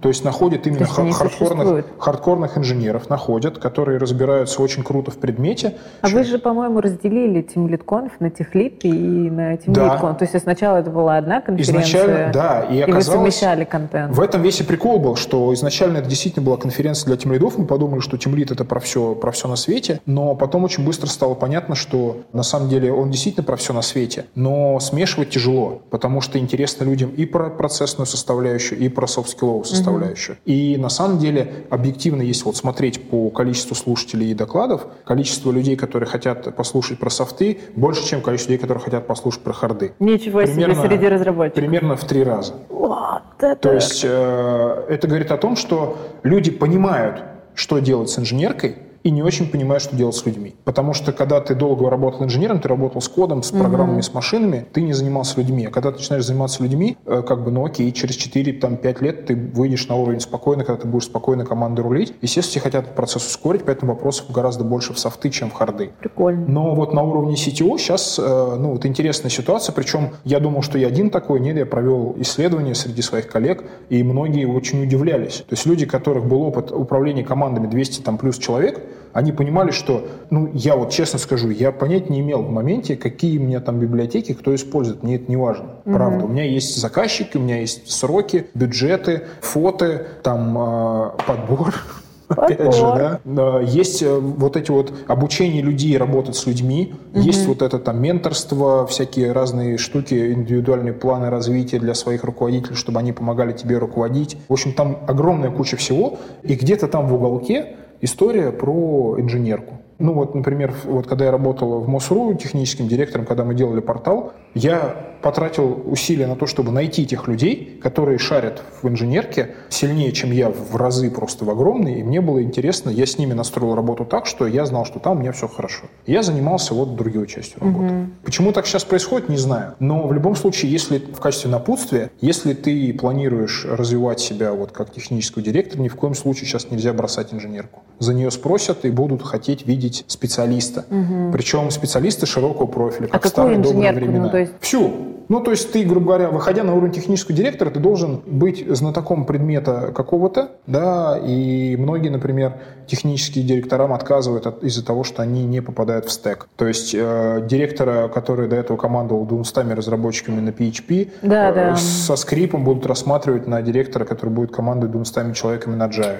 то 0.00 0.08
есть 0.08 0.24
находят 0.24 0.66
именно 0.66 0.80
есть 0.80 0.98
они 0.98 1.12
ха- 1.12 1.28
хардкорных, 1.28 1.84
хардкорных 1.98 2.58
инженеров, 2.58 3.08
находят, 3.10 3.58
которые 3.58 3.98
разбираются 3.98 4.62
очень 4.62 4.82
круто 4.82 5.10
в 5.10 5.18
предмете. 5.18 5.76
А 6.00 6.08
вы 6.08 6.24
же, 6.24 6.38
по-моему, 6.38 6.80
разделили 6.80 7.42
Team 7.44 7.68
Lead 7.68 7.84
Conf 7.84 8.12
на 8.20 8.30
техлит 8.30 8.84
и 8.84 8.90
на 8.92 9.54
Team 9.54 9.72
Да. 9.72 9.96
То 10.14 10.16
есть 10.24 10.38
сначала 10.40 10.78
это 10.78 10.90
была 10.90 11.16
одна 11.16 11.40
конференция, 11.40 11.82
Изначально, 11.82 12.32
да, 12.32 12.60
и 12.62 12.74
и 12.74 12.76
вы 12.78 12.82
оказалось- 12.92 13.06
совмещали 13.34 13.64
контент. 13.64 14.14
В 14.14 14.20
этом 14.20 14.42
весь 14.42 14.60
и 14.60 14.64
прикол 14.64 14.98
был, 14.98 15.16
что 15.16 15.52
изначально 15.54 15.98
это 15.98 16.08
действительно 16.08 16.44
была 16.44 16.56
конференция 16.56 17.06
для 17.08 17.16
тимлидов, 17.16 17.58
мы 17.58 17.66
подумали, 17.66 18.00
что 18.00 18.16
тимлид 18.16 18.50
это 18.50 18.64
про 18.64 18.80
все, 18.80 19.14
про 19.14 19.30
все 19.32 19.48
на 19.48 19.56
свете, 19.56 20.00
но 20.06 20.34
потом 20.34 20.64
очень 20.64 20.84
быстро 20.84 21.06
стало 21.08 21.34
понятно, 21.34 21.74
что 21.74 22.18
на 22.32 22.42
самом 22.42 22.68
деле 22.68 22.92
он 22.92 23.10
действительно 23.10 23.44
про 23.44 23.56
все 23.56 23.72
на 23.72 23.82
свете, 23.82 24.26
но 24.34 24.78
смешивать 25.14 25.30
тяжело, 25.30 25.82
потому 25.90 26.20
что 26.20 26.38
интересно 26.38 26.84
людям 26.84 27.10
и 27.10 27.24
про 27.24 27.50
процессную 27.50 28.06
составляющую, 28.06 28.78
и 28.78 28.88
про 28.88 29.06
софт-скилловую 29.06 29.64
составляющую. 29.64 30.36
И 30.44 30.76
на 30.78 30.88
самом 30.88 31.18
деле 31.18 31.66
объективно, 31.70 32.22
если 32.22 32.44
вот 32.44 32.56
смотреть 32.56 33.08
по 33.08 33.30
количеству 33.30 33.74
слушателей 33.74 34.30
и 34.30 34.34
докладов, 34.34 34.86
количество 35.04 35.50
людей, 35.50 35.76
которые 35.76 36.08
хотят 36.08 36.54
послушать 36.56 36.98
про 36.98 37.10
софты, 37.10 37.58
больше, 37.76 38.04
чем 38.04 38.20
количество 38.20 38.52
людей, 38.52 38.62
которые 38.62 38.82
хотят 38.82 39.06
послушать 39.06 39.42
про 39.42 39.52
харды. 39.52 39.92
Ничего 39.98 40.44
себе 40.46 40.74
среди 40.74 41.08
разработчиков. 41.08 41.62
Примерно 41.62 41.96
в 41.96 42.04
три 42.04 42.22
раза. 42.22 42.54
Вот 42.68 43.22
это... 43.38 43.56
То 43.56 43.72
есть 43.72 44.02
э, 44.04 44.84
это 44.88 45.06
говорит 45.06 45.30
о 45.30 45.36
том, 45.36 45.56
что 45.56 45.96
люди 46.22 46.50
понимают, 46.50 47.22
что 47.54 47.78
делать 47.78 48.10
с 48.10 48.18
инженеркой, 48.18 48.76
и 49.04 49.10
не 49.10 49.22
очень 49.22 49.48
понимают, 49.48 49.82
что 49.82 49.94
делать 49.94 50.16
с 50.16 50.24
людьми. 50.24 50.56
Потому 50.64 50.94
что 50.94 51.12
когда 51.12 51.38
ты 51.40 51.54
долго 51.54 51.88
работал 51.90 52.24
инженером, 52.24 52.58
ты 52.58 52.68
работал 52.68 53.02
с 53.02 53.08
кодом, 53.08 53.42
с 53.42 53.50
программами, 53.50 54.00
с 54.00 54.14
машинами, 54.14 54.66
ты 54.72 54.80
не 54.80 54.94
занимался 54.94 55.38
людьми. 55.38 55.66
А 55.66 55.70
когда 55.70 55.92
ты 55.92 55.98
начинаешь 55.98 56.24
заниматься 56.24 56.62
людьми, 56.62 56.96
э, 57.04 57.22
как 57.22 57.44
бы, 57.44 57.50
ну 57.50 57.66
окей, 57.66 57.92
через 57.92 58.16
4-5 58.16 59.02
лет 59.02 59.26
ты 59.26 59.36
выйдешь 59.36 59.86
на 59.88 59.96
уровень 59.96 60.20
спокойно, 60.20 60.64
когда 60.64 60.80
ты 60.80 60.88
будешь 60.88 61.04
спокойно 61.04 61.44
командой 61.44 61.82
рулить. 61.82 62.14
Естественно, 62.22 62.50
все 62.50 62.60
хотят 62.60 62.94
процесс 62.94 63.26
ускорить, 63.26 63.64
поэтому 63.64 63.92
вопросов 63.92 64.30
гораздо 64.30 64.64
больше 64.64 64.94
в 64.94 64.98
софты, 64.98 65.28
чем 65.28 65.50
в 65.50 65.52
харды. 65.52 65.90
Прикольно. 66.00 66.46
Но 66.48 66.74
вот 66.74 66.94
на 66.94 67.02
уровне 67.02 67.34
CTO 67.34 67.76
сейчас, 67.76 68.18
э, 68.18 68.56
ну, 68.58 68.70
вот 68.70 68.86
интересная 68.86 69.30
ситуация, 69.30 69.74
причем 69.74 70.12
я 70.24 70.40
думал, 70.40 70.62
что 70.62 70.78
я 70.78 70.88
один 70.88 71.10
такой, 71.10 71.40
нет, 71.40 71.58
я 71.58 71.66
провел 71.66 72.14
исследование 72.20 72.74
среди 72.74 73.02
своих 73.02 73.28
коллег, 73.28 73.64
и 73.90 74.02
многие 74.02 74.46
очень 74.46 74.82
удивлялись. 74.82 75.44
То 75.46 75.52
есть 75.52 75.66
люди, 75.66 75.84
у 75.84 75.88
которых 75.88 76.24
был 76.24 76.40
опыт 76.40 76.72
управления 76.72 77.22
командами 77.22 77.66
200 77.66 78.00
там, 78.00 78.16
плюс 78.16 78.38
человек, 78.38 78.80
они 79.14 79.30
понимали, 79.30 79.70
что, 79.70 80.08
ну, 80.30 80.50
я 80.52 80.76
вот 80.76 80.90
честно 80.90 81.20
скажу, 81.20 81.48
я 81.48 81.70
понять 81.70 82.10
не 82.10 82.20
имел 82.20 82.42
в 82.42 82.50
моменте, 82.50 82.96
какие 82.96 83.38
у 83.38 83.42
меня 83.42 83.60
там 83.60 83.78
библиотеки, 83.78 84.34
кто 84.34 84.54
использует, 84.54 85.04
мне 85.04 85.16
это 85.16 85.30
не 85.30 85.36
важно. 85.36 85.66
Правда, 85.84 86.24
у 86.24 86.28
меня 86.28 86.44
есть 86.44 86.76
заказчики, 86.76 87.36
у 87.36 87.40
меня 87.40 87.60
есть 87.60 87.90
сроки, 87.90 88.46
бюджеты, 88.54 89.22
фото, 89.40 90.04
там 90.22 90.58
э, 90.58 91.10
подбор. 91.26 91.74
Опять 92.28 92.74
же, 92.74 92.82
да, 92.82 93.20
да, 93.24 93.60
есть 93.60 94.02
э, 94.02 94.18
вот 94.18 94.56
эти 94.56 94.70
вот 94.70 94.92
обучение 95.06 95.62
людей 95.62 95.96
работать 95.96 96.34
с 96.34 96.46
людьми, 96.46 96.94
есть 97.12 97.46
вот 97.46 97.62
это 97.62 97.78
там 97.78 98.00
менторство, 98.02 98.86
всякие 98.86 99.32
разные 99.32 99.78
штуки, 99.78 100.32
индивидуальные 100.32 100.94
планы 100.94 101.30
развития 101.30 101.78
для 101.78 101.94
своих 101.94 102.24
руководителей, 102.24 102.74
чтобы 102.74 102.98
они 102.98 103.12
помогали 103.12 103.52
тебе 103.52 103.78
руководить. 103.78 104.38
В 104.48 104.54
общем, 104.54 104.72
там 104.72 105.00
огромная 105.06 105.50
куча 105.50 105.76
всего, 105.76 106.18
и 106.42 106.54
где-то 106.54 106.88
там 106.88 107.06
в 107.06 107.14
уголке 107.14 107.76
история 108.00 108.52
про 108.52 109.16
инженерку. 109.18 109.83
Ну 109.98 110.12
вот, 110.12 110.34
например, 110.34 110.74
вот 110.84 111.06
когда 111.06 111.26
я 111.26 111.30
работал 111.30 111.80
в 111.80 111.88
МОСРУ 111.88 112.34
техническим 112.34 112.88
директором, 112.88 113.26
когда 113.26 113.44
мы 113.44 113.54
делали 113.54 113.80
портал, 113.80 114.32
я 114.54 115.14
потратил 115.22 115.82
усилия 115.86 116.26
на 116.26 116.36
то, 116.36 116.46
чтобы 116.46 116.70
найти 116.70 117.06
тех 117.06 117.28
людей, 117.28 117.80
которые 117.82 118.18
шарят 118.18 118.62
в 118.82 118.88
инженерке 118.88 119.54
сильнее, 119.70 120.12
чем 120.12 120.32
я 120.32 120.50
в 120.50 120.76
разы 120.76 121.10
просто 121.10 121.46
в 121.46 121.50
огромной, 121.50 122.00
и 122.00 122.02
мне 122.02 122.20
было 122.20 122.42
интересно, 122.42 122.90
я 122.90 123.06
с 123.06 123.16
ними 123.16 123.32
настроил 123.32 123.74
работу 123.74 124.04
так, 124.04 124.26
что 124.26 124.46
я 124.46 124.66
знал, 124.66 124.84
что 124.84 124.98
там 124.98 125.16
у 125.16 125.20
меня 125.20 125.32
все 125.32 125.48
хорошо. 125.48 125.84
Я 126.06 126.22
занимался 126.22 126.74
вот 126.74 126.94
другой 126.94 127.26
частью 127.26 127.60
работы. 127.60 128.10
Почему 128.22 128.52
так 128.52 128.66
сейчас 128.66 128.84
происходит, 128.84 129.30
не 129.30 129.38
знаю. 129.38 129.74
Но 129.78 130.06
в 130.06 130.12
любом 130.12 130.36
случае, 130.36 130.70
если 130.70 130.98
в 130.98 131.20
качестве 131.20 131.50
напутствия, 131.50 132.10
если 132.20 132.52
ты 132.52 132.92
планируешь 132.92 133.64
развивать 133.64 134.20
себя 134.20 134.52
вот 134.52 134.72
как 134.72 134.92
технического 134.92 135.42
директора, 135.42 135.80
ни 135.80 135.88
в 135.88 135.96
коем 135.96 136.14
случае 136.14 136.46
сейчас 136.46 136.70
нельзя 136.70 136.92
бросать 136.92 137.32
инженерку. 137.32 137.82
За 137.98 138.12
нее 138.12 138.30
спросят 138.30 138.84
и 138.84 138.90
будут 138.90 139.22
хотеть 139.22 139.66
видеть 139.66 139.83
специалиста. 139.92 140.84
Причем 141.32 141.70
специалисты 141.70 142.26
широкого 142.26 142.66
профиля, 142.66 143.08
как 143.08 143.24
А 143.24 143.28
в 143.28 143.30
старые 143.30 143.56
добрые 143.58 143.72
инженерку? 143.90 144.00
Ну, 144.00 144.06
времена. 144.06 144.28
то 144.28 144.38
есть- 144.38 144.52
Всю. 144.60 144.90
Ну, 145.30 145.40
то 145.40 145.52
есть 145.52 145.72
ты, 145.72 145.84
грубо 145.84 146.06
говоря, 146.08 146.28
выходя 146.28 146.64
на 146.64 146.74
уровень 146.74 146.92
технического 146.92 147.34
директора, 147.34 147.70
ты 147.70 147.80
должен 147.80 148.20
быть 148.26 148.62
знатоком 148.68 149.24
предмета 149.24 149.90
какого-то, 149.94 150.50
да, 150.66 151.18
и 151.18 151.76
многие, 151.78 152.10
например, 152.10 152.56
технические 152.86 153.42
директорам 153.42 153.94
отказывают 153.94 154.46
от- 154.46 154.62
из-за 154.62 154.84
того, 154.84 155.02
что 155.02 155.22
они 155.22 155.44
не 155.46 155.62
попадают 155.62 156.04
в 156.04 156.10
стек. 156.12 156.46
То 156.56 156.66
есть 156.68 156.94
э, 156.94 157.46
директора, 157.48 158.08
который 158.08 158.48
до 158.48 158.56
этого 158.56 158.76
командовал 158.76 159.24
200 159.24 159.72
разработчиками 159.72 160.40
на 160.40 160.50
PHP, 160.50 161.08
Да, 161.22 161.48
э, 161.50 161.54
да. 161.54 161.76
со 161.76 162.16
скрипом 162.16 162.62
будут 162.64 162.84
рассматривать 162.84 163.46
на 163.46 163.62
директора, 163.62 164.04
который 164.04 164.28
будет 164.30 164.52
командовать 164.54 164.92
200 164.92 165.32
человеками 165.32 165.74
на 165.74 165.88
Java. 165.88 166.16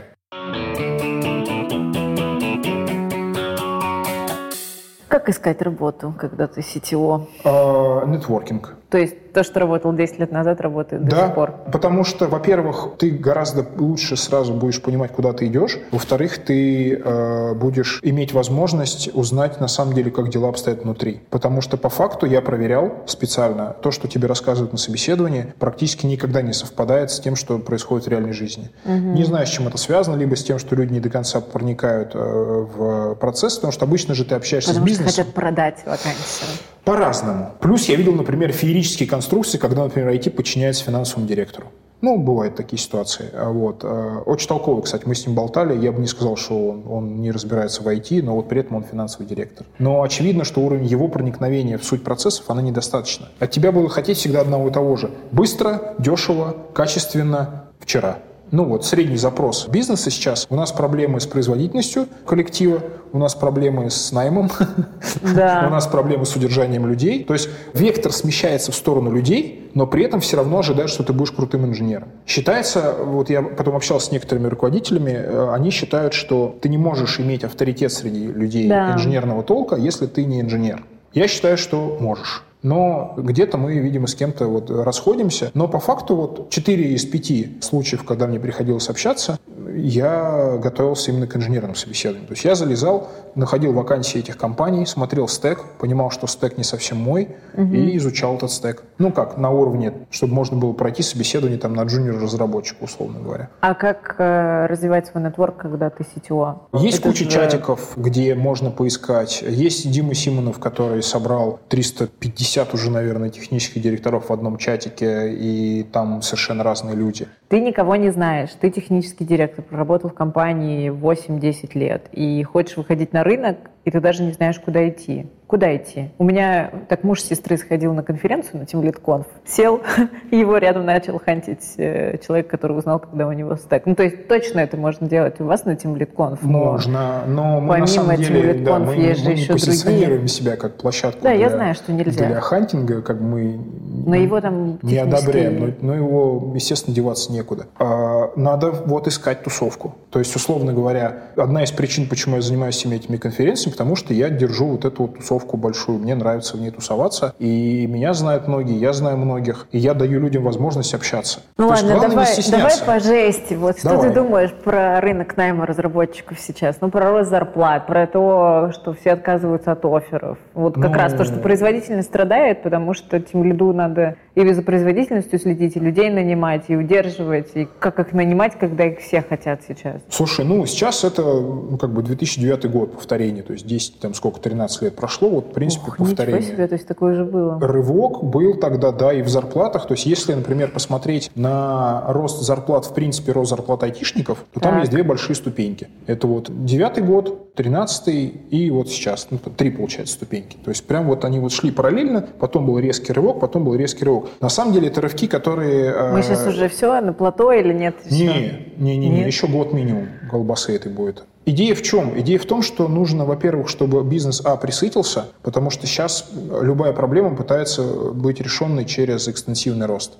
Как 5.14 5.29
искать 5.29 5.62
работу, 5.62 6.12
когда 6.18 6.48
ты 6.48 6.61
CTO? 6.61 7.29
Э, 7.44 8.05
Нетворкинг. 8.05 8.74
То 8.90 8.98
есть 8.98 9.14
то, 9.35 9.42
что 9.42 9.61
работал 9.61 9.92
10 9.92 10.20
лет 10.20 10.33
назад, 10.33 10.61
работает 10.61 11.05
да, 11.05 11.16
до 11.16 11.27
сих 11.27 11.35
пор. 11.35 11.55
потому 11.70 12.05
что, 12.05 12.29
во-первых, 12.29 12.90
ты 12.99 13.11
гораздо 13.11 13.66
лучше 13.77 14.16
сразу 14.16 14.55
будешь 14.55 14.81
понимать, 14.81 15.12
куда 15.12 15.33
ты 15.33 15.47
идешь. 15.47 15.79
Во-вторых, 15.90 16.38
ты 16.38 16.94
э, 16.94 17.55
будешь 17.55 18.01
иметь 18.03 18.33
возможность 18.33 19.11
узнать 19.12 19.61
на 19.61 19.68
самом 19.68 19.94
деле, 19.94 20.11
как 20.11 20.31
дела 20.31 20.49
обстоят 20.49 20.85
внутри. 20.85 21.20
Потому 21.31 21.61
что 21.61 21.77
по 21.77 21.88
факту 21.88 22.27
я 22.27 22.40
проверял 22.40 23.03
специально 23.07 23.77
то, 23.83 23.90
что 23.90 24.07
тебе 24.09 24.29
рассказывают 24.29 24.73
на 24.73 24.79
собеседовании, 24.79 25.53
практически 25.59 26.07
никогда 26.07 26.40
не 26.40 26.53
совпадает 26.53 27.11
с 27.11 27.18
тем, 27.18 27.35
что 27.35 27.59
происходит 27.59 28.07
в 28.07 28.09
реальной 28.09 28.33
жизни. 28.33 28.70
Угу. 28.85 28.92
Не 28.92 29.25
знаю, 29.25 29.47
с 29.47 29.51
чем 29.51 29.66
это 29.66 29.79
связано, 29.79 30.16
либо 30.16 30.37
с 30.37 30.44
тем, 30.44 30.59
что 30.61 30.77
люди 30.77 30.92
не 30.92 31.01
до 31.01 31.11
конца 31.11 31.40
проникают 31.40 32.12
э, 32.14 32.18
в 32.18 33.14
процесс, 33.16 33.57
потому 33.57 33.73
что 33.73 33.85
обычно 33.85 34.14
же 34.14 34.25
ты 34.25 34.37
общаешься 34.37 34.70
потому 34.70 34.87
с 34.87 34.88
бизнесом. 34.88 35.11
Потому 35.11 35.12
что 35.12 35.23
хотят 35.23 35.35
продать 35.35 35.79
вакансию. 35.85 36.74
По-разному. 36.85 37.53
Плюс 37.61 37.88
я 37.88 37.97
видел, 37.97 38.12
например, 38.12 38.53
феерические 38.53 39.09
конструкции, 39.09 39.59
когда, 39.59 39.85
например, 39.85 40.11
IT 40.11 40.31
подчиняется 40.31 40.85
финансовому 40.85 41.27
директору. 41.27 41.68
Ну, 42.05 42.18
бывают 42.18 42.55
такие 42.55 42.79
ситуации. 42.79 43.31
А 43.33 43.49
вот. 43.49 43.83
Э, 43.83 44.18
очень 44.27 44.47
толковый, 44.47 44.83
кстати, 44.83 45.05
мы 45.07 45.14
с 45.14 45.27
ним 45.27 45.35
болтали. 45.35 45.75
Я 45.83 45.90
бы 45.90 46.03
не 46.03 46.07
сказал, 46.07 46.37
что 46.37 46.68
он, 46.68 46.83
он 46.87 47.20
не 47.23 47.31
разбирается 47.31 47.83
в 47.83 47.88
IT, 47.88 48.23
но 48.23 48.35
вот 48.35 48.47
при 48.47 48.61
этом 48.61 48.77
он 48.77 48.85
финансовый 48.85 49.25
директор. 49.25 49.64
Но 49.79 50.03
очевидно, 50.03 50.44
что 50.44 50.61
уровень 50.61 50.85
его 50.85 51.09
проникновения 51.09 51.79
в 51.79 51.85
суть 51.85 52.05
процессов, 52.05 52.44
она 52.51 52.61
недостаточна. 52.61 53.29
От 53.38 53.51
тебя 53.53 53.73
было 53.73 53.88
хотеть 53.88 54.18
всегда 54.18 54.42
одного 54.42 54.68
и 54.68 54.70
того 54.70 54.97
же. 54.97 55.12
Быстро, 55.33 55.94
дешево, 55.99 56.55
качественно, 56.75 57.70
вчера. 57.81 58.18
Ну 58.51 58.65
вот, 58.65 58.85
средний 58.85 59.17
запрос 59.17 59.69
бизнеса 59.69 60.11
сейчас. 60.11 60.47
У 60.49 60.57
нас 60.57 60.73
проблемы 60.73 61.21
с 61.21 61.27
производительностью 61.27 62.07
коллектива, 62.27 62.81
у 63.13 63.19
нас 63.19 63.35
проблемы 63.35 63.91
с 63.91 64.13
наймом, 64.13 64.51
да. 65.35 65.65
у 65.67 65.71
нас 65.71 65.87
проблемы 65.87 66.27
с 66.27 66.37
удержанием 66.37 66.87
людей. 66.87 67.25
То 67.25 67.33
есть 67.33 67.49
вектор 67.73 68.13
смещается 68.13 68.73
в 68.73 68.75
сторону 68.75 69.11
людей, 69.11 69.71
но 69.75 69.87
при 69.87 70.05
этом 70.05 70.21
все 70.21 70.37
равно 70.37 70.59
ожидают, 70.59 70.91
что 70.91 71.03
ты 71.03 71.13
будешь 71.13 71.33
крутым 71.33 71.65
инженером. 71.67 72.09
Считается, 72.27 72.95
вот 72.99 73.31
я 73.31 73.43
потом 73.43 73.77
общался 73.77 74.07
с 74.07 74.13
некоторыми 74.13 74.47
руководителями, 74.47 75.11
э, 75.11 75.51
они 75.53 75.71
считают, 75.71 76.15
что 76.15 76.57
ты 76.61 76.69
не 76.69 76.79
можешь 76.79 77.19
иметь 77.21 77.45
авторитет 77.45 77.93
среди 77.93 78.27
людей 78.27 78.69
да. 78.69 78.95
инженерного 78.95 79.43
толка, 79.43 79.77
если 79.77 80.07
ты 80.07 80.25
не 80.25 80.41
инженер. 80.41 80.85
Я 81.13 81.29
считаю, 81.29 81.57
что 81.57 81.97
можешь 82.01 82.45
но 82.64 83.14
где-то 83.16 83.59
мы, 83.59 83.79
видимо, 83.79 84.07
с 84.09 84.14
кем-то 84.14 84.46
вот 84.46 84.70
расходимся. 84.70 85.50
Но 85.55 85.68
по 85.68 85.79
факту 85.79 86.16
вот 86.16 86.50
4 86.50 86.94
из 86.94 87.05
5 87.05 87.62
случаев, 87.62 88.05
когда 88.05 88.27
мне 88.27 88.40
приходилось 88.40 88.88
общаться, 88.88 89.38
я 89.77 90.59
готовился 90.63 91.11
именно 91.11 91.27
к 91.27 91.37
инженерным 91.37 91.75
собеседованиям. 91.75 92.27
То 92.27 92.33
есть 92.33 92.45
я 92.45 92.55
залезал, 92.55 93.09
находил 93.35 93.73
вакансии 93.73 94.19
этих 94.19 94.37
компаний, 94.37 94.87
смотрел 94.87 95.29
стек, 95.29 95.65
понимал, 95.79 96.11
что 96.11 96.27
стек 96.27 96.57
не 96.59 96.65
совсем 96.65 96.99
мой, 96.99 97.37
угу. 97.55 97.75
и 97.75 97.97
изучал 97.97 98.37
этот 98.37 98.51
стек. 98.51 98.85
Ну 98.99 99.11
как, 99.13 99.37
на 99.37 99.51
уровне, 99.51 99.93
чтобы 100.11 100.35
можно 100.35 100.57
было 100.57 100.73
пройти 100.73 101.03
собеседование 101.03 101.59
там 101.59 101.75
на 101.75 101.83
джуниор-разработчика, 101.83 102.85
условно 102.85 103.21
говоря. 103.21 103.51
А 103.61 103.75
как 103.75 104.17
э, 104.19 104.67
развивать 104.67 105.07
свой 105.07 105.23
нетворк, 105.23 105.57
когда 105.57 105.91
ты 105.91 106.05
CTO? 106.05 106.57
Есть 106.75 106.99
Это 107.01 107.09
куча 107.09 107.25
же... 107.25 107.31
чатиков, 107.31 107.93
где 107.97 108.35
можно 108.35 108.71
поискать. 108.71 109.43
Есть 109.43 109.91
Дима 109.91 110.15
Симонов, 110.15 110.59
который 110.59 111.03
собрал 111.03 111.61
350 111.69 112.75
уже, 112.75 112.91
наверное, 112.91 113.31
технических 113.31 113.83
директоров 113.83 114.29
в 114.29 114.33
одном 114.33 114.59
чатике, 114.59 115.33
и 115.33 115.83
там 115.93 116.23
совершенно 116.23 116.63
разные 116.63 116.95
люди. 116.95 117.27
Ты 117.49 117.61
никого 117.61 117.97
не 117.97 118.11
знаешь, 118.11 118.51
ты 118.61 118.71
технический 118.71 119.25
директор, 119.25 119.63
проработал 119.66 120.11
в 120.11 120.14
компании 120.14 120.90
8-10 120.90 121.79
лет, 121.79 122.09
и 122.12 122.42
хочешь 122.42 122.77
выходить 122.77 123.12
на 123.12 123.24
рынок, 123.24 123.59
и 123.85 123.90
ты 123.90 124.00
даже 124.00 124.22
не 124.22 124.33
знаешь, 124.33 124.59
куда 124.59 124.88
идти. 124.88 125.27
Куда 125.55 125.77
идти? 125.77 126.11
У 126.19 126.25
меня 126.25 126.69
так 126.88 127.05
муж 127.05 127.23
сестры 127.23 127.57
сходил 127.57 127.95
на 127.95 128.03
конференцию 128.03 128.59
на 128.59 128.64
TeamLead 128.64 129.25
сел, 129.47 129.83
и 130.33 130.37
его 130.37 130.57
рядом 130.59 130.85
начал 130.85 131.21
хантить 131.21 131.75
э, 131.77 132.19
человек, 132.27 132.49
который 132.49 132.77
узнал, 132.77 132.99
когда 132.99 133.29
у 133.29 133.33
него 133.33 133.55
стек. 133.55 133.87
Ну, 133.87 133.95
то 133.95 134.03
есть 134.03 134.27
точно 134.27 134.59
это 134.59 134.77
можно 134.77 135.07
делать 135.09 135.40
у 135.40 135.45
вас 135.45 135.64
на 135.64 135.75
TeamLead 135.77 136.38
Можно, 136.43 137.23
но 137.29 137.61
мы 137.61 137.79
на 137.79 137.87
самом 137.87 138.17
деле, 138.17 138.55
да, 138.55 138.81
мы, 138.81 138.97
есть 138.97 139.23
мы, 139.25 139.31
мы 139.31 139.37
не 139.38 139.47
позиционируем 139.47 140.11
другие. 140.23 140.29
себя 140.29 140.57
как 140.57 140.75
площадку 140.75 141.23
да, 141.23 141.31
для, 141.31 141.38
я 141.38 141.51
знаю, 141.51 141.77
что 141.77 141.93
нельзя. 141.93 142.27
для 142.27 142.40
хантинга, 142.40 143.01
как 143.01 143.21
мы 143.21 143.61
но 144.07 144.17
его 144.17 144.40
там 144.40 144.79
не 144.83 144.99
одобряем, 144.99 145.61
но, 145.61 145.73
но 145.81 145.95
его, 145.95 146.53
естественно, 146.55 146.95
деваться 146.95 147.33
некуда. 147.33 147.67
А, 147.79 148.33
надо 148.37 148.73
вот 148.73 149.07
искать 149.07 149.43
тусовку. 149.43 149.95
То 150.11 150.19
есть, 150.19 150.35
условно 150.35 150.73
говоря, 150.73 151.25
одна 151.37 151.62
из 151.62 151.71
причин, 151.71 152.09
почему 152.09 152.37
я 152.37 152.43
занимаюсь 152.43 152.75
всеми 152.77 152.97
этими 152.97 153.17
конференциями, 153.17 153.73
потому 153.73 153.97
что 153.97 154.12
я 154.12 154.31
держу 154.31 154.67
вот 154.67 154.85
эту 154.85 155.03
вот 155.03 155.19
тусовку 155.19 155.44
большую. 155.53 155.99
Мне 155.99 156.15
нравится 156.15 156.57
в 156.57 156.61
ней 156.61 156.71
тусоваться. 156.71 157.35
И 157.39 157.87
меня 157.87 158.15
знают 158.15 158.49
многие, 158.49 158.79
я 158.79 158.93
знаю 158.93 159.17
многих. 159.17 159.67
И 159.73 159.79
я 159.79 159.95
даю 159.95 160.21
людям 160.21 160.45
возможность 160.45 160.95
общаться. 160.95 161.41
Ну 161.57 161.69
То 161.69 161.75
ладно, 161.75 162.01
давай, 162.01 162.27
давай 162.51 162.73
по 162.85 163.01
жести. 163.01 163.55
Вот 163.55 163.79
что 163.79 163.91
давай. 163.91 164.09
ты 164.09 164.15
думаешь 164.15 164.53
про 164.53 165.01
рынок 165.01 165.37
найма 165.37 165.67
разработчиков 165.67 166.39
сейчас? 166.41 166.77
Ну, 166.81 166.91
про 166.91 167.11
рост 167.11 167.31
зарплат, 167.31 167.87
про 167.87 168.07
то, 168.07 168.71
что 168.73 168.95
все 168.95 169.13
отказываются 169.13 169.73
от 169.73 169.85
офферов. 169.85 170.39
Вот 170.55 170.75
как 170.75 170.91
ну... 170.91 170.99
раз 170.99 171.13
то, 171.15 171.25
что 171.25 171.39
производительность 171.39 172.09
страдает, 172.09 172.63
потому 172.63 172.95
что 172.95 173.21
тем 173.21 173.45
лиду 173.45 173.73
надо 173.73 174.17
и 174.35 174.53
за 174.53 174.63
производительностью 174.63 175.39
следить, 175.39 175.77
и 175.77 175.81
людей 175.81 176.11
нанимать, 176.11 176.65
и 176.69 176.77
удерживать, 176.77 177.51
и 177.55 177.69
как 177.79 177.99
их 178.01 178.13
нанимать, 178.13 178.59
когда 178.59 178.87
их 178.87 179.01
все 179.01 179.23
хотят 179.23 179.63
сейчас. 179.67 180.03
Слушай, 180.09 180.45
ну 180.45 180.65
сейчас 180.67 181.05
это 181.05 181.23
ну, 181.23 181.79
как 181.79 181.93
бы 181.93 182.03
2009 182.03 182.71
год 182.71 182.95
повторение, 182.95 183.43
то 183.43 183.53
есть 183.53 183.67
10, 183.67 184.01
там 184.01 184.15
сколько, 184.15 184.41
13 184.41 184.83
лет 184.83 184.97
прошло, 184.97 185.24
вот, 185.29 185.47
в 185.47 185.53
принципе, 185.53 185.87
Ох, 185.89 185.97
повторение. 185.99 186.43
Себе, 186.43 186.67
то 186.67 186.75
есть 186.75 186.87
такое 186.87 187.15
же 187.15 187.25
было. 187.25 187.59
Рывок 187.61 188.25
был 188.25 188.55
тогда, 188.55 188.93
да, 188.93 189.13
и 189.13 189.23
в 189.23 189.29
зарплатах. 189.29 189.87
То 189.87 189.95
есть 189.95 190.07
если, 190.07 190.35
например, 190.35 190.71
посмотреть 190.71 191.31
на 191.35 192.05
рост 192.09 192.43
зарплат, 192.43 192.87
в 192.87 192.95
принципе, 192.95 193.33
рост 193.33 193.51
зарплат 193.51 193.83
айтишников, 193.83 194.39
то 194.53 194.61
так. 194.61 194.63
там 194.63 194.81
есть 194.81 194.91
две 194.91 195.03
большие 195.03 195.37
ступеньки. 195.37 195.89
Это 196.07 196.27
вот 196.27 196.51
девятый 196.65 197.03
год, 197.03 197.55
тринадцатый 197.55 198.27
и 198.51 198.71
вот 198.71 198.89
сейчас. 198.89 199.29
Ну, 199.31 199.39
три, 199.39 199.71
получается, 199.71 200.15
ступеньки. 200.15 200.57
То 200.65 200.71
есть 200.71 200.87
прям 200.87 201.07
вот 201.07 201.25
они 201.25 201.39
вот 201.39 201.53
шли 201.53 201.71
параллельно, 201.71 202.27
потом 202.39 202.67
был 202.67 202.79
резкий 202.79 203.13
рывок, 203.13 203.41
потом 203.41 203.65
был 203.65 203.75
резкий 203.75 204.05
рывок. 204.05 204.29
На 204.41 204.49
самом 204.49 204.73
деле 204.73 204.89
это 204.89 205.01
рывки, 205.01 205.27
которые... 205.27 205.93
Э, 205.93 206.13
Мы 206.13 206.23
сейчас 206.23 206.47
уже 206.47 206.69
все 206.69 207.01
на 207.01 207.13
плато 207.13 207.53
или 207.53 207.73
нет? 207.73 207.95
Не, 208.11 208.73
не, 208.77 208.97
не, 208.97 209.09
не, 209.09 209.25
еще 209.25 209.47
год 209.47 209.73
минимум 209.73 210.09
колбасы 210.31 210.75
этой 210.75 210.91
будет. 210.93 211.25
Идея 211.47 211.75
в 211.75 211.83
чем? 211.83 212.19
Идея 212.21 212.39
в 212.39 212.47
том, 212.47 212.63
что 212.63 212.89
нужно, 212.89 213.27
во-первых, 213.27 213.69
чтобы 213.69 214.03
бизнес, 214.03 214.41
а, 214.45 214.57
присытился, 214.57 215.27
потому 215.43 215.69
что 215.69 215.87
сейчас 215.87 216.31
любая 216.63 216.95
проблема 216.95 217.37
пытается 217.37 217.83
быть 218.13 218.41
решенной 218.41 218.87
через 218.87 219.29
экстенсивный 219.29 219.87
рост. 219.87 220.13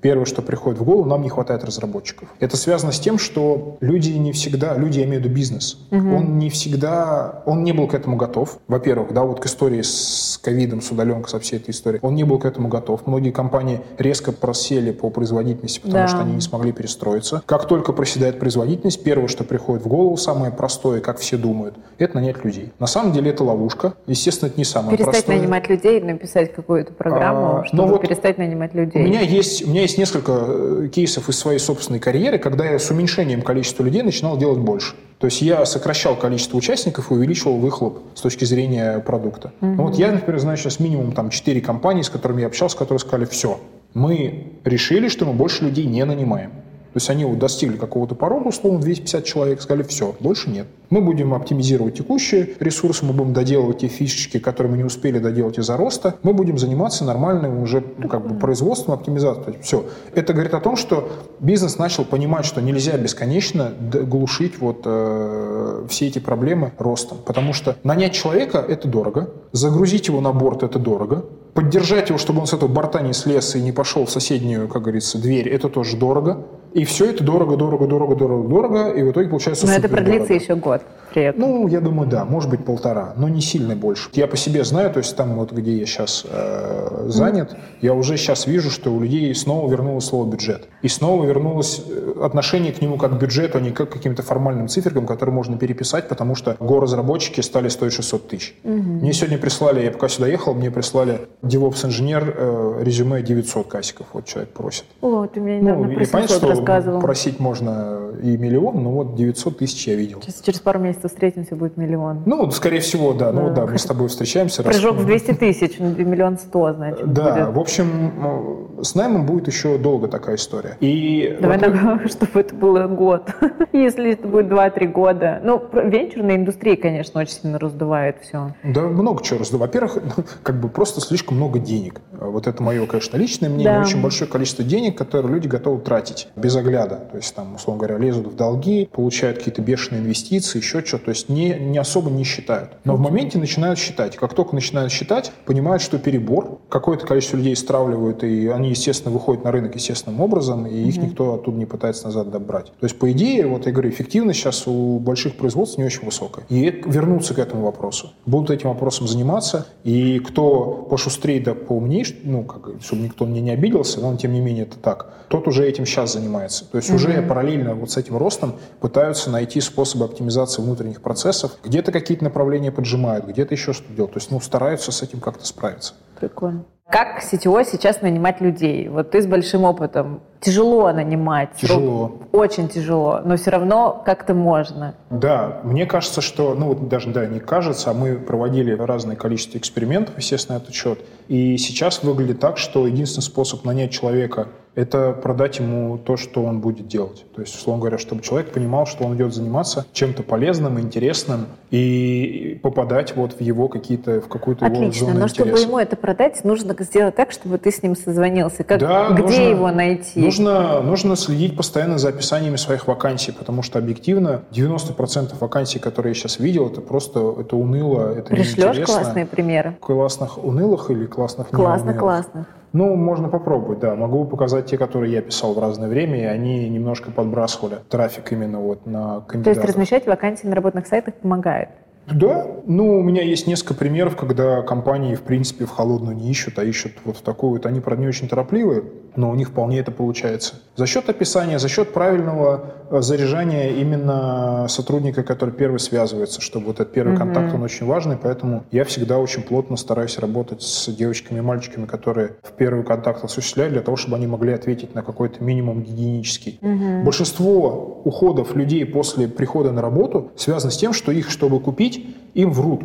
Первое, 0.00 0.24
что 0.24 0.42
приходит 0.42 0.80
в 0.80 0.84
голову, 0.84 1.04
нам 1.08 1.22
не 1.22 1.28
хватает 1.28 1.64
разработчиков. 1.64 2.28
Это 2.40 2.56
связано 2.56 2.92
с 2.92 3.00
тем, 3.00 3.18
что 3.18 3.76
люди 3.80 4.10
не 4.10 4.32
всегда, 4.32 4.76
люди, 4.76 5.00
я 5.00 5.04
имею 5.04 5.20
в 5.20 5.24
виду 5.24 5.34
бизнес, 5.34 5.78
угу. 5.90 6.16
он 6.16 6.38
не 6.38 6.50
всегда, 6.50 7.42
он 7.46 7.64
не 7.64 7.72
был 7.72 7.86
к 7.86 7.94
этому 7.94 8.16
готов. 8.16 8.58
Во-первых, 8.68 9.12
да, 9.12 9.22
вот 9.22 9.40
к 9.40 9.46
истории 9.46 9.82
с 9.82 10.38
ковидом, 10.42 10.80
с 10.80 10.90
удаленкой, 10.90 11.28
со 11.28 11.38
всей 11.40 11.56
этой 11.56 11.70
историей, 11.70 12.00
он 12.02 12.14
не 12.14 12.24
был 12.24 12.38
к 12.38 12.44
этому 12.44 12.68
готов. 12.68 13.06
Многие 13.06 13.30
компании 13.30 13.80
резко 13.98 14.32
просели 14.32 14.90
по 14.90 15.10
производительности, 15.10 15.80
потому 15.80 16.04
да. 16.04 16.08
что 16.08 16.20
они 16.20 16.34
не 16.34 16.40
смогли 16.40 16.72
перестроиться. 16.72 17.42
Как 17.46 17.66
только 17.66 17.92
проседает 17.92 18.38
производительность, 18.38 19.02
первое, 19.02 19.28
что 19.28 19.44
приходит 19.44 19.84
в 19.84 19.88
голову, 19.88 20.16
самое 20.16 20.50
простое, 20.52 21.00
как 21.00 21.18
все 21.18 21.36
думают, 21.36 21.76
это 21.98 22.14
нанять 22.14 22.44
людей. 22.44 22.72
На 22.78 22.86
самом 22.86 23.12
деле 23.12 23.30
это 23.30 23.44
ловушка. 23.44 23.94
Естественно, 24.06 24.48
это 24.48 24.58
не 24.58 24.64
самое 24.64 24.96
перестать 24.96 25.26
простое. 25.26 25.36
Перестать 25.36 25.42
нанимать 25.42 25.68
людей, 25.68 26.00
написать 26.00 26.54
какую-то 26.54 26.92
программу, 26.92 27.58
а, 27.58 27.64
чтобы 27.66 27.88
вот 27.88 28.00
перестать 28.00 28.38
нанимать 28.38 28.74
людей. 28.74 29.02
У 29.02 29.06
меня 29.06 29.20
есть, 29.20 29.64
у 29.64 29.70
меня 29.70 29.82
есть 29.82 29.89
есть 29.90 29.98
несколько 29.98 30.32
э, 30.32 30.88
кейсов 30.92 31.28
из 31.28 31.38
своей 31.38 31.58
собственной 31.58 31.98
карьеры, 31.98 32.38
когда 32.38 32.64
я 32.64 32.78
с 32.78 32.90
уменьшением 32.90 33.42
количества 33.42 33.82
людей 33.82 34.02
начинал 34.02 34.36
делать 34.36 34.58
больше. 34.58 34.94
То 35.18 35.26
есть 35.26 35.42
я 35.42 35.66
сокращал 35.66 36.16
количество 36.16 36.56
участников 36.56 37.10
и 37.10 37.14
увеличивал 37.14 37.58
выхлоп 37.58 37.98
с 38.14 38.20
точки 38.20 38.44
зрения 38.44 39.00
продукта. 39.00 39.52
Mm-hmm. 39.60 39.74
Ну, 39.76 39.82
вот 39.82 39.96
я, 39.96 40.12
например, 40.12 40.40
знаю 40.40 40.56
сейчас 40.56 40.80
минимум 40.80 41.12
там 41.12 41.30
4 41.30 41.60
компании, 41.60 42.02
с 42.02 42.08
которыми 42.08 42.40
я 42.40 42.46
общался, 42.46 42.76
которые 42.76 43.00
сказали, 43.00 43.26
все, 43.26 43.60
мы 43.92 44.52
решили, 44.64 45.08
что 45.08 45.26
мы 45.26 45.32
больше 45.32 45.64
людей 45.64 45.84
не 45.84 46.04
нанимаем. 46.04 46.52
То 46.92 46.96
есть 46.96 47.10
они 47.10 47.24
вот 47.24 47.38
достигли 47.38 47.76
какого-то 47.76 48.14
порога, 48.14 48.48
условно, 48.48 48.80
250 48.80 49.24
человек, 49.24 49.62
сказали, 49.62 49.84
все, 49.84 50.14
больше 50.20 50.50
нет. 50.50 50.66
Мы 50.90 51.00
будем 51.00 51.34
оптимизировать 51.34 51.94
текущие 51.94 52.50
ресурсы, 52.58 53.04
мы 53.04 53.12
будем 53.12 53.32
доделывать 53.32 53.78
те 53.78 53.88
фишечки, 53.88 54.40
которые 54.40 54.72
мы 54.72 54.76
не 54.76 54.84
успели 54.84 55.20
доделать 55.20 55.58
из-за 55.58 55.76
роста, 55.76 56.16
мы 56.24 56.34
будем 56.34 56.58
заниматься 56.58 57.04
нормальным 57.04 57.62
уже 57.62 57.84
ну, 57.98 58.08
как 58.08 58.26
бы 58.26 58.34
производством, 58.34 58.94
оптимизацией. 58.94 59.58
Все. 59.62 59.84
Это 60.14 60.32
говорит 60.32 60.52
о 60.54 60.60
том, 60.60 60.76
что 60.76 61.08
бизнес 61.38 61.78
начал 61.78 62.04
понимать, 62.04 62.44
что 62.44 62.60
нельзя 62.60 62.96
бесконечно 62.96 63.72
глушить 63.80 64.58
вот 64.58 64.82
э, 64.84 65.86
все 65.88 66.08
эти 66.08 66.18
проблемы 66.18 66.72
ростом. 66.78 67.18
Потому 67.24 67.52
что 67.52 67.76
нанять 67.84 68.12
человека– 68.12 68.58
это 68.68 68.88
дорого, 68.88 69.30
загрузить 69.52 70.08
его 70.08 70.20
на 70.20 70.32
борт– 70.32 70.62
это 70.64 70.80
дорого, 70.80 71.24
поддержать 71.54 72.08
его, 72.08 72.18
чтобы 72.18 72.40
он 72.40 72.46
с 72.46 72.52
этого 72.52 72.68
борта 72.68 73.00
не 73.00 73.12
слез 73.12 73.54
и 73.54 73.60
не 73.60 73.72
пошел 73.72 74.06
в 74.06 74.10
соседнюю, 74.10 74.68
как 74.68 74.82
говорится, 74.82 75.18
дверь– 75.18 75.48
это 75.50 75.68
тоже 75.68 75.96
дорого. 75.96 76.46
И 76.72 76.84
все 76.84 77.10
это 77.10 77.24
дорого, 77.24 77.56
дорого, 77.56 77.86
дорого, 77.86 78.14
дорого, 78.14 78.48
дорого, 78.48 78.90
и 78.90 79.02
в 79.02 79.10
итоге 79.10 79.28
получается 79.28 79.66
Но 79.66 79.72
это 79.72 79.88
продлится 79.88 80.32
еще 80.34 80.54
год 80.54 80.82
при 81.10 81.24
этом. 81.24 81.40
Ну, 81.40 81.68
я 81.68 81.80
думаю, 81.80 82.08
да, 82.08 82.24
может 82.24 82.50
быть 82.50 82.64
полтора, 82.64 83.14
но 83.16 83.28
не 83.28 83.40
сильно 83.40 83.76
больше. 83.76 84.08
Я 84.12 84.26
по 84.26 84.36
себе 84.36 84.64
знаю, 84.64 84.90
то 84.92 84.98
есть 84.98 85.16
там 85.16 85.34
вот 85.34 85.52
где 85.52 85.76
я 85.76 85.86
сейчас 85.86 86.24
э, 86.28 87.06
занят, 87.08 87.52
mm. 87.52 87.58
я 87.82 87.94
уже 87.94 88.16
сейчас 88.16 88.46
вижу, 88.46 88.70
что 88.70 88.90
у 88.92 89.00
людей 89.00 89.34
снова 89.34 89.70
вернулось 89.70 90.04
слово 90.04 90.30
бюджет. 90.30 90.68
И 90.82 90.88
снова 90.88 91.24
вернулось 91.24 91.82
э, 91.86 92.14
отношение 92.22 92.72
к 92.72 92.80
нему 92.80 92.96
как 92.96 93.16
к 93.16 93.20
бюджету, 93.20 93.58
а 93.58 93.60
не 93.60 93.70
как 93.70 93.90
к 93.90 93.92
каким-то 93.92 94.22
формальным 94.22 94.68
циферкам, 94.68 95.06
которые 95.06 95.34
можно 95.34 95.58
переписать, 95.58 96.08
потому 96.08 96.34
что 96.34 96.56
го-разработчики 96.60 97.40
стали 97.40 97.68
стоить 97.68 97.92
600 97.92 98.28
тысяч. 98.28 98.54
Mm-hmm. 98.62 99.00
Мне 99.00 99.12
сегодня 99.12 99.38
прислали, 99.38 99.84
я 99.84 99.90
пока 99.90 100.08
сюда 100.08 100.28
ехал, 100.28 100.54
мне 100.54 100.70
прислали 100.70 101.28
DevOps-инженер 101.42 102.34
э, 102.36 102.82
резюме 102.82 103.22
900 103.22 103.66
касиков, 103.66 104.06
вот 104.12 104.26
человек 104.26 104.50
просит. 104.50 104.84
О, 105.00 105.26
ты 105.26 105.40
мне 105.40 105.60
недавно 105.60 105.88
ну, 105.88 105.94
про 105.94 106.04
700 106.04 106.59
рассказывал. 106.60 107.00
просить 107.00 107.40
можно 107.40 108.10
и 108.22 108.36
миллион, 108.36 108.82
но 108.82 108.90
вот 108.90 109.14
900 109.14 109.58
тысяч 109.58 109.86
я 109.88 109.94
видел. 109.94 110.20
Сейчас, 110.22 110.40
через 110.40 110.60
пару 110.60 110.78
месяцев 110.78 111.10
встретимся, 111.10 111.56
будет 111.56 111.76
миллион. 111.76 112.22
Ну, 112.26 112.50
скорее 112.50 112.80
всего, 112.80 113.12
да. 113.12 113.32
Ну, 113.32 113.52
да, 113.52 113.66
мы 113.66 113.78
с 113.78 113.84
тобой 113.84 114.08
встречаемся. 114.08 114.62
Прыжок 114.62 114.96
раз... 114.96 115.02
в 115.02 115.06
200 115.06 115.34
тысяч, 115.34 115.76
ну, 115.78 115.90
миллион 115.90 116.38
сто, 116.38 116.72
значит. 116.72 117.12
Да, 117.12 117.46
будет. 117.46 117.56
в 117.56 117.58
общем, 117.58 118.78
с 118.82 118.94
наймом 118.94 119.26
будет 119.26 119.46
еще 119.46 119.78
долго 119.78 120.08
такая 120.08 120.36
история. 120.36 120.76
И 120.80 121.36
Давай, 121.40 121.58
вот... 121.58 121.72
так, 121.72 122.10
чтобы 122.10 122.40
это 122.40 122.54
было 122.54 122.86
год. 122.86 123.30
Если 123.72 124.12
это 124.12 124.26
будет 124.26 124.46
2-3 124.46 124.86
года. 124.88 125.40
Ну, 125.42 125.62
венчурная 125.72 126.36
индустрия, 126.36 126.76
конечно, 126.76 127.20
очень 127.20 127.34
сильно 127.34 127.58
раздувает 127.58 128.16
все. 128.22 128.54
Да, 128.64 128.82
много 128.82 129.22
чего 129.22 129.40
раздувает. 129.40 129.74
Во-первых, 129.74 129.98
как 130.42 130.60
бы 130.60 130.68
просто 130.68 131.00
слишком 131.00 131.36
много 131.36 131.58
денег. 131.58 132.00
Вот 132.12 132.46
это 132.46 132.62
мое, 132.62 132.86
конечно, 132.86 133.16
личное 133.16 133.48
мнение. 133.48 133.74
Да. 133.74 133.80
Очень 133.80 134.02
большое 134.02 134.30
количество 134.30 134.64
денег, 134.64 134.96
которые 134.96 135.32
люди 135.32 135.48
готовы 135.48 135.80
тратить 135.80 136.28
без 136.36 136.49
огляда. 136.56 136.96
То 137.10 137.16
есть 137.16 137.34
там, 137.34 137.54
условно 137.54 137.86
говоря, 137.86 137.98
лезут 137.98 138.28
в 138.28 138.36
долги, 138.36 138.88
получают 138.90 139.38
какие-то 139.38 139.62
бешеные 139.62 140.02
инвестиции, 140.02 140.58
еще 140.58 140.84
что-то. 140.84 141.06
То 141.06 141.10
есть 141.10 141.28
не, 141.28 141.54
не 141.54 141.78
особо 141.78 142.10
не 142.10 142.24
считают. 142.24 142.72
Но 142.84 142.96
в 142.96 143.00
моменте 143.00 143.38
начинают 143.38 143.78
считать. 143.78 144.16
Как 144.16 144.34
только 144.34 144.54
начинают 144.54 144.92
считать, 144.92 145.32
понимают, 145.44 145.82
что 145.82 145.98
перебор, 145.98 146.58
какое-то 146.68 147.06
количество 147.06 147.36
людей 147.36 147.56
стравливают, 147.56 148.24
и 148.24 148.48
они, 148.48 148.70
естественно, 148.70 149.12
выходят 149.12 149.44
на 149.44 149.52
рынок 149.52 149.74
естественным 149.74 150.20
образом, 150.20 150.66
и 150.66 150.76
их 150.76 150.96
никто 150.96 151.34
оттуда 151.34 151.56
не 151.56 151.66
пытается 151.66 152.06
назад 152.06 152.30
добрать. 152.30 152.66
То 152.66 152.84
есть, 152.84 152.98
по 152.98 153.10
идее, 153.12 153.46
вот 153.46 153.66
я 153.66 153.72
говорю, 153.72 153.90
эффективность 153.90 154.40
сейчас 154.40 154.66
у 154.66 154.98
больших 154.98 155.36
производств 155.36 155.78
не 155.78 155.84
очень 155.84 156.04
высокая. 156.04 156.44
И 156.48 156.82
вернуться 156.86 157.34
к 157.34 157.38
этому 157.38 157.64
вопросу. 157.64 158.12
Будут 158.26 158.50
этим 158.50 158.70
вопросом 158.70 159.06
заниматься, 159.06 159.66
и 159.84 160.18
кто 160.18 160.86
пошустрее 160.90 161.40
да 161.40 161.54
поумнее, 161.54 162.00
ну, 162.24 162.44
как, 162.44 162.82
чтобы 162.82 163.02
никто 163.02 163.26
мне 163.26 163.40
не 163.40 163.50
обиделся, 163.50 164.00
но 164.00 164.16
тем 164.16 164.32
не 164.32 164.40
менее 164.40 164.64
это 164.64 164.78
так, 164.78 165.12
тот 165.28 165.46
уже 165.46 165.66
этим 165.68 165.86
сейчас 165.86 166.12
занимается. 166.12 166.39
То 166.48 166.76
есть 166.76 166.90
mm-hmm. 166.90 166.94
уже 166.94 167.22
параллельно 167.22 167.74
вот 167.74 167.90
с 167.90 167.96
этим 167.96 168.16
ростом 168.16 168.56
пытаются 168.80 169.30
найти 169.30 169.60
способы 169.60 170.04
оптимизации 170.04 170.62
внутренних 170.62 171.02
процессов. 171.02 171.52
Где-то 171.64 171.92
какие-то 171.92 172.24
направления 172.24 172.72
поджимают, 172.72 173.26
где-то 173.26 173.54
еще 173.54 173.72
что-то 173.72 173.92
делают. 173.92 174.14
То 174.14 174.18
есть, 174.18 174.30
ну, 174.30 174.40
стараются 174.40 174.92
с 174.92 175.02
этим 175.02 175.20
как-то 175.20 175.46
справиться. 175.46 175.94
Прикольно. 176.18 176.64
Как 176.90 177.22
сетевой 177.22 177.64
сейчас 177.64 178.02
нанимать 178.02 178.40
людей? 178.40 178.88
Вот 178.88 179.12
ты 179.12 179.22
с 179.22 179.26
большим 179.26 179.62
опытом. 179.62 180.22
Тяжело 180.40 180.90
нанимать. 180.90 181.50
Тяжело. 181.60 182.18
Очень 182.32 182.68
тяжело, 182.68 183.20
но 183.24 183.36
все 183.36 183.50
равно 183.50 184.02
как-то 184.04 184.34
можно. 184.34 184.96
Да, 185.08 185.60
мне 185.62 185.86
кажется, 185.86 186.20
что, 186.20 186.54
ну 186.54 186.66
вот 186.66 186.88
даже, 186.88 187.10
да, 187.10 187.26
не 187.26 187.38
кажется, 187.38 187.90
а 187.90 187.94
мы 187.94 188.16
проводили 188.16 188.72
разное 188.72 189.14
количество 189.14 189.56
экспериментов, 189.56 190.16
естественно, 190.18 190.56
этот 190.56 190.74
счет. 190.74 190.98
И 191.28 191.56
сейчас 191.58 192.02
выглядит 192.02 192.40
так, 192.40 192.58
что 192.58 192.88
единственный 192.88 193.22
способ 193.22 193.64
нанять 193.64 193.92
человека 193.92 194.48
это 194.74 195.12
продать 195.12 195.58
ему 195.58 195.98
то, 195.98 196.16
что 196.16 196.44
он 196.44 196.60
будет 196.60 196.86
делать. 196.86 197.24
То 197.34 197.40
есть, 197.40 197.54
условно 197.54 197.80
говоря, 197.80 197.98
чтобы 197.98 198.22
человек 198.22 198.52
понимал, 198.52 198.86
что 198.86 199.04
он 199.04 199.16
идет 199.16 199.34
заниматься 199.34 199.84
чем-то 199.92 200.22
полезным, 200.22 200.78
интересным 200.78 201.46
и 201.70 202.58
попадать 202.62 203.16
вот 203.16 203.32
в 203.32 203.40
его 203.40 203.68
какие-то, 203.68 204.20
в 204.20 204.28
какую-то 204.28 204.66
Отлично, 204.66 204.84
его 204.84 204.92
зону 204.92 205.20
но 205.20 205.26
интереса. 205.26 205.34
чтобы 205.34 205.58
ему 205.58 205.78
это 205.78 205.96
продать, 205.96 206.44
нужно 206.44 206.76
сделать 206.80 207.16
так, 207.16 207.32
чтобы 207.32 207.58
ты 207.58 207.72
с 207.72 207.82
ним 207.82 207.96
созвонился. 207.96 208.62
Как, 208.62 208.78
да, 208.80 209.10
где 209.10 209.22
нужно, 209.22 209.42
его 209.42 209.70
найти? 209.70 210.20
Нужно, 210.20 210.80
нужно 210.82 211.16
следить 211.16 211.56
постоянно 211.56 211.98
за 211.98 212.10
описаниями 212.10 212.56
своих 212.56 212.86
вакансий, 212.86 213.32
потому 213.32 213.62
что 213.62 213.78
объективно 213.78 214.42
90% 214.52 215.36
вакансий, 215.38 215.78
которые 215.78 216.10
я 216.10 216.14
сейчас 216.14 216.38
видел, 216.38 216.68
это 216.68 216.80
просто 216.80 217.34
это 217.40 217.56
уныло, 217.56 218.12
это 218.12 218.30
Пришлешь 218.30 218.56
неинтересно. 218.56 218.94
классные 218.94 219.26
примеры? 219.26 219.76
Классных 219.80 220.42
унылых 220.42 220.90
или 220.90 221.06
классных 221.06 221.48
Классно, 221.48 221.94
классно. 221.94 222.46
Ну, 222.72 222.94
можно 222.94 223.28
попробовать, 223.28 223.80
да. 223.80 223.96
Могу 223.96 224.24
показать 224.24 224.66
те, 224.66 224.78
которые 224.78 225.12
я 225.12 225.22
писал 225.22 225.54
в 225.54 225.58
разное 225.58 225.88
время, 225.88 226.20
и 226.20 226.24
они 226.24 226.68
немножко 226.68 227.10
подбрасывали 227.10 227.78
трафик 227.88 228.32
именно 228.32 228.60
вот 228.60 228.86
на 228.86 229.20
кандидатов. 229.26 229.44
То 229.44 229.50
есть 229.50 229.64
размещать 229.64 230.06
вакансии 230.06 230.46
на 230.46 230.54
работных 230.54 230.86
сайтах 230.86 231.14
помогает? 231.14 231.70
Да, 232.10 232.46
ну, 232.66 232.98
у 232.98 233.02
меня 233.02 233.22
есть 233.22 233.46
несколько 233.46 233.74
примеров, 233.74 234.16
когда 234.16 234.62
компании, 234.62 235.14
в 235.14 235.22
принципе, 235.22 235.64
в 235.64 235.70
холодную 235.70 236.16
не 236.16 236.30
ищут, 236.30 236.58
а 236.58 236.64
ищут 236.64 236.92
вот 237.04 237.18
в 237.18 237.22
такую. 237.22 237.52
Вот 237.52 237.66
они, 237.66 237.80
правда, 237.80 238.02
не 238.02 238.08
очень 238.08 238.28
торопливые, 238.28 238.82
но 239.16 239.30
у 239.30 239.34
них 239.34 239.48
вполне 239.48 239.78
это 239.80 239.90
получается. 239.90 240.54
За 240.76 240.86
счет 240.86 241.08
описания, 241.08 241.58
за 241.58 241.68
счет 241.68 241.92
правильного 241.92 242.74
э, 242.90 243.00
заряжания 243.02 243.70
именно 243.70 244.66
сотрудника, 244.68 245.22
который 245.22 245.52
первый 245.52 245.78
связывается, 245.78 246.40
чтобы 246.40 246.66
вот 246.66 246.80
этот 246.80 246.92
первый 246.92 247.14
mm-hmm. 247.14 247.18
контакт, 247.18 247.54
он 247.54 247.62
очень 247.62 247.86
важный, 247.86 248.16
поэтому 248.16 248.64
я 248.70 248.84
всегда 248.84 249.18
очень 249.18 249.42
плотно 249.42 249.76
стараюсь 249.76 250.18
работать 250.18 250.62
с 250.62 250.88
девочками 250.88 251.38
и 251.38 251.42
мальчиками, 251.42 251.86
которые 251.86 252.36
в 252.42 252.52
первый 252.52 252.84
контакт 252.84 253.24
осуществляют, 253.24 253.74
для 253.74 253.82
того, 253.82 253.96
чтобы 253.96 254.16
они 254.16 254.26
могли 254.26 254.52
ответить 254.52 254.94
на 254.94 255.02
какой-то 255.02 255.42
минимум 255.44 255.82
гигиенический. 255.82 256.58
Mm-hmm. 256.62 257.04
Большинство 257.04 258.00
уходов 258.04 258.56
людей 258.56 258.86
после 258.86 259.28
прихода 259.28 259.72
на 259.72 259.82
работу 259.82 260.30
связано 260.36 260.70
с 260.70 260.76
тем, 260.76 260.92
что 260.92 261.12
их, 261.12 261.30
чтобы 261.30 261.60
купить, 261.60 262.06
им 262.34 262.52
врут 262.52 262.82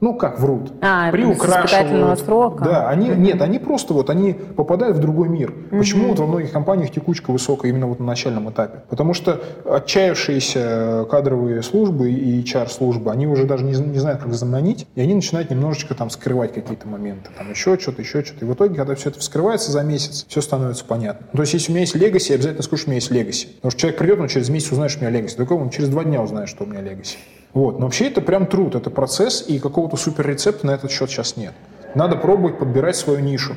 ну 0.00 0.14
как 0.14 0.38
врут, 0.38 0.72
а, 0.82 1.10
приукрашивают. 1.10 2.20
срока. 2.20 2.64
Да, 2.64 2.88
они, 2.88 3.08
mm-hmm. 3.08 3.16
нет, 3.16 3.42
они 3.42 3.58
просто 3.58 3.94
вот, 3.94 4.10
они 4.10 4.34
попадают 4.34 4.98
в 4.98 5.00
другой 5.00 5.28
мир. 5.28 5.50
Mm-hmm. 5.50 5.78
Почему 5.78 6.08
вот 6.08 6.18
во 6.18 6.26
многих 6.26 6.52
компаниях 6.52 6.90
текучка 6.90 7.30
высокая 7.30 7.70
именно 7.70 7.86
вот 7.86 7.98
на 7.98 8.06
начальном 8.06 8.50
этапе? 8.50 8.82
Потому 8.90 9.14
что 9.14 9.40
отчаявшиеся 9.64 11.06
кадровые 11.10 11.62
службы 11.62 12.10
и 12.10 12.42
HR-службы, 12.42 13.10
они 13.10 13.26
уже 13.26 13.44
даже 13.44 13.64
не, 13.64 13.72
не 13.72 13.98
знают, 13.98 14.20
как 14.20 14.34
заманить, 14.34 14.86
и 14.94 15.00
они 15.00 15.14
начинают 15.14 15.50
немножечко 15.50 15.94
там 15.94 16.10
скрывать 16.10 16.52
какие-то 16.52 16.86
моменты, 16.86 17.30
там 17.36 17.50
еще 17.50 17.78
что-то, 17.78 18.02
еще 18.02 18.22
что-то. 18.22 18.44
И 18.44 18.48
в 18.48 18.52
итоге, 18.52 18.74
когда 18.74 18.94
все 18.94 19.08
это 19.08 19.20
вскрывается 19.20 19.72
за 19.72 19.82
месяц, 19.82 20.26
все 20.28 20.42
становится 20.42 20.84
понятно. 20.84 21.26
То 21.32 21.40
есть, 21.40 21.54
если 21.54 21.72
у 21.72 21.74
меня 21.74 21.80
есть 21.80 21.94
легаси, 21.94 22.32
обязательно 22.32 22.62
скажу, 22.62 22.82
что 22.82 22.88
у 22.88 22.90
меня 22.90 22.96
есть 22.96 23.10
легаси. 23.10 23.46
Потому 23.56 23.70
что 23.70 23.80
человек 23.80 23.98
придет, 23.98 24.20
он 24.20 24.28
через 24.28 24.48
месяц 24.50 24.72
узнает, 24.72 24.90
что 24.90 25.00
у 25.00 25.08
меня 25.08 25.18
легаси. 25.18 25.36
Только 25.36 25.54
он 25.54 25.70
через 25.70 25.88
два 25.88 26.04
дня 26.04 26.20
узнает, 26.20 26.48
что 26.48 26.64
у 26.64 26.66
меня 26.66 26.82
легаси. 26.82 27.16
Вот. 27.56 27.78
Но 27.78 27.86
вообще 27.86 28.08
это 28.08 28.20
прям 28.20 28.44
труд, 28.44 28.74
это 28.74 28.90
процесс, 28.90 29.42
и 29.48 29.58
какого-то 29.58 29.96
супер 29.96 30.26
рецепта 30.26 30.66
на 30.66 30.72
этот 30.72 30.90
счет 30.90 31.08
сейчас 31.08 31.38
нет. 31.38 31.54
Надо 31.94 32.16
пробовать 32.16 32.58
подбирать 32.58 32.96
свою 32.96 33.20
нишу. 33.20 33.54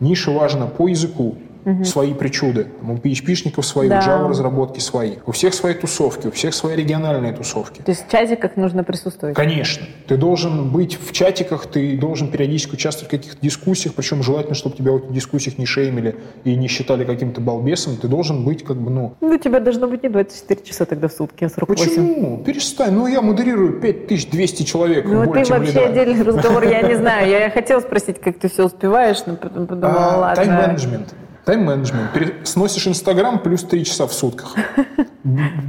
Ниша 0.00 0.30
важна 0.30 0.66
по 0.68 0.88
языку, 0.88 1.36
угу. 1.64 1.84
свои 1.84 2.14
причуды. 2.14 2.68
у 2.82 2.94
PHP-шников 2.94 3.64
свои, 3.64 3.88
да. 3.88 3.98
у 3.98 4.02
Java-разработки 4.02 4.80
свои. 4.80 5.16
У 5.26 5.32
всех 5.32 5.54
свои 5.54 5.74
тусовки, 5.74 6.28
у 6.28 6.30
всех 6.30 6.54
свои 6.54 6.76
региональные 6.76 7.32
тусовки. 7.32 7.82
То 7.82 7.90
есть 7.90 8.06
в 8.06 8.10
чатиках 8.10 8.56
нужно 8.56 8.84
присутствовать? 8.84 9.36
Конечно. 9.36 9.86
Ты 10.06 10.16
должен 10.16 10.70
быть 10.70 10.98
в 11.00 11.12
чатиках, 11.12 11.66
ты 11.66 11.96
должен 11.96 12.30
периодически 12.30 12.74
участвовать 12.74 13.08
в 13.08 13.10
каких-то 13.10 13.40
дискуссиях, 13.40 13.94
причем 13.94 14.22
желательно, 14.22 14.54
чтобы 14.54 14.76
тебя 14.76 14.92
в 14.92 14.96
этих 14.96 15.12
дискуссиях 15.12 15.58
не 15.58 15.66
шеймили 15.66 16.16
и 16.44 16.54
не 16.54 16.68
считали 16.68 17.04
каким-то 17.04 17.40
балбесом. 17.40 17.96
Ты 17.96 18.08
должен 18.08 18.44
быть 18.44 18.64
как 18.64 18.76
бы, 18.76 18.90
ну... 18.90 19.14
Ну, 19.20 19.38
тебя 19.38 19.60
должно 19.60 19.88
быть 19.88 20.02
не 20.02 20.08
24 20.08 20.62
часа 20.62 20.84
тогда 20.84 21.08
в 21.08 21.12
сутки, 21.12 21.44
а 21.44 21.48
48. 21.48 21.84
Почему? 21.84 22.38
Перестань. 22.44 22.92
Ну, 22.92 23.06
я 23.06 23.22
модерирую 23.22 23.80
5200 23.80 24.62
человек. 24.64 25.04
Ну, 25.06 25.24
ты 25.32 25.44
вообще 25.44 25.58
лида. 25.58 25.86
отдельный 25.86 26.22
разговор, 26.24 26.64
я 26.64 26.82
не 26.82 26.94
знаю. 26.94 27.28
Я 27.28 27.50
хотела 27.50 27.80
спросить, 27.80 28.20
как 28.20 28.38
ты 28.38 28.48
все 28.48 28.64
успеваешь, 28.64 29.18
но 29.26 29.36
потом 29.36 29.66
подумала, 29.66 30.16
ладно. 30.18 30.44
Тайм-менеджмент. 30.44 31.14
Тайм-менеджмент. 31.44 32.10
Сносишь 32.44 32.86
Инстаграм 32.86 33.38
плюс 33.40 33.64
3 33.64 33.84
часа 33.84 34.06
в 34.06 34.12
сутках. 34.12 34.54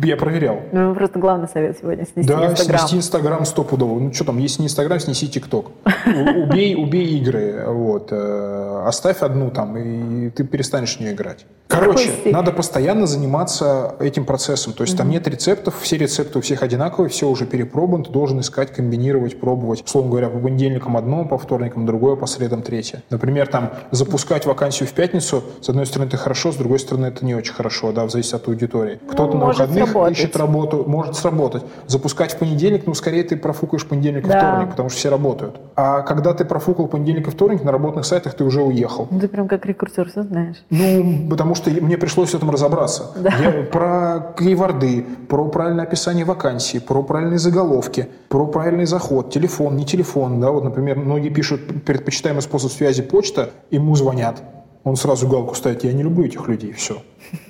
Я 0.04 0.18
проверял. 0.18 0.62
Ну, 0.72 0.94
просто 0.94 1.20
главный 1.20 1.48
совет 1.48 1.78
сегодня 1.80 2.06
снести 2.06 2.28
да, 2.28 2.48
Инстаграм. 2.48 2.78
Да, 2.78 2.78
снести 2.80 2.98
Инстаграм 2.98 3.46
стопудово. 3.46 4.00
Ну, 4.00 4.14
что 4.14 4.26
там, 4.26 4.38
если 4.38 4.62
не 4.62 4.68
Инстаграм, 4.68 5.00
снеси 5.00 5.28
ТикТок. 5.28 5.72
Убей, 6.06 6.76
убей 6.76 7.18
игры. 7.20 7.66
Вот. 7.68 8.10
Э, 8.12 8.84
оставь 8.86 9.22
одну 9.22 9.52
там, 9.52 9.78
и 9.78 10.30
ты 10.30 10.44
перестанешь 10.44 10.98
в 10.98 11.00
нее 11.00 11.14
играть. 11.14 11.46
Короче, 11.68 12.12
надо 12.26 12.52
постоянно 12.52 13.08
заниматься 13.08 13.96
этим 14.00 14.26
процессом. 14.26 14.74
То 14.74 14.84
есть 14.84 14.96
там 14.98 15.10
нет 15.10 15.28
рецептов, 15.28 15.76
все 15.82 15.98
рецепты 15.98 16.38
у 16.40 16.42
всех 16.42 16.62
одинаковые, 16.62 17.10
все 17.10 17.28
уже 17.28 17.46
перепробовано, 17.46 18.04
ты 18.04 18.12
должен 18.12 18.40
искать, 18.42 18.72
комбинировать, 18.72 19.40
пробовать. 19.40 19.84
Условно 19.84 20.12
говоря, 20.12 20.30
по 20.30 20.40
понедельникам 20.40 20.98
одно, 20.98 21.26
по 21.26 21.38
вторникам 21.38 21.86
другое, 21.86 22.16
по 22.16 22.28
средам 22.28 22.62
третье. 22.62 23.02
Например, 23.10 23.48
там 23.48 23.74
запускать 23.92 24.46
вакансию 24.46 24.88
в 24.88 24.92
пятницу 24.92 25.44
С 25.64 25.70
одной 25.70 25.86
стороны, 25.86 26.10
это 26.10 26.18
хорошо, 26.18 26.52
с 26.52 26.58
другой 26.58 26.78
стороны, 26.78 27.06
это 27.06 27.24
не 27.26 27.36
очень 27.36 27.54
хорошо, 27.54 27.94
да, 27.94 28.04
в 28.06 28.12
зависимости 28.12 28.36
от 28.36 28.48
аудитории. 28.50 29.00
Ну, 29.02 29.08
Кто-то 29.14 29.38
на 29.38 29.46
может 29.46 29.62
выходных 29.62 29.86
сработать. 29.86 30.18
ищет 30.18 30.36
работу, 30.36 30.84
может 30.86 31.16
сработать. 31.16 31.64
Запускать 31.88 32.34
в 32.34 32.38
понедельник, 32.38 32.86
ну, 32.86 32.94
скорее 32.94 33.24
ты 33.24 33.38
профукаешь 33.38 33.88
понедельник 33.88 34.26
и 34.26 34.28
Да. 34.28 34.40
вторник, 34.40 34.72
потому 34.72 34.90
что 34.90 34.98
все 35.00 35.10
работают. 35.10 35.56
А 35.78 36.02
когда 36.02 36.34
ты 36.34 36.44
профукал 36.44 36.88
понедельник 36.88 37.30
и 37.30 37.32
вторник, 37.32 37.64
на 37.64 37.72
работных 37.72 38.04
сайтах 38.06 38.34
ты 38.34 38.44
уже 38.44 38.62
уехал. 38.62 39.08
Ну, 39.10 39.22
ты 39.22 39.30
прям 39.30 39.48
как 39.48 39.66
рекрутер, 39.66 40.10
все 40.10 40.24
знаешь. 40.24 40.58
Ну, 40.70 41.30
потому 41.30 41.56
что 41.56 41.70
мне 41.72 41.98
пришлось 41.98 42.32
в 42.32 42.36
этом 42.36 42.50
разобраться. 42.50 43.12
Я 43.24 43.64
про 43.72 44.34
кейворды, 44.38 45.06
про 45.30 45.48
правильное 45.48 45.86
описание 45.86 46.26
вакансии, 46.26 46.80
про 46.80 47.02
правильные 47.04 47.40
заголовки, 47.40 48.10
про 48.28 48.46
правильный 48.48 48.86
заход, 48.86 49.32
телефон, 49.32 49.78
не 49.78 49.86
телефон. 49.86 50.42
Да, 50.42 50.52
вот, 50.52 50.66
например, 50.66 50.98
многие 51.00 51.30
пишут 51.30 51.86
предпочитаемый 51.86 52.42
способ 52.42 52.70
связи 52.70 53.02
почта, 53.02 53.52
ему 53.72 53.96
звонят. 53.96 54.44
Он 54.84 54.96
сразу 54.98 55.28
галку 55.28 55.56
ставит, 55.56 55.84
я 55.84 55.94
не 55.94 56.04
люблю 56.04 56.26
этих 56.26 56.48
людей, 56.48 56.74
все. 56.74 57.02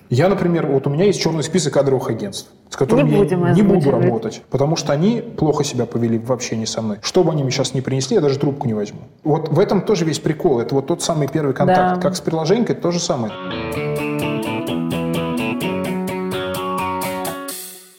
Я, 0.10 0.30
например, 0.30 0.68
вот 0.68 0.86
у 0.86 0.92
меня 0.92 1.06
есть 1.06 1.20
черный 1.20 1.42
список 1.42 1.74
кадровых 1.74 2.10
агентств, 2.10 2.52
с 2.70 2.76
которыми 2.76 3.10
Не 3.10 3.18
я 3.18 3.54
не 3.54 3.62
буду 3.64 3.90
работать, 3.90 4.44
потому 4.52 4.76
что 4.76 4.94
они 4.94 5.22
плохо 5.22 5.64
себя 5.64 5.88
повели 5.88 6.20
в 6.20 6.32
общении 6.32 6.66
со 6.66 6.84
мной. 6.84 7.00
Что 7.02 7.24
бы 7.24 7.32
они 7.32 7.42
мне 7.42 7.52
сейчас 7.52 7.74
не 7.74 7.82
принесли, 7.82 8.16
я 8.16 8.22
даже 8.22 8.38
трубку 8.38 8.68
не 8.68 8.76
возьму. 8.76 9.00
Вот 9.24 9.50
в 9.50 9.60
этом 9.60 9.82
тоже 9.82 10.06
весь 10.06 10.20
прикол. 10.20 10.60
Это 10.60 10.76
вот 10.76 10.86
тот 10.86 11.02
самый 11.02 11.28
первый 11.28 11.56
контакт. 11.56 11.96
Да. 11.96 12.02
Как 12.02 12.16
с 12.16 12.22
приложенькой, 12.22 12.76
то 12.76 12.92
же 12.92 13.00
самое. 13.00 13.34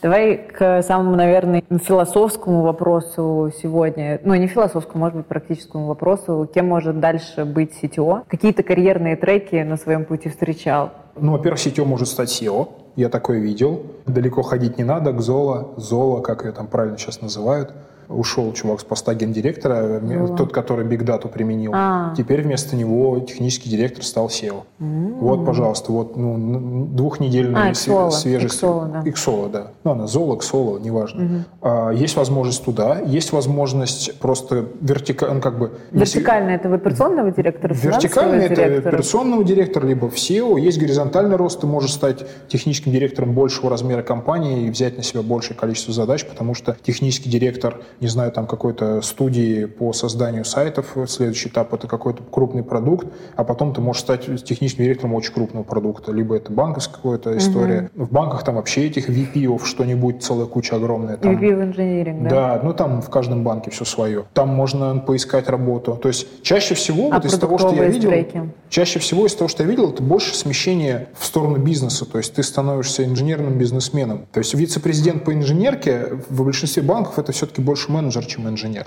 Давай 0.05 0.37
к 0.37 0.83
самому, 0.83 1.17
наверное, 1.17 1.63
философскому 1.83 2.61
вопросу 2.61 3.51
сегодня. 3.63 4.21
Ну, 4.23 4.35
не 4.35 4.49
философскому, 4.49 5.03
может 5.03 5.17
быть, 5.17 5.27
практическому 5.27 5.87
вопросу. 5.87 6.47
Кем 6.55 6.69
может 6.69 7.01
дальше 7.01 7.47
быть 7.47 7.73
CTO? 7.83 8.25
Какие-то 8.29 8.63
карьерные 8.63 9.17
треки 9.17 9.63
на 9.63 9.79
своем 9.79 10.05
пути 10.05 10.29
встречал? 10.29 10.91
Ну, 11.17 11.33
во-первых, 11.33 11.59
сетью 11.59 11.87
может 11.87 12.09
стать 12.09 12.29
SEO. 12.29 12.69
Я 12.97 13.09
такое 13.09 13.39
видел. 13.39 13.87
Далеко 14.05 14.43
ходить 14.43 14.77
не 14.77 14.85
надо. 14.85 15.11
Кзола, 15.15 15.71
Зола, 15.79 16.21
как 16.21 16.45
ее 16.45 16.53
там 16.53 16.67
правильно 16.67 16.99
сейчас 16.99 17.23
называют. 17.23 17.73
Ушел 18.09 18.53
чувак 18.53 18.81
с 18.81 18.85
поста 18.85 19.15
гендиректора, 19.15 20.01
Зола. 20.01 20.37
тот, 20.37 20.53
который 20.53 20.87
Big 20.87 21.03
Data 21.05 21.29
применил. 21.29 21.73
А. 21.75 22.15
Теперь 22.17 22.43
вместо 22.43 22.77
него 22.77 23.19
технический 23.21 23.71
директор 23.71 24.05
стал 24.05 24.29
SEO. 24.29 24.63
Вот, 24.79 25.45
пожалуйста, 25.47 25.93
вот 25.93 26.17
ну, 26.17 26.87
двухнедельная 26.87 27.69
А, 27.69 27.71
Xolo. 27.73 28.11
свежесть. 28.11 28.63
Xolo, 28.63 28.91
да. 28.93 29.03
Xolo, 29.11 29.51
да. 29.51 29.67
Ну, 29.85 29.91
она 29.93 30.07
Зола, 30.07 30.37
Xolo, 30.37 30.81
неважно. 30.81 31.45
А, 31.63 31.91
есть 31.91 32.17
возможность 32.17 32.65
туда, 32.65 33.01
есть 33.01 33.33
возможность 33.33 34.19
просто 34.19 34.67
вертикально, 34.81 35.41
как 35.41 35.59
бы... 35.59 35.73
если- 35.93 36.19
Вертикально 36.19 36.51
это 36.51 36.69
в 36.69 36.75
операционного 36.75 37.31
директора, 37.31 37.75
Вертикально 37.75 38.35
это 38.43 38.55
директора? 38.57 38.89
операционного 38.89 39.45
директора, 39.45 39.87
либо 39.87 40.09
в 40.11 40.15
SEO. 40.15 40.59
Есть 40.61 40.79
горизонтальный 40.79 41.37
рост, 41.37 41.61
ты 41.61 41.67
можешь 41.67 41.93
стать 41.93 42.25
техническим 42.49 42.93
директором 42.93 43.33
большего 43.35 43.71
размера 43.71 44.03
компании 44.03 44.67
и 44.67 44.71
взять 44.71 44.97
на 44.97 45.03
себя 45.03 45.23
большее 45.23 45.57
количество 45.57 45.93
задач, 45.95 46.25
потому 46.27 46.55
что 46.55 46.77
технический 46.83 47.31
директор, 47.31 47.81
не 48.01 48.09
знаю, 48.09 48.33
там 48.33 48.47
какой-то 48.47 49.01
студии 49.03 49.65
по 49.67 49.93
созданию 49.93 50.45
сайтов, 50.45 50.97
следующий 51.07 51.49
этап 51.49 51.73
это 51.75 51.87
какой-то 51.87 52.23
крупный 52.23 52.63
продукт, 52.63 53.07
а 53.37 53.45
потом 53.45 53.73
ты 53.75 53.81
можешь 53.81 54.03
стать 54.03 54.45
техническим 54.45 54.85
директором 54.85 55.15
очень 55.15 55.33
крупного 55.33 55.65
продукта, 55.65 56.13
либо 56.13 56.37
это 56.37 56.53
банковская 56.53 56.97
какая-то 56.97 57.37
история. 57.37 57.91
В 57.95 58.13
банках 58.13 58.45
там 58.45 58.57
вообще 58.57 58.87
этих 58.87 59.09
VP 59.09 59.65
что-нибудь 59.65 60.23
целая 60.23 60.47
куча 60.47 60.77
огромная. 60.77 61.17
Там, 61.17 61.37
VP 61.37 61.57
в 61.57 61.63
инжиниринг, 61.63 62.23
да? 62.25 62.31
да, 62.31 62.61
ну 62.63 62.73
там 62.73 63.03
в 63.03 63.11
каждом 63.11 63.45
банке 63.45 63.71
все 63.71 63.85
свое. 63.85 64.25
Там 64.35 64.49
можно 64.49 64.99
поискать 64.99 65.49
работу. 65.49 65.99
То 66.01 66.09
есть 66.09 66.43
чаще 66.43 66.75
всего 66.75 67.11
А 67.11 67.17
вот 67.17 67.25
из 67.25 67.39
того, 67.39 67.59
что 67.59 67.75
я 67.75 67.87
видел, 67.87 68.11
треки? 68.11 68.51
чаще 68.69 68.99
всего 68.99 69.27
из 69.27 69.35
того, 69.35 69.49
что 69.49 69.63
я 69.63 69.69
видел, 69.69 69.91
это 69.91 70.03
больше 70.03 70.35
смещение 70.35 71.09
в 71.19 71.25
сторону 71.25 71.59
бизнеса. 71.59 72.05
То 72.05 72.19
есть 72.19 72.35
ты 72.35 72.43
становишься 72.43 73.05
инженерным 73.05 73.59
бизнесменом. 73.59 74.27
То 74.33 74.39
есть 74.39 74.55
вице-президент 74.55 75.25
по 75.25 75.33
инженерке 75.33 76.09
в 76.29 76.45
большинстве 76.45 76.83
банков 76.83 77.19
это 77.19 77.33
все-таки 77.33 77.61
больше 77.61 77.84
менеджер, 77.91 78.25
чем 78.27 78.49
инженер. 78.49 78.87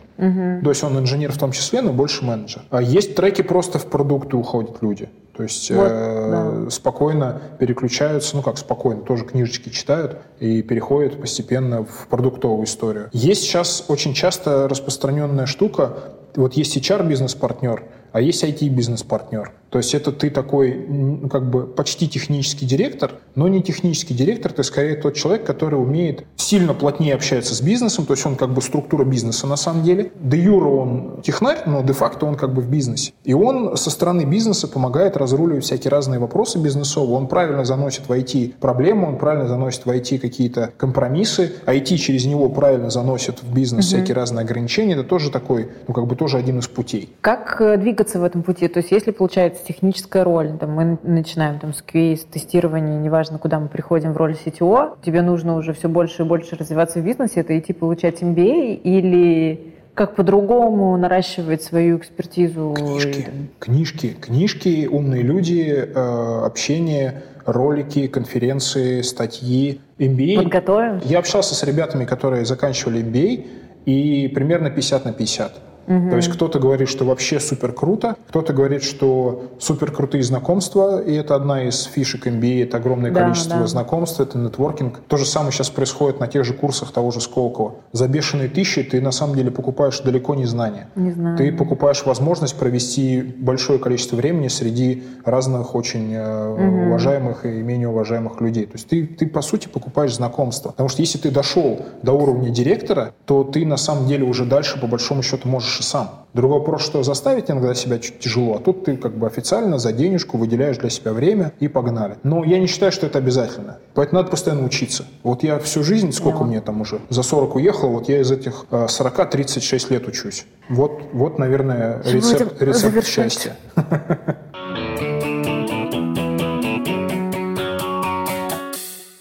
То 0.64 0.70
есть 0.70 0.84
он 0.84 0.98
инженер 0.98 1.32
в 1.32 1.38
том 1.38 1.52
числе, 1.52 1.82
но 1.82 1.94
больше 1.94 2.24
менеджер. 2.26 2.62
А 2.70 2.82
есть 2.82 3.16
треки 3.16 3.42
просто 3.42 3.80
в 3.80 3.86
продукты 3.88 4.38
уходят 4.38 4.82
люди. 4.82 5.10
То 5.36 5.44
есть 5.44 5.70
Вот, 5.70 5.88
э, 5.88 6.68
спокойно 6.72 7.40
переключаются, 7.60 8.36
ну 8.36 8.42
как 8.42 8.58
спокойно, 8.58 9.02
тоже 9.02 9.24
книжечки 9.24 9.70
читают 9.70 10.18
и 10.40 10.64
переходят 10.64 11.22
постепенно 11.22 11.84
в 11.84 12.08
продуктовую 12.10 12.66
историю. 12.66 13.10
Есть 13.14 13.44
сейчас 13.44 13.86
очень 13.88 14.16
часто 14.16 14.68
распространенная 14.68 15.46
штука, 15.46 15.94
вот 16.36 16.54
есть 16.54 16.76
HR-бизнес-партнер, 16.78 17.84
а 18.18 18.20
есть 18.20 18.44
IT-бизнес-партнер. 18.44 19.52
То 19.70 19.78
есть 19.78 19.94
это 19.94 20.12
ты 20.12 20.30
такой, 20.30 20.74
ну, 20.88 21.30
как 21.30 21.50
бы 21.50 21.68
почти 21.68 22.08
технический 22.08 22.66
директор, 22.66 23.12
но 23.36 23.48
не 23.48 23.62
технический 23.62 24.14
директор, 24.14 24.52
ты 24.52 24.64
скорее 24.64 24.96
тот 24.96 25.14
человек, 25.14 25.46
который 25.46 25.76
умеет 25.76 26.26
сильно 26.38 26.74
плотнее 26.74 27.14
общаться 27.14 27.54
с 27.54 27.62
бизнесом, 27.62 28.06
то 28.06 28.14
есть 28.14 28.26
он 28.26 28.36
как 28.38 28.54
бы 28.54 28.62
структура 28.62 29.04
бизнеса 29.04 29.46
на 29.46 29.58
самом 29.58 29.84
деле. 29.84 30.12
Де 30.20 30.38
юра 30.38 30.70
он 30.70 31.22
технарь, 31.22 31.64
но 31.66 31.84
де-факто 31.84 32.26
он 32.26 32.36
как 32.36 32.54
бы 32.54 32.62
в 32.62 32.70
бизнесе. 32.70 33.12
И 33.24 33.34
он 33.34 33.76
со 33.76 33.90
стороны 33.90 34.24
бизнеса 34.24 34.68
помогает 34.68 35.18
разруливать 35.18 35.66
всякие 35.66 35.92
разные 35.92 36.20
вопросы 36.20 36.58
бизнесовые, 36.60 37.16
он 37.16 37.28
правильно 37.28 37.66
заносит 37.66 38.08
в 38.08 38.12
IT 38.12 38.56
проблемы, 38.60 39.10
он 39.10 39.18
правильно 39.18 39.48
заносит 39.48 39.86
в 39.86 39.90
IT 39.90 40.20
какие-то 40.20 40.72
компромиссы, 40.78 41.52
IT 41.66 41.98
через 41.98 42.26
него 42.26 42.50
правильно 42.50 42.90
заносит 42.90 43.44
в 43.44 43.54
бизнес 43.54 43.86
всякие 43.86 44.16
разные 44.16 44.44
ограничения, 44.44 44.94
это 44.94 45.04
тоже 45.04 45.30
такой, 45.30 45.70
ну 45.88 45.94
как 45.94 46.08
бы 46.08 46.16
тоже 46.16 46.38
один 46.38 46.60
из 46.60 46.68
путей. 46.68 47.14
Как 47.22 47.58
э, 47.60 47.78
двигаться 48.08 48.20
в 48.20 48.24
этом 48.24 48.44
пути? 48.44 48.68
То 48.68 48.80
есть 48.80 48.92
если 48.92 49.12
получается 49.12 49.66
техническая 49.66 50.24
роль, 50.24 50.58
там, 50.60 50.72
мы 50.72 50.98
начинаем 51.04 51.60
там, 51.60 51.74
с 51.74 51.84
QA, 51.84 52.16
с 52.16 52.24
тестирования, 52.24 53.00
неважно, 53.00 53.38
куда 53.38 53.60
мы 53.60 53.68
приходим 53.68 54.14
в 54.14 54.18
роль 54.18 54.34
CTO, 54.34 54.98
тебе 55.04 55.22
нужно 55.22 55.56
уже 55.56 55.74
все 55.74 55.90
больше 55.90 56.24
и 56.24 56.26
больше 56.26 56.56
развиваться 56.56 57.00
в 57.00 57.06
бизнесе, 57.06 57.42
это 57.42 57.58
идти 57.58 57.74
получать 57.74 58.22
MBA 58.22 58.76
или 58.76 59.74
как 59.94 60.16
по-другому 60.16 60.96
наращивать 60.96 61.64
свою 61.64 61.98
экспертизу? 61.98 62.76
Книжки, 62.78 63.20
и, 63.20 63.24
там, 63.24 63.34
книжки, 63.60 64.16
книжки, 64.22 64.88
умные 64.92 65.24
люди, 65.24 65.74
э, 65.74 66.42
общение, 66.46 67.24
ролики, 67.46 68.08
конференции, 68.08 69.02
статьи, 69.02 69.82
MBA. 69.98 70.44
Подготовим? 70.44 71.02
Я 71.04 71.20
общался 71.20 71.56
с 71.56 71.64
ребятами, 71.64 72.06
которые 72.06 72.46
заканчивали 72.46 73.02
MBA, 73.02 73.46
и 73.88 74.28
примерно 74.28 74.70
50 74.70 75.06
на 75.06 75.14
50. 75.14 75.67
То 75.88 76.18
есть 76.18 76.28
кто-то 76.30 76.60
говорит, 76.60 76.90
что 76.90 77.06
вообще 77.06 77.40
супер 77.40 77.72
круто, 77.72 78.16
кто-то 78.28 78.52
говорит, 78.52 78.84
что 78.84 79.44
супер 79.58 79.92
крутые 79.92 80.22
знакомства, 80.22 81.02
и 81.02 81.14
это 81.14 81.36
одна 81.36 81.64
из 81.64 81.84
фишек 81.84 82.28
MBA, 82.28 82.64
это 82.64 82.78
огромное 82.78 83.12
Да, 83.12 83.22
количество 83.22 83.60
да. 83.60 83.68
знакомств, 83.68 84.20
это 84.20 84.38
нетворкинг. 84.38 85.00
То 85.08 85.16
же 85.16 85.26
самое 85.26 85.54
сейчас 85.54 85.70
происходит 85.70 86.20
на 86.20 86.28
тех 86.28 86.44
же 86.44 86.54
курсах 86.54 86.92
того 86.92 87.12
же 87.12 87.22
Сколково. 87.22 87.76
За 87.94 88.08
бешеные 88.10 88.50
тысячи 88.50 88.84
ты 88.84 89.00
на 89.00 89.12
самом 89.12 89.36
деле 89.36 89.50
покупаешь 89.50 90.00
далеко 90.02 90.36
не 90.36 90.46
знания. 90.46 90.90
Не 90.96 91.12
знаю. 91.12 91.38
Ты 91.38 91.54
покупаешь 91.54 92.06
возможность 92.06 92.58
провести 92.58 93.22
большое 93.22 93.80
количество 93.80 94.18
времени 94.18 94.50
среди 94.50 95.04
разных 95.24 95.74
очень 95.74 96.14
э, 96.14 96.88
уважаемых 96.88 97.46
и 97.46 97.50
менее 97.50 97.88
уважаемых 97.88 98.42
людей. 98.42 98.66
То 98.66 98.74
есть 98.74 98.88
ты, 98.90 99.08
ты, 99.08 99.26
по 99.28 99.42
сути, 99.42 99.68
покупаешь 99.68 100.16
знакомство. 100.16 100.72
Потому 100.72 100.90
что 100.90 101.02
если 101.02 101.18
ты 101.18 101.32
дошел 101.32 101.86
до 102.04 102.12
уровня 102.12 102.50
директора, 102.50 103.14
то 103.26 103.46
ты 103.46 103.66
на 103.66 103.78
самом 103.78 104.08
деле 104.08 104.26
уже 104.26 104.46
дальше, 104.46 104.80
по 104.80 104.88
большому 104.88 105.24
счету, 105.24 105.48
можешь 105.48 105.77
и 105.80 105.84
сам. 105.84 106.26
Другой 106.34 106.60
вопрос, 106.60 106.84
что 106.84 107.02
заставить 107.04 107.50
иногда 107.50 107.74
себя 107.74 107.98
чуть 107.98 108.20
тяжело, 108.20 108.56
а 108.56 108.60
тут 108.60 108.86
ты 108.86 108.96
как 108.96 109.18
бы 109.18 109.26
официально 109.26 109.80
за 109.80 109.92
денежку 109.92 110.38
выделяешь 110.38 110.78
для 110.78 110.90
себя 110.90 111.14
время 111.14 111.52
и 111.60 111.68
погнали. 111.68 112.16
Но 112.24 112.44
я 112.44 112.60
не 112.60 112.68
считаю, 112.68 112.92
что 112.92 113.08
это 113.08 113.18
обязательно. 113.18 113.78
Поэтому 113.96 114.20
надо 114.22 114.32
постоянно 114.32 114.66
учиться. 114.66 115.06
Вот 115.24 115.44
я 115.44 115.58
всю 115.60 115.84
жизнь, 115.84 116.12
сколько 116.12 116.40
Поняла. 116.40 116.52
мне 116.52 116.62
там 116.62 116.82
уже, 116.82 117.00
за 117.10 117.24
40 117.24 117.56
уехал, 117.56 117.90
вот 117.90 118.08
я 118.08 118.22
из 118.22 118.32
этих 118.32 118.66
э, 118.70 118.88
40 118.88 119.30
36 119.30 119.92
лет 119.92 120.08
учусь. 120.08 120.46
Вот, 120.70 121.02
вот 121.14 121.40
наверное, 121.40 122.04
Чем 122.04 122.16
рецепт, 122.16 122.62
рецепт 122.62 123.08
счастья. 123.08 123.56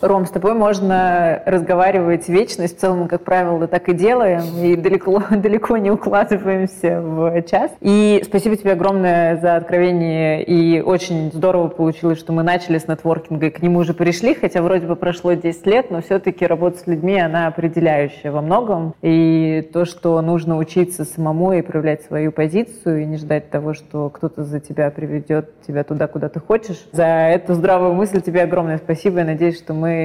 Ром, 0.06 0.26
с 0.26 0.30
тобой 0.30 0.54
можно 0.54 1.42
разговаривать 1.46 2.28
вечность. 2.28 2.76
В 2.76 2.80
целом, 2.80 3.08
как 3.08 3.22
правило, 3.24 3.66
так 3.66 3.88
и 3.88 3.92
делаем. 3.92 4.42
И 4.62 4.76
далеко, 4.76 5.22
далеко 5.30 5.76
не 5.76 5.90
укладываемся 5.90 7.00
в 7.00 7.42
час. 7.42 7.72
И 7.80 8.22
спасибо 8.24 8.56
тебе 8.56 8.72
огромное 8.72 9.36
за 9.36 9.56
откровение. 9.56 10.42
И 10.44 10.80
очень 10.80 11.30
здорово 11.32 11.68
получилось, 11.68 12.18
что 12.18 12.32
мы 12.32 12.42
начали 12.42 12.78
с 12.78 12.86
нетворкинга 12.88 13.46
и 13.46 13.50
к 13.50 13.62
нему 13.62 13.80
уже 13.80 13.94
пришли. 13.94 14.34
Хотя 14.34 14.62
вроде 14.62 14.86
бы 14.86 14.96
прошло 14.96 15.32
10 15.32 15.66
лет, 15.66 15.90
но 15.90 16.00
все-таки 16.02 16.46
работа 16.46 16.78
с 16.78 16.86
людьми, 16.86 17.18
она 17.18 17.48
определяющая 17.48 18.30
во 18.30 18.42
многом. 18.42 18.94
И 19.02 19.68
то, 19.72 19.84
что 19.84 20.20
нужно 20.20 20.56
учиться 20.56 21.04
самому 21.04 21.52
и 21.52 21.62
проявлять 21.62 22.02
свою 22.02 22.32
позицию, 22.32 23.02
и 23.02 23.04
не 23.04 23.16
ждать 23.16 23.50
того, 23.50 23.74
что 23.74 24.10
кто-то 24.10 24.44
за 24.44 24.60
тебя 24.60 24.90
приведет 24.90 25.50
тебя 25.66 25.84
туда, 25.84 26.06
куда 26.06 26.28
ты 26.28 26.40
хочешь. 26.40 26.86
За 26.92 27.04
эту 27.04 27.54
здравую 27.54 27.94
мысль 27.94 28.20
тебе 28.20 28.42
огромное 28.42 28.78
спасибо. 28.78 29.18
Я 29.18 29.24
надеюсь, 29.24 29.58
что 29.58 29.74
мы 29.74 29.95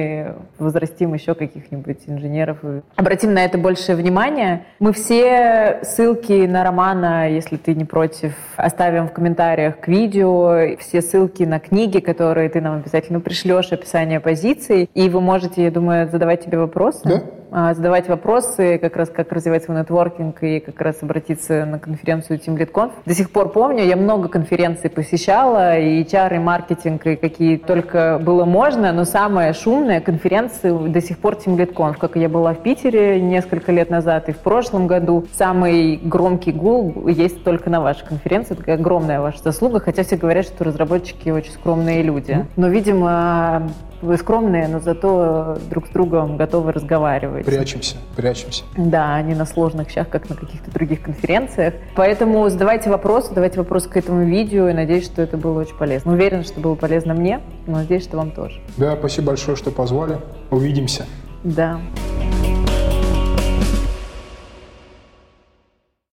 возрастим 0.58 1.14
еще 1.14 1.34
каких-нибудь 1.34 1.98
инженеров 2.06 2.58
и 2.64 2.82
обратим 2.96 3.34
на 3.34 3.44
это 3.44 3.58
большее 3.58 3.96
внимание. 3.96 4.64
Мы 4.78 4.92
все 4.92 5.80
ссылки 5.82 6.46
на 6.46 6.64
романа, 6.64 7.28
если 7.28 7.56
ты 7.56 7.74
не 7.74 7.84
против, 7.84 8.34
оставим 8.56 9.08
в 9.08 9.12
комментариях 9.12 9.80
к 9.80 9.88
видео, 9.88 10.76
все 10.78 11.02
ссылки 11.02 11.42
на 11.44 11.58
книги, 11.58 11.98
которые 11.98 12.48
ты 12.48 12.60
нам 12.60 12.76
обязательно 12.76 13.20
пришлешь, 13.20 13.72
описание 13.72 14.20
позиций, 14.20 14.88
и 14.94 15.08
вы 15.08 15.20
можете, 15.20 15.64
я 15.64 15.70
думаю, 15.70 16.08
задавать 16.10 16.44
тебе 16.44 16.58
вопросы. 16.58 17.00
Да? 17.04 17.22
А, 17.54 17.74
задавать 17.74 18.08
вопросы, 18.08 18.78
как 18.78 18.96
раз 18.96 19.10
как 19.10 19.30
развивать 19.30 19.64
свой 19.64 19.78
нетворкинг 19.78 20.42
и 20.42 20.58
как 20.58 20.80
раз 20.80 21.02
обратиться 21.02 21.66
на 21.66 21.78
конференцию 21.78 22.38
Team 22.38 22.56
Lead 22.56 22.72
Conf. 22.72 22.92
До 23.04 23.14
сих 23.14 23.30
пор 23.30 23.50
помню, 23.50 23.84
я 23.84 23.96
много 23.96 24.28
конференций 24.28 24.88
посещала, 24.88 25.78
и 25.78 26.02
HR, 26.02 26.36
и 26.36 26.38
маркетинг, 26.38 27.06
и 27.06 27.16
какие 27.16 27.58
только 27.58 28.18
было 28.24 28.46
можно, 28.46 28.90
но 28.94 29.04
самая 29.04 29.52
шумная 29.52 30.00
конференция 30.00 30.72
до 30.72 31.02
сих 31.02 31.18
пор 31.18 31.34
Team 31.34 31.58
Lead 31.58 31.74
Conf, 31.74 31.98
как 31.98 32.16
я 32.16 32.30
была 32.30 32.54
в 32.54 32.62
Питере 32.62 33.20
несколько 33.20 33.70
лет 33.70 33.90
назад 33.90 34.30
и 34.30 34.32
в 34.32 34.38
прошлом 34.38 34.86
году. 34.86 35.26
Самый 35.34 35.96
громкий 35.96 36.52
гул 36.52 37.06
есть 37.06 37.44
только 37.44 37.68
на 37.68 37.82
вашей 37.82 38.06
конференции, 38.06 38.54
такая 38.54 38.76
огромная 38.76 39.20
ваша 39.20 39.42
заслуга, 39.42 39.78
хотя 39.78 40.04
все 40.04 40.16
говорят, 40.16 40.46
что 40.46 40.64
разработчики 40.64 41.28
очень 41.28 41.52
скромные 41.52 42.02
люди. 42.02 42.46
Но, 42.56 42.68
видимо, 42.68 43.68
вы 44.02 44.16
скромные, 44.16 44.68
но 44.68 44.80
зато 44.80 45.56
друг 45.70 45.86
с 45.86 45.90
другом 45.90 46.36
готовы 46.36 46.72
разговаривать. 46.72 47.46
Прячемся, 47.46 47.96
прячемся. 48.16 48.64
Да, 48.76 49.20
не 49.22 49.34
на 49.34 49.46
сложных 49.46 49.90
щах, 49.90 50.08
как 50.08 50.28
на 50.28 50.36
каких-то 50.36 50.70
других 50.70 51.02
конференциях. 51.02 51.74
Поэтому 51.94 52.48
задавайте 52.48 52.90
вопросы, 52.90 53.28
задавайте 53.28 53.58
вопросы 53.58 53.88
к 53.88 53.96
этому 53.96 54.24
видео, 54.24 54.68
и 54.68 54.72
надеюсь, 54.72 55.04
что 55.04 55.22
это 55.22 55.36
было 55.36 55.60
очень 55.60 55.76
полезно. 55.76 56.12
Уверен, 56.12 56.44
что 56.44 56.60
было 56.60 56.74
полезно 56.74 57.14
мне, 57.14 57.40
но 57.66 57.78
надеюсь, 57.78 58.02
что 58.04 58.16
вам 58.16 58.32
тоже. 58.32 58.60
Да, 58.76 58.96
спасибо 58.96 59.28
большое, 59.28 59.56
что 59.56 59.70
позвали. 59.70 60.18
Увидимся. 60.50 61.06
Да. 61.44 61.80